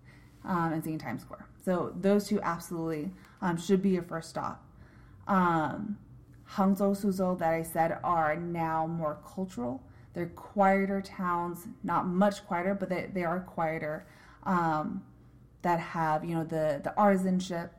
um, 0.45 0.73
and 0.73 0.83
seeing 0.83 0.99
Times 0.99 1.21
Square? 1.21 1.47
So 1.65 1.93
those 1.99 2.27
two 2.27 2.39
absolutely 2.41 3.11
um, 3.41 3.57
should 3.57 3.81
be 3.81 3.89
your 3.89 4.03
first 4.03 4.29
stop. 4.29 4.63
Um, 5.27 5.97
Hangzhou, 6.51 6.95
Suzhou 6.95 7.37
that 7.39 7.53
I 7.53 7.63
said 7.63 7.97
are 8.03 8.35
now 8.35 8.85
more 8.85 9.19
cultural. 9.25 9.81
They're 10.13 10.27
quieter 10.27 11.01
towns, 11.01 11.67
not 11.83 12.05
much 12.05 12.45
quieter, 12.45 12.75
but 12.75 12.89
they, 12.89 13.09
they 13.11 13.23
are 13.23 13.39
quieter. 13.39 14.05
Um, 14.43 15.03
that 15.63 15.79
have 15.79 16.23
you 16.23 16.35
know 16.35 16.43
the 16.43 16.79
the 16.83 16.93
artisanship, 16.95 17.69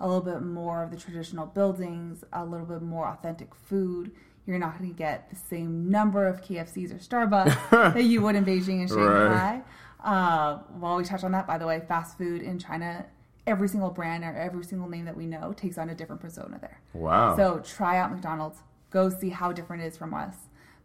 a 0.00 0.06
little 0.06 0.22
bit 0.22 0.42
more 0.42 0.82
of 0.82 0.90
the 0.90 0.96
traditional 0.96 1.46
buildings, 1.46 2.24
a 2.32 2.44
little 2.44 2.66
bit 2.66 2.82
more 2.82 3.06
authentic 3.06 3.54
food. 3.54 4.10
You're 4.46 4.58
not 4.58 4.78
going 4.78 4.90
to 4.90 4.96
get 4.96 5.30
the 5.30 5.36
same 5.36 5.90
number 5.90 6.26
of 6.26 6.42
KFCs 6.42 6.92
or 6.92 6.96
Starbucks 6.96 7.70
that 7.94 8.04
you 8.04 8.20
would 8.22 8.36
in 8.36 8.44
Beijing 8.44 8.80
and 8.80 8.88
Shanghai. 8.88 9.62
Uh, 10.02 10.58
while 10.78 10.96
we 10.96 11.04
touch 11.04 11.24
on 11.24 11.32
that, 11.32 11.46
by 11.46 11.56
the 11.56 11.66
way, 11.66 11.80
fast 11.88 12.18
food 12.18 12.42
in 12.42 12.58
China, 12.58 13.06
every 13.46 13.68
single 13.68 13.90
brand 13.90 14.22
or 14.22 14.34
every 14.34 14.64
single 14.64 14.88
name 14.88 15.06
that 15.06 15.16
we 15.16 15.26
know 15.26 15.52
takes 15.54 15.78
on 15.78 15.88
a 15.88 15.94
different 15.94 16.20
persona 16.20 16.58
there. 16.60 16.80
Wow. 16.92 17.36
So 17.36 17.60
try 17.60 17.98
out 17.98 18.12
McDonald's. 18.12 18.58
Go 18.90 19.08
see 19.08 19.30
how 19.30 19.50
different 19.52 19.82
it 19.82 19.86
is 19.86 19.96
from 19.96 20.12
us. 20.12 20.36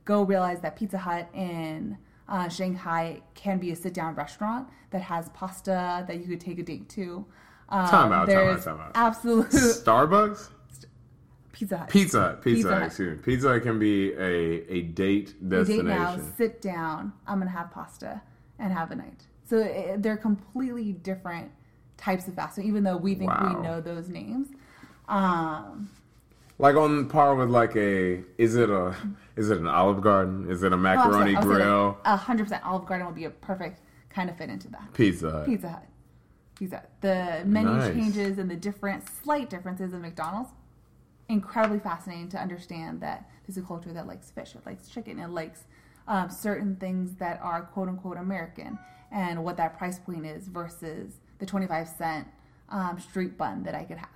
Go 0.06 0.24
realize 0.24 0.62
that 0.62 0.76
Pizza 0.76 0.98
Hut 0.98 1.28
in 1.34 1.98
uh, 2.30 2.48
Shanghai 2.48 3.22
can 3.36 3.60
be 3.60 3.72
a 3.72 3.76
sit-down 3.76 4.16
restaurant 4.16 4.68
that 4.92 5.02
has 5.02 5.30
pasta 5.30 6.06
that 6.08 6.18
you 6.20 6.26
could 6.26 6.40
take 6.40 6.60
a 6.60 6.64
date 6.64 6.90
to. 6.90 7.26
Um, 7.70 7.88
Time 7.88 8.12
out, 8.12 8.28
time 8.28 8.48
out, 8.48 8.64
time 8.64 8.80
out. 8.80 8.92
Absolute 8.96 9.50
Starbucks? 9.50 10.50
Pizza 11.60 11.78
Hut. 11.78 11.90
Pizza 11.90 12.20
Hut. 12.22 12.42
Pizza, 12.42 12.56
Pizza 12.56 12.74
Hut, 12.74 12.84
excuse 12.84 13.18
me. 13.18 13.24
Pizza 13.24 13.48
Hut 13.50 13.62
can 13.64 13.80
be 13.80 14.14
a, 14.14 14.72
a 14.72 14.82
date 14.84 15.36
A 15.52 15.64
date 15.66 15.84
now. 15.86 16.18
Sit 16.38 16.62
down. 16.62 17.12
I'm 17.28 17.40
gonna 17.40 17.50
have 17.52 17.72
pasta 17.72 18.22
and 18.60 18.72
have 18.72 18.92
a 18.92 18.96
night. 18.96 19.24
So 19.46 19.58
it, 19.58 20.02
they're 20.02 20.16
completely 20.18 20.94
different 20.94 21.52
types 21.98 22.28
of 22.30 22.36
fast 22.36 22.56
food. 22.56 22.66
Even 22.66 22.84
though 22.84 22.96
we 22.98 23.14
think 23.16 23.30
Wow. 23.32 23.56
we 23.58 23.62
know 23.68 23.82
those 23.82 24.08
names, 24.08 24.48
um, 25.10 25.90
Like 26.60 26.76
on 26.76 27.08
par 27.10 27.36
with 27.36 27.50
like 27.50 27.76
a 27.76 28.24
is 28.38 28.56
it 28.56 28.70
a 28.70 28.96
is 29.36 29.50
it 29.50 29.58
an 29.58 29.68
Olive 29.68 30.02
Garden? 30.02 30.50
Is 30.50 30.64
it 30.64 30.72
a 30.72 30.78
macaroni 30.78 31.34
saying- 31.34 31.38
I 31.38 31.40
was 31.40 31.48
saying, 31.58 31.68
grill? 31.68 31.98
A 32.06 32.16
hundred 32.16 32.44
percent. 32.44 32.66
Olive 32.66 32.86
Garden 32.86 33.06
would 33.08 33.16
be 33.16 33.26
a 33.26 33.30
perfect 33.30 33.82
kind 34.10 34.30
of 34.30 34.38
fit 34.38 34.50
into 34.50 34.70
that. 34.70 34.94
Pizza 34.94 35.30
Hut. 35.32 35.46
Pizza 35.46 35.70
Hut. 35.70 35.86
Pizza 36.58 36.76
Hut. 36.78 36.90
The 37.02 37.44
menu 37.46 37.70
Nice. 37.70 37.94
changes 37.94 38.38
and 38.38 38.50
the 38.50 38.56
different 38.56 39.04
slight 39.24 39.50
differences 39.50 39.94
in 39.94 40.02
McDonald's. 40.02 40.52
Incredibly 41.30 41.80
fascinating 41.80 42.30
to 42.30 42.38
understand 42.38 43.02
that 43.02 43.30
there's 43.46 43.58
a 43.58 43.62
culture 43.62 43.94
that 43.94 44.08
likes 44.08 44.32
fish, 44.32 44.56
it 44.56 44.66
likes 44.66 44.90
chicken, 44.90 45.20
it 45.20 45.30
likes 45.30 45.64
um, 46.08 46.30
certain 46.30 46.76
things 46.76 47.16
that 47.16 47.40
are 47.42 47.62
quote 47.62 47.88
unquote 47.88 48.18
American, 48.18 48.78
and 49.12 49.44
what 49.44 49.58
that 49.58 49.78
price 49.78 50.00
point 50.00 50.26
is 50.26 50.48
versus 50.48 51.14
the 51.38 51.46
25 51.46 51.88
cent 51.88 52.28
um, 52.70 53.00
street 53.00 53.38
bun 53.38 53.64
that 53.64 53.76
I 53.76 53.84
could 53.84 53.98
have. 53.98 54.10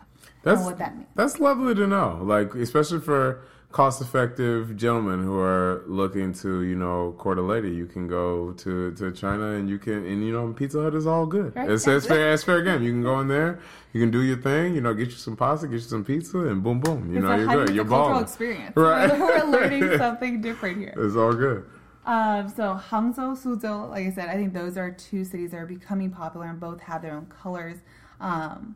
That's 0.43 0.57
and 0.57 0.65
what 0.65 0.77
that 0.79 0.95
means. 0.95 1.09
That's 1.15 1.39
lovely 1.39 1.75
to 1.75 1.87
know. 1.87 2.19
Like 2.21 2.53
especially 2.55 2.99
for 2.99 3.43
cost 3.73 4.01
effective 4.01 4.77
gentlemen 4.77 5.21
who 5.23 5.37
are 5.39 5.83
looking 5.87 6.31
to, 6.31 6.61
you 6.61 6.75
know, 6.75 7.13
court 7.17 7.39
a 7.39 7.41
lady, 7.41 7.71
you 7.71 7.87
can 7.87 8.07
go 8.07 8.53
to, 8.53 8.91
to 8.93 9.11
China 9.11 9.53
and 9.53 9.67
you 9.67 9.79
can 9.79 10.05
and 10.05 10.23
you 10.23 10.31
know, 10.31 10.53
Pizza 10.53 10.81
Hut 10.81 10.93
is 10.93 11.07
all 11.07 11.25
good. 11.25 11.55
Right. 11.55 11.69
It's, 11.69 11.85
it's 11.87 12.05
fair 12.05 12.31
it's 12.31 12.43
fair 12.43 12.61
game. 12.61 12.83
You 12.83 12.91
can 12.91 13.01
go 13.01 13.19
in 13.19 13.27
there, 13.27 13.59
you 13.91 13.99
can 13.99 14.11
do 14.11 14.21
your 14.21 14.37
thing, 14.37 14.75
you 14.75 14.81
know, 14.81 14.93
get 14.93 15.07
you 15.07 15.15
some 15.15 15.35
pasta, 15.35 15.67
get 15.67 15.73
you 15.73 15.79
some 15.81 16.05
pizza 16.05 16.37
and 16.37 16.63
boom 16.63 16.79
boom. 16.79 17.11
You 17.11 17.17
It's 17.17 17.23
know, 17.25 17.35
you're 17.35 17.65
good. 17.65 17.75
You're 17.75 17.83
balling. 17.85 18.23
experience. 18.23 18.77
Right. 18.77 19.11
We're 19.11 19.43
learning 19.55 19.97
something 19.97 20.39
different 20.39 20.77
here. 20.77 20.93
It's 20.95 21.15
all 21.15 21.33
good. 21.33 21.65
Um, 22.05 22.49
so 22.49 22.79
Hangzhou, 22.89 23.35
Suzhou, 23.41 23.89
like 23.89 24.05
I 24.05 24.11
said, 24.11 24.29
I 24.29 24.35
think 24.35 24.53
those 24.53 24.77
are 24.77 24.91
two 24.91 25.25
cities 25.25 25.51
that 25.51 25.57
are 25.57 25.65
becoming 25.65 26.11
popular 26.11 26.45
and 26.45 26.59
both 26.59 26.79
have 26.81 27.01
their 27.01 27.15
own 27.15 27.25
colors 27.25 27.77
um, 28.19 28.75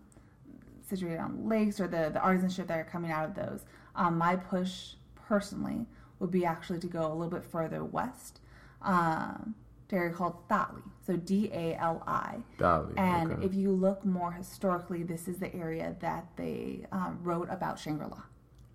situated 0.90 1.20
on 1.20 1.48
lakes 1.48 1.80
or 1.80 1.88
the, 1.88 2.10
the 2.14 2.20
artisanship 2.20 2.68
that 2.68 2.80
are 2.80 2.86
coming 2.86 3.12
out 3.12 3.26
of 3.26 3.36
those. 3.36 3.66
Um, 3.98 4.18
my 4.18 4.38
push 4.38 4.94
personally 5.28 5.86
would 6.20 6.32
be 6.32 6.46
actually 6.46 6.80
to 6.80 6.88
go 6.88 7.06
a 7.12 7.14
little 7.14 7.30
bit 7.30 7.44
further 7.44 7.84
west 7.84 8.40
um, 8.82 9.56
to 9.90 9.96
area 9.96 10.14
called 10.14 10.48
Dali. 10.48 10.84
So 11.06 11.18
D 11.18 11.50
A 11.54 11.76
L 11.76 12.04
I. 12.08 12.38
Dali. 12.58 12.94
And 12.98 13.32
okay. 13.34 13.46
if 13.46 13.54
you 13.54 13.72
look 13.72 14.06
more 14.06 14.32
historically, 14.32 15.04
this 15.04 15.28
is 15.28 15.38
the 15.40 15.54
area 15.54 15.96
that 16.00 16.26
they 16.36 16.86
um, 16.92 17.20
wrote 17.24 17.50
about 17.50 17.80
Shangri 17.80 18.08
La. 18.08 18.24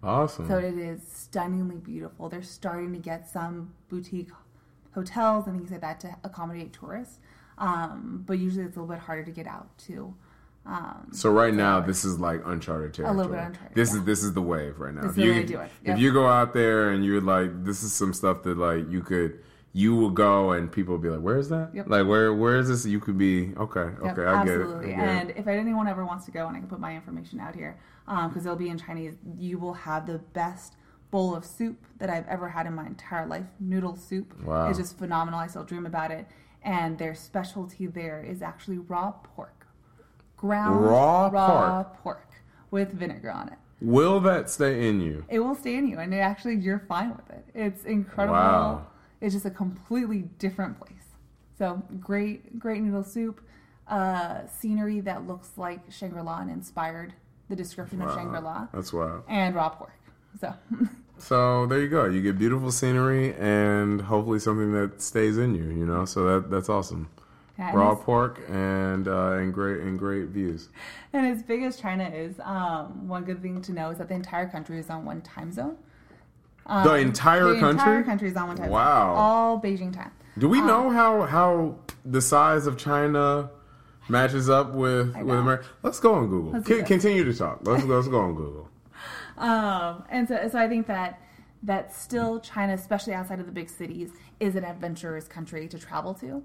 awesome. 0.02 0.48
So 0.48 0.58
it 0.58 0.76
is 0.76 1.00
stunningly 1.06 1.76
beautiful. 1.76 2.28
They're 2.28 2.42
starting 2.42 2.92
to 2.92 2.98
get 2.98 3.28
some 3.28 3.72
boutique 3.88 4.30
hotels 4.94 5.46
and 5.46 5.56
things 5.56 5.70
like 5.70 5.80
that 5.80 6.00
to 6.00 6.16
accommodate 6.24 6.72
tourists. 6.72 7.18
Um, 7.58 8.24
but 8.26 8.38
usually 8.38 8.64
it's 8.64 8.76
a 8.76 8.80
little 8.80 8.94
bit 8.94 9.02
harder 9.02 9.24
to 9.24 9.30
get 9.30 9.46
out 9.46 9.76
to. 9.86 10.14
Um, 10.64 11.08
So 11.12 11.30
right 11.30 11.52
now, 11.52 11.80
this 11.80 12.04
is 12.04 12.20
like 12.20 12.40
uncharted 12.46 12.94
territory. 12.94 13.14
A 13.14 13.16
little 13.16 13.32
bit 13.32 13.40
uncharted, 13.42 13.74
This 13.74 13.92
yeah. 13.92 13.98
is 14.00 14.04
this 14.04 14.22
is 14.22 14.32
the 14.32 14.42
wave 14.42 14.78
right 14.78 14.94
now. 14.94 15.02
This 15.02 15.12
if 15.12 15.18
you 15.24 15.30
way 15.32 15.40
to 15.42 15.46
do 15.46 15.60
it, 15.60 15.70
if 15.84 15.98
you 15.98 16.12
go 16.12 16.28
out 16.28 16.52
there 16.54 16.90
and 16.90 17.04
you're 17.04 17.20
like, 17.20 17.64
this 17.64 17.82
is 17.82 17.92
some 17.92 18.12
stuff 18.12 18.42
that 18.44 18.56
like 18.58 18.88
you 18.90 19.00
could 19.02 19.40
you 19.74 19.96
will 19.96 20.10
go 20.10 20.52
and 20.52 20.70
people 20.70 20.92
will 20.94 21.00
be 21.02 21.08
like, 21.08 21.20
where 21.20 21.38
is 21.38 21.48
that? 21.48 21.70
Yep. 21.74 21.86
Like 21.88 22.06
where 22.06 22.32
where 22.34 22.56
is 22.58 22.68
this? 22.68 22.86
You 22.86 23.00
could 23.00 23.18
be 23.18 23.52
okay, 23.56 23.80
okay, 23.80 24.04
Yep, 24.04 24.18
I 24.18 24.44
get 24.44 24.54
it. 24.54 24.60
absolutely. 24.60 24.94
I 24.94 24.96
get 24.96 25.04
it. 25.08 25.08
And 25.08 25.30
if 25.30 25.46
anyone 25.48 25.88
ever 25.88 26.04
wants 26.04 26.26
to 26.26 26.30
go, 26.30 26.46
and 26.46 26.56
I 26.56 26.60
can 26.60 26.68
put 26.68 26.78
my 26.78 26.94
information 26.94 27.40
out 27.40 27.54
here, 27.56 27.78
because 28.06 28.44
it'll 28.46 28.56
be 28.56 28.68
in 28.68 28.78
Chinese, 28.78 29.14
you 29.36 29.58
will 29.58 29.74
have 29.74 30.06
the 30.06 30.18
best 30.18 30.76
bowl 31.10 31.34
of 31.34 31.44
soup 31.44 31.76
that 31.98 32.08
I've 32.08 32.26
ever 32.28 32.48
had 32.50 32.66
in 32.66 32.74
my 32.74 32.86
entire 32.86 33.26
life. 33.26 33.46
Noodle 33.60 33.96
soup. 33.96 34.32
Wow. 34.44 34.68
It's 34.68 34.78
just 34.78 34.96
phenomenal. 34.98 35.40
I 35.40 35.46
still 35.48 35.64
dream 35.64 35.86
about 35.86 36.10
it. 36.10 36.26
And 36.62 36.96
their 36.98 37.14
specialty 37.14 37.86
there 37.86 38.22
is 38.22 38.40
actually 38.42 38.78
raw 38.78 39.10
pork. 39.10 39.61
Ground 40.42 40.84
Raw 40.84 41.28
raw 41.32 41.84
pork 42.02 42.28
with 42.72 42.92
vinegar 42.92 43.30
on 43.30 43.46
it. 43.48 43.58
Will 43.80 44.18
that 44.20 44.50
stay 44.50 44.88
in 44.88 45.00
you? 45.00 45.24
It 45.28 45.38
will 45.38 45.54
stay 45.54 45.76
in 45.76 45.86
you, 45.86 46.00
and 46.00 46.12
it 46.12 46.18
actually 46.18 46.56
you're 46.56 46.80
fine 46.88 47.10
with 47.10 47.30
it. 47.30 47.44
It's 47.54 47.84
incredible. 47.84 48.34
Wow. 48.34 48.86
It's 49.20 49.34
just 49.34 49.46
a 49.46 49.50
completely 49.50 50.22
different 50.40 50.78
place. 50.80 50.90
So 51.56 51.80
great, 52.00 52.58
great 52.58 52.82
noodle 52.82 53.04
soup, 53.04 53.40
uh, 53.86 54.48
scenery 54.48 54.98
that 55.00 55.28
looks 55.28 55.50
like 55.56 55.78
Shangri 55.92 56.22
La 56.22 56.40
and 56.40 56.50
inspired 56.50 57.12
the 57.48 57.54
description 57.54 58.02
of 58.02 58.12
Shangri 58.12 58.40
La, 58.40 58.66
That's 58.74 58.92
wild. 58.92 59.22
and 59.28 59.54
raw 59.54 59.68
pork. 59.68 59.92
So 60.40 60.52
So 61.18 61.66
there 61.66 61.80
you 61.80 61.88
go. 61.88 62.06
You 62.06 62.20
get 62.20 62.36
beautiful 62.36 62.72
scenery 62.72 63.32
and 63.34 64.00
hopefully 64.00 64.40
something 64.40 64.72
that 64.72 65.00
stays 65.00 65.38
in 65.38 65.54
you. 65.54 65.68
You 65.68 65.86
know, 65.86 66.04
so 66.04 66.24
that 66.24 66.50
that's 66.50 66.68
awesome. 66.68 67.10
Yeah, 67.58 67.74
Raw 67.74 67.94
pork 67.94 68.40
and 68.48 69.06
uh, 69.08 69.32
and 69.32 69.52
great 69.52 69.80
and 69.82 69.98
great 69.98 70.28
views. 70.28 70.68
and 71.12 71.26
as 71.26 71.42
big 71.42 71.62
as 71.62 71.76
China 71.76 72.04
is, 72.04 72.40
um, 72.40 73.06
one 73.08 73.24
good 73.24 73.42
thing 73.42 73.60
to 73.62 73.72
know 73.72 73.90
is 73.90 73.98
that 73.98 74.08
the 74.08 74.14
entire 74.14 74.48
country 74.48 74.78
is 74.78 74.88
on 74.90 75.04
one 75.04 75.20
time 75.20 75.52
zone. 75.52 75.76
Um, 76.66 76.84
The 76.84 76.94
entire 76.94 77.44
the 77.44 77.54
entire 77.54 77.76
country? 77.76 78.04
country 78.04 78.28
is 78.28 78.36
on 78.36 78.48
one 78.48 78.56
time 78.56 78.70
Wow. 78.70 79.08
zone. 79.14 79.18
All 79.18 79.60
Beijing 79.60 79.92
time. 79.92 80.12
Do 80.38 80.48
we 80.48 80.60
Um, 80.60 80.66
know 80.66 80.90
how 80.90 81.22
how 81.22 81.74
the 82.04 82.20
size 82.22 82.66
of 82.66 82.76
China 82.78 83.50
matches 84.08 84.48
up 84.48 84.72
with 84.72 85.14
with. 85.16 85.38
America? 85.38 85.64
Let's 85.82 86.00
go 86.00 86.14
on 86.14 86.28
Google. 86.28 86.60
Do 86.60 86.82
continue 86.84 87.24
to 87.24 87.34
talk. 87.34 87.60
Let's 87.62 87.84
let's 87.84 88.08
go 88.08 88.20
on 88.20 88.34
Google. 88.34 88.68
Um, 89.38 90.04
and 90.10 90.28
so, 90.28 90.46
so 90.52 90.58
I 90.58 90.68
think 90.68 90.86
that 90.86 91.18
that 91.64 91.92
still 91.94 92.38
China, 92.38 92.74
especially 92.74 93.14
outside 93.14 93.40
of 93.40 93.46
the 93.46 93.50
big 93.52 93.70
cities, 93.70 94.10
is 94.38 94.54
an 94.56 94.64
adventurous 94.64 95.26
country 95.26 95.66
to 95.68 95.78
travel 95.78 96.12
to. 96.14 96.42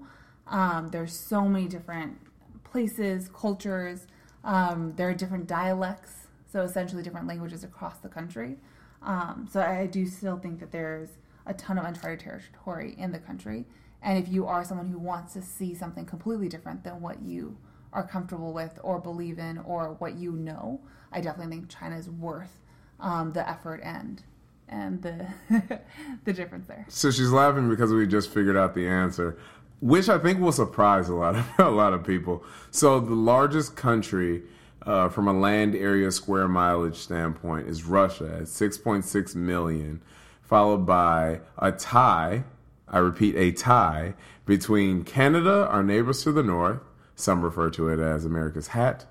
Um, 0.48 0.88
there's 0.88 1.12
so 1.12 1.46
many 1.46 1.66
different 1.68 2.18
places, 2.64 3.28
cultures. 3.28 4.06
Um, 4.44 4.94
there 4.96 5.08
are 5.08 5.14
different 5.14 5.46
dialects, 5.46 6.28
so 6.50 6.62
essentially 6.62 7.02
different 7.02 7.26
languages 7.26 7.64
across 7.64 7.98
the 7.98 8.08
country. 8.08 8.56
Um, 9.02 9.48
so 9.50 9.60
I 9.60 9.86
do 9.86 10.06
still 10.06 10.38
think 10.38 10.60
that 10.60 10.72
there's 10.72 11.10
a 11.46 11.54
ton 11.54 11.78
of 11.78 11.84
uncharted 11.84 12.20
territory 12.20 12.94
in 12.98 13.12
the 13.12 13.18
country. 13.18 13.66
And 14.02 14.18
if 14.18 14.32
you 14.32 14.46
are 14.46 14.64
someone 14.64 14.88
who 14.88 14.98
wants 14.98 15.32
to 15.34 15.42
see 15.42 15.74
something 15.74 16.04
completely 16.06 16.48
different 16.48 16.84
than 16.84 17.00
what 17.00 17.22
you 17.22 17.56
are 17.92 18.06
comfortable 18.06 18.52
with 18.52 18.78
or 18.82 18.98
believe 18.98 19.38
in 19.38 19.58
or 19.58 19.94
what 19.94 20.14
you 20.16 20.32
know, 20.32 20.80
I 21.10 21.20
definitely 21.20 21.56
think 21.56 21.68
China 21.68 21.96
is 21.96 22.08
worth 22.08 22.60
um, 23.00 23.32
the 23.32 23.48
effort 23.48 23.80
and 23.82 24.22
and 24.70 25.00
the 25.02 25.26
the 26.24 26.32
difference 26.32 26.66
there. 26.66 26.84
So 26.88 27.10
she's 27.10 27.30
laughing 27.30 27.70
because 27.70 27.92
we 27.92 28.06
just 28.06 28.32
figured 28.32 28.56
out 28.56 28.74
the 28.74 28.86
answer, 28.86 29.38
which 29.80 30.08
I 30.08 30.18
think 30.18 30.40
will 30.40 30.52
surprise 30.52 31.08
a 31.08 31.14
lot 31.14 31.36
of 31.36 31.46
a 31.58 31.70
lot 31.70 31.92
of 31.92 32.04
people. 32.04 32.44
So 32.70 33.00
the 33.00 33.14
largest 33.14 33.76
country 33.76 34.42
uh, 34.82 35.08
from 35.08 35.28
a 35.28 35.32
land 35.32 35.74
area 35.74 36.10
square 36.10 36.48
mileage 36.48 36.96
standpoint 36.96 37.68
is 37.68 37.84
Russia 37.84 38.38
at 38.40 38.44
6.6 38.44 39.34
million, 39.34 40.02
followed 40.42 40.86
by 40.86 41.40
a 41.58 41.72
tie. 41.72 42.44
I 42.90 42.98
repeat, 42.98 43.36
a 43.36 43.52
tie 43.52 44.14
between 44.46 45.04
Canada, 45.04 45.68
our 45.68 45.82
neighbors 45.82 46.22
to 46.22 46.32
the 46.32 46.42
north. 46.42 46.80
Some 47.14 47.42
refer 47.42 47.68
to 47.70 47.88
it 47.88 47.98
as 47.98 48.24
America's 48.24 48.68
hat, 48.68 49.04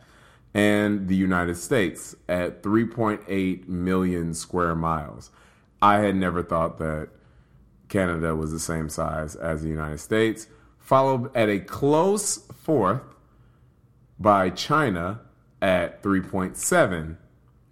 and 0.53 1.07
the 1.07 1.15
United 1.15 1.57
States 1.57 2.15
at 2.28 2.63
3.8 2.63 3.68
million 3.68 4.34
square 4.34 4.74
miles. 4.74 5.30
I 5.82 5.99
had 5.99 6.15
never 6.15 6.41
thought 6.41 6.80
that 6.80 7.09
Canada 7.89 8.36
was 8.36 8.51
the 8.51 8.59
same 8.59 8.89
size 8.89 9.36
as 9.36 9.61
the 9.61 9.70
United 9.70 9.99
States, 9.99 10.47
followed 10.92 11.30
at 11.36 11.50
a 11.50 11.60
close 11.60 12.38
fourth 12.64 13.02
by 14.18 14.50
China 14.50 15.20
at 15.62 16.02
3.7 16.02 17.18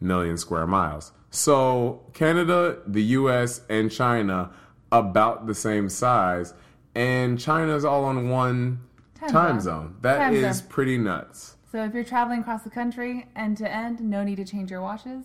million 0.02 0.38
square 0.38 0.68
miles. 0.68 1.14
So 1.30 2.02
Canada, 2.14 2.80
the 2.86 3.02
US, 3.20 3.62
and 3.70 3.90
China 3.90 4.52
about 4.92 5.48
the 5.48 5.56
same 5.56 5.88
size, 5.88 6.54
and 6.94 7.40
China's 7.40 7.86
all 7.86 8.04
on 8.04 8.30
one 8.30 8.82
Time 9.18 9.30
time, 9.30 9.60
zone. 9.62 9.84
zone. 9.84 9.96
That 10.02 10.18
Time 10.18 10.34
is 10.36 10.58
zone. 10.58 10.68
pretty 10.68 10.98
nuts. 10.98 11.56
So 11.72 11.86
if 11.86 11.94
you're 11.94 12.04
traveling 12.04 12.42
across 12.42 12.64
the 12.64 12.70
country 12.70 13.28
end 13.34 13.56
to 13.60 13.74
end, 13.74 14.02
no 14.02 14.26
need 14.26 14.36
to 14.36 14.46
change 14.46 14.70
your 14.72 14.82
watches. 14.82 15.24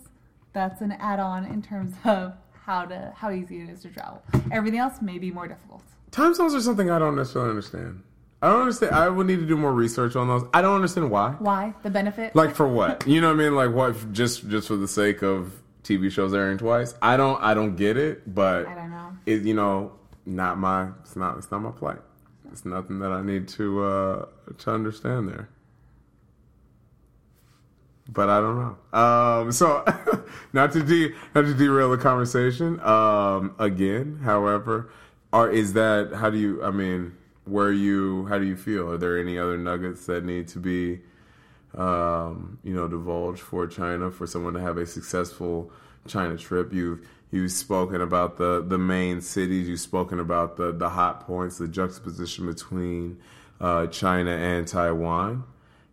That's 0.53 0.79
an 0.79 0.93
add-on 0.93 1.43
in 1.45 1.61
terms 1.61 1.93
of 2.05 2.33
how 2.63 2.85
to 2.85 3.11
how 3.17 3.31
easy 3.31 3.61
it 3.61 3.69
is 3.69 3.81
to 3.81 3.89
travel. 3.89 4.21
Everything 4.49 4.79
else 4.79 5.01
may 5.01 5.17
be 5.17 5.29
more 5.29 5.47
difficult. 5.49 5.83
Time 6.11 6.33
zones 6.33 6.53
are 6.53 6.61
something 6.61 6.89
I 6.91 6.99
don't 6.99 7.15
necessarily 7.15 7.49
understand. 7.51 8.03
I 8.41 8.49
don't 8.49 8.61
understand. 8.61 8.93
I 8.95 9.07
would 9.07 9.27
need 9.27 9.39
to 9.39 9.45
do 9.45 9.55
more 9.55 9.71
research 9.71 10.15
on 10.15 10.27
those. 10.27 10.43
I 10.53 10.61
don't 10.61 10.75
understand 10.75 11.09
why. 11.11 11.31
Why? 11.39 11.73
The 11.83 11.89
benefit? 11.89 12.35
Like 12.35 12.55
for 12.55 12.67
what? 12.67 13.07
You 13.07 13.21
know 13.21 13.27
what 13.27 13.39
I 13.39 13.43
mean? 13.43 13.55
Like 13.55 13.71
what? 13.71 14.11
Just 14.11 14.49
just 14.49 14.67
for 14.67 14.75
the 14.75 14.87
sake 14.87 15.21
of 15.21 15.53
TV 15.83 16.11
shows 16.11 16.33
airing 16.33 16.57
twice? 16.57 16.95
I 17.01 17.17
don't 17.17 17.41
I 17.41 17.53
don't 17.53 17.75
get 17.75 17.97
it. 17.97 18.33
But 18.33 18.67
I 18.67 18.75
don't 18.75 18.89
know. 18.89 19.13
it 19.25 19.43
you 19.43 19.53
know 19.53 19.93
not 20.25 20.57
my 20.57 20.89
it's 21.01 21.15
not 21.15 21.37
it's 21.37 21.51
not 21.51 21.59
my 21.61 21.71
plight. 21.71 21.99
It's 22.51 22.65
nothing 22.65 22.99
that 22.99 23.11
I 23.11 23.21
need 23.21 23.47
to 23.49 23.83
uh 23.83 24.25
to 24.57 24.71
understand 24.71 25.29
there. 25.29 25.49
But 28.09 28.27
I 28.29 28.41
don't 28.41 28.57
know. 28.57 28.99
Um, 28.99 29.51
so 29.53 29.85
not 30.53 30.73
to 30.73 30.83
de- 30.83 31.13
not 31.33 31.43
to 31.45 31.53
derail 31.53 31.91
the 31.91 31.97
conversation. 31.97 32.79
Um, 32.81 33.55
again, 33.57 34.19
however, 34.23 34.89
are 35.33 35.49
is 35.49 35.73
that 35.73 36.13
how 36.13 36.29
do 36.29 36.37
you? 36.37 36.63
I 36.63 36.71
mean, 36.71 37.13
where 37.45 37.71
you? 37.71 38.25
How 38.25 38.37
do 38.37 38.45
you 38.45 38.55
feel? 38.55 38.89
Are 38.91 38.97
there 38.97 39.17
any 39.17 39.37
other 39.37 39.57
nuggets 39.57 40.05
that 40.05 40.25
need 40.25 40.47
to 40.49 40.59
be, 40.59 41.01
um, 41.75 42.59
you 42.63 42.73
know, 42.73 42.87
divulged 42.87 43.41
for 43.41 43.67
China 43.67 44.11
for 44.11 44.27
someone 44.27 44.53
to 44.53 44.61
have 44.61 44.77
a 44.77 44.85
successful 44.85 45.71
China 46.07 46.37
trip? 46.37 46.73
You've 46.73 47.07
you've 47.31 47.51
spoken 47.51 48.01
about 48.01 48.37
the 48.37 48.61
the 48.61 48.77
main 48.77 49.21
cities. 49.21 49.69
You've 49.69 49.79
spoken 49.79 50.19
about 50.19 50.57
the 50.57 50.71
the 50.71 50.89
hot 50.89 51.25
points, 51.25 51.57
the 51.57 51.67
juxtaposition 51.67 52.45
between 52.45 53.17
uh, 53.59 53.87
China 53.87 54.31
and 54.31 54.67
Taiwan. 54.67 55.45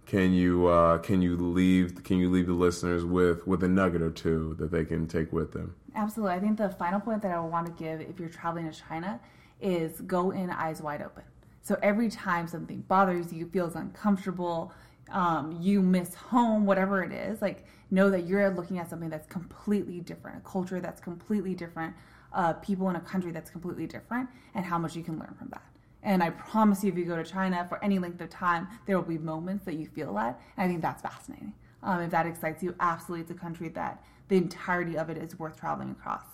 Can 0.07 0.33
you 0.33 0.67
uh, 0.67 0.99
can 0.99 1.23
you 1.23 1.37
leave 1.37 2.03
can 2.03 2.19
you 2.19 2.31
leave 2.31 2.47
the 2.47 2.55
listeners 2.55 3.05
with 3.05 3.47
with 3.47 3.63
a 3.63 3.69
nugget 3.69 4.03
or 4.03 4.11
two 4.11 4.57
that 4.59 4.71
they 4.71 4.85
can 4.85 5.07
take 5.07 5.33
with 5.33 5.53
them? 5.53 5.77
Absolutely. 5.95 6.35
I 6.35 6.41
think 6.41 6.59
the 6.59 6.69
final 6.71 7.01
point 7.01 7.23
that 7.23 7.33
I 7.33 7.41
want 7.41 7.67
to 7.67 7.73
give 7.73 8.01
if 8.01 8.19
you're 8.21 8.29
traveling 8.29 8.71
to 8.71 8.79
China 8.79 9.21
is 9.61 10.01
go 10.03 10.31
in 10.31 10.51
eyes 10.51 10.81
wide 10.81 11.03
open. 11.03 11.25
So 11.63 11.77
every 11.83 12.09
time 12.09 12.47
something 12.47 12.83
bothers 12.89 13.33
you, 13.33 13.47
feels 13.47 13.75
uncomfortable, 13.75 14.73
um, 15.11 15.59
you 15.61 15.83
miss 15.83 16.15
home, 16.15 16.67
whatever 16.67 17.03
it 17.03 17.13
is, 17.13 17.43
like 17.43 17.67
know 17.91 18.11
that 18.11 18.27
you're 18.27 18.51
looking 18.51 18.79
at 18.79 18.89
something 18.89 19.09
that's 19.09 19.27
completely 19.27 20.01
different, 20.01 20.39
a 20.39 20.41
culture 20.41 20.81
that's 20.81 21.01
completely 21.01 21.55
different, 21.55 21.95
uh, 22.33 22.53
people 22.55 22.89
in 22.91 22.97
a 22.97 23.01
country 23.01 23.33
that's 23.33 23.51
completely 23.51 23.87
different, 23.87 24.29
and 24.55 24.65
how 24.65 24.79
much 24.79 24.95
you 24.95 25.03
can 25.03 25.19
learn 25.19 25.35
from 25.39 25.49
that. 25.49 25.63
And 26.03 26.23
I 26.23 26.31
promise 26.31 26.85
you, 26.85 26.93
if 26.93 26.99
you 26.99 27.05
go 27.05 27.17
to 27.17 27.25
China 27.25 27.67
for 27.69 27.83
any 27.83 27.99
length 27.99 28.21
of 28.21 28.31
time, 28.31 28.69
there 28.87 28.97
will 28.97 29.09
be 29.09 29.19
moments 29.19 29.65
that 29.65 29.75
you 29.75 29.87
feel 29.87 30.15
that. 30.15 30.41
And 30.57 30.65
I 30.65 30.69
think 30.69 30.81
that's 30.83 31.03
fascinating. 31.03 31.55
Um, 31.83 32.01
if 32.03 32.11
that 32.11 32.27
excites 32.27 32.63
you, 32.63 32.75
absolutely, 32.81 33.23
it's 33.23 33.31
a 33.31 33.35
country 33.35 33.69
that 33.71 34.03
the 34.29 34.37
entirety 34.37 34.97
of 34.97 35.11
it 35.11 35.19
is 35.19 35.39
worth 35.39 35.59
traveling 35.59 35.91
across. 35.91 36.25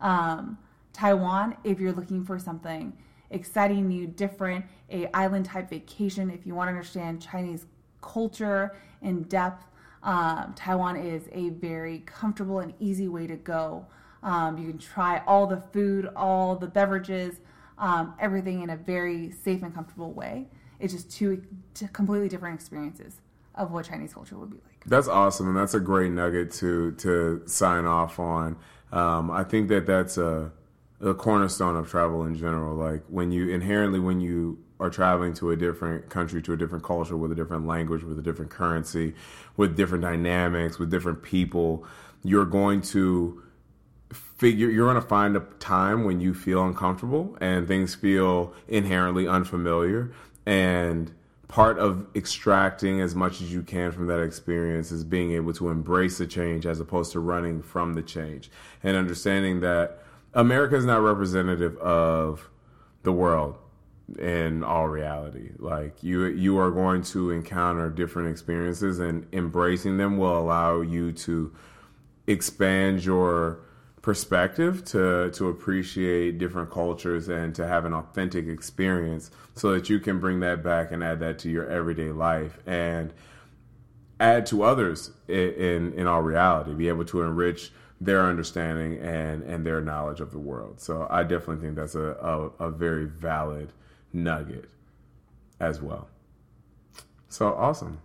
Um, 0.00 0.58
Taiwan, 0.92 1.56
if 1.64 1.78
you're 1.78 1.92
looking 1.92 2.24
for 2.24 2.38
something 2.38 2.92
exciting, 3.30 3.88
new, 3.88 4.06
different, 4.06 4.64
a 4.90 5.06
island 5.16 5.46
type 5.46 5.70
vacation. 5.70 6.30
If 6.30 6.46
you 6.46 6.54
want 6.54 6.68
to 6.68 6.72
understand 6.72 7.22
Chinese 7.22 7.66
culture 8.00 8.76
in 9.02 9.22
depth, 9.24 9.64
um, 10.02 10.54
Taiwan 10.56 10.96
is 10.96 11.28
a 11.32 11.50
very 11.50 12.00
comfortable 12.06 12.60
and 12.60 12.74
easy 12.80 13.08
way 13.08 13.26
to 13.26 13.36
go. 13.36 13.86
Um, 14.22 14.58
you 14.58 14.68
can 14.68 14.78
try 14.78 15.22
all 15.26 15.46
the 15.46 15.62
food, 15.72 16.10
all 16.16 16.56
the 16.56 16.66
beverages, 16.66 17.40
um, 17.78 18.14
everything 18.18 18.62
in 18.62 18.70
a 18.70 18.76
very 18.76 19.30
safe 19.30 19.62
and 19.62 19.74
comfortable 19.74 20.12
way. 20.12 20.48
It's 20.78 20.92
just 20.92 21.10
two, 21.10 21.42
two 21.74 21.88
completely 21.88 22.28
different 22.28 22.54
experiences 22.54 23.20
of 23.54 23.70
what 23.70 23.86
Chinese 23.86 24.14
culture 24.14 24.36
would 24.36 24.50
be 24.50 24.56
like. 24.56 24.69
That's 24.86 25.08
awesome, 25.08 25.48
and 25.48 25.56
that's 25.56 25.74
a 25.74 25.80
great 25.80 26.10
nugget 26.10 26.52
to 26.52 26.92
to 26.92 27.42
sign 27.46 27.84
off 27.84 28.18
on. 28.18 28.56
Um, 28.92 29.30
I 29.30 29.44
think 29.44 29.68
that 29.68 29.86
that's 29.86 30.18
a, 30.18 30.50
a 31.00 31.14
cornerstone 31.14 31.76
of 31.76 31.88
travel 31.88 32.24
in 32.24 32.34
general. 32.34 32.76
Like 32.76 33.04
when 33.08 33.30
you 33.30 33.50
inherently 33.50 34.00
when 34.00 34.20
you 34.20 34.58
are 34.80 34.88
traveling 34.88 35.34
to 35.34 35.50
a 35.50 35.56
different 35.56 36.08
country, 36.08 36.40
to 36.42 36.54
a 36.54 36.56
different 36.56 36.82
culture, 36.82 37.16
with 37.16 37.30
a 37.30 37.34
different 37.34 37.66
language, 37.66 38.02
with 38.02 38.18
a 38.18 38.22
different 38.22 38.50
currency, 38.50 39.14
with 39.56 39.76
different 39.76 40.02
dynamics, 40.02 40.78
with 40.78 40.90
different 40.90 41.22
people, 41.22 41.84
you're 42.24 42.46
going 42.46 42.80
to 42.80 43.42
figure 44.12 44.70
you're 44.70 44.90
going 44.90 45.00
to 45.00 45.08
find 45.08 45.36
a 45.36 45.40
time 45.58 46.04
when 46.04 46.20
you 46.20 46.34
feel 46.34 46.64
uncomfortable 46.64 47.36
and 47.40 47.68
things 47.68 47.94
feel 47.94 48.54
inherently 48.66 49.28
unfamiliar 49.28 50.10
and 50.46 51.12
part 51.50 51.80
of 51.80 52.06
extracting 52.14 53.00
as 53.00 53.16
much 53.16 53.40
as 53.40 53.52
you 53.52 53.60
can 53.60 53.90
from 53.90 54.06
that 54.06 54.20
experience 54.20 54.92
is 54.92 55.02
being 55.02 55.32
able 55.32 55.52
to 55.52 55.68
embrace 55.68 56.18
the 56.18 56.26
change 56.26 56.64
as 56.64 56.78
opposed 56.78 57.10
to 57.10 57.18
running 57.18 57.60
from 57.60 57.94
the 57.94 58.02
change 58.02 58.48
and 58.84 58.96
understanding 58.96 59.58
that 59.58 60.00
America 60.32 60.76
is 60.76 60.84
not 60.84 61.02
representative 61.02 61.76
of 61.78 62.48
the 63.02 63.10
world 63.10 63.58
in 64.20 64.62
all 64.62 64.88
reality. 64.88 65.50
Like 65.58 66.04
you 66.04 66.26
you 66.26 66.56
are 66.58 66.70
going 66.70 67.02
to 67.02 67.32
encounter 67.32 67.90
different 67.90 68.28
experiences 68.28 69.00
and 69.00 69.26
embracing 69.32 69.96
them 69.96 70.18
will 70.18 70.38
allow 70.38 70.82
you 70.82 71.10
to 71.12 71.52
expand 72.28 73.04
your 73.04 73.58
perspective 74.02 74.82
to 74.86 75.30
to 75.30 75.48
appreciate 75.48 76.38
different 76.38 76.70
cultures 76.70 77.28
and 77.28 77.54
to 77.54 77.66
have 77.66 77.84
an 77.84 77.92
authentic 77.92 78.46
experience 78.46 79.30
so 79.54 79.72
that 79.72 79.90
you 79.90 79.98
can 80.00 80.18
bring 80.18 80.40
that 80.40 80.62
back 80.62 80.90
and 80.90 81.04
add 81.04 81.20
that 81.20 81.38
to 81.38 81.50
your 81.50 81.68
everyday 81.68 82.10
life 82.10 82.58
and 82.66 83.12
add 84.18 84.46
to 84.46 84.62
others 84.62 85.10
in 85.28 85.92
in, 85.92 86.06
all 86.06 86.22
reality 86.22 86.72
be 86.72 86.88
able 86.88 87.04
to 87.04 87.22
enrich 87.22 87.72
their 88.00 88.22
understanding 88.22 88.98
and 89.00 89.42
and 89.42 89.66
their 89.66 89.82
knowledge 89.82 90.20
of 90.20 90.30
the 90.30 90.38
world. 90.38 90.80
So 90.80 91.06
i 91.10 91.22
definitely 91.22 91.62
think 91.62 91.76
that's 91.76 91.94
a, 91.94 92.16
a, 92.22 92.68
a 92.68 92.70
very 92.70 93.04
valid 93.04 93.72
nugget 94.14 94.70
as 95.58 95.82
well. 95.82 96.08
So 97.28 97.52
awesome. 97.52 98.00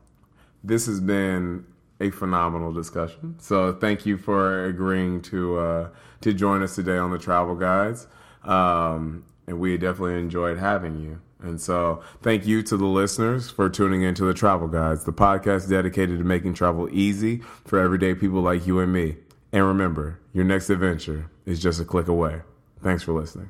This 0.62 0.88
has 0.88 1.00
been 1.00 1.66
a 2.00 2.10
phenomenal 2.10 2.74
discussion. 2.74 3.36
So 3.40 3.74
thank 3.74 4.06
you 4.06 4.18
for 4.18 4.66
agreeing 4.66 5.22
to 5.24 5.58
uh, 5.58 5.90
to 6.22 6.34
join 6.34 6.64
us 6.64 6.76
today 6.76 6.98
on 6.98 7.12
the 7.12 7.18
Travel 7.18 7.56
Guides. 7.56 8.08
Um, 8.44 9.26
and 9.48 9.60
we 9.60 9.78
definitely 9.78 10.20
enjoyed 10.20 10.58
having 10.58 11.00
you. 11.00 11.22
And 11.42 11.62
so 11.62 12.02
thank 12.22 12.46
you 12.46 12.64
to 12.64 12.78
the 12.78 12.86
listeners 12.86 13.50
for 13.50 13.70
tuning 13.70 14.02
into 14.02 14.24
the 14.26 14.34
Travel 14.34 14.68
Guides, 14.68 15.04
the 15.04 15.14
podcast 15.14 15.70
dedicated 15.70 16.18
to 16.18 16.24
making 16.24 16.54
travel 16.56 16.90
easy 16.92 17.42
for 17.66 17.80
everyday 17.80 18.16
people 18.16 18.42
like 18.42 18.66
you 18.66 18.80
and 18.80 18.92
me. 18.92 19.18
And 19.52 19.66
remember, 19.66 20.20
your 20.34 20.46
next 20.46 20.70
adventure 20.70 21.30
is 21.46 21.62
just 21.62 21.80
a 21.80 21.86
click 21.86 22.08
away. 22.08 22.42
Thanks 22.82 23.04
for 23.04 23.14
listening. 23.14 23.50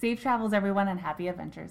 Safe 0.00 0.20
travels, 0.20 0.52
everyone, 0.52 0.88
and 0.88 1.00
happy 1.00 1.26
adventures. 1.26 1.70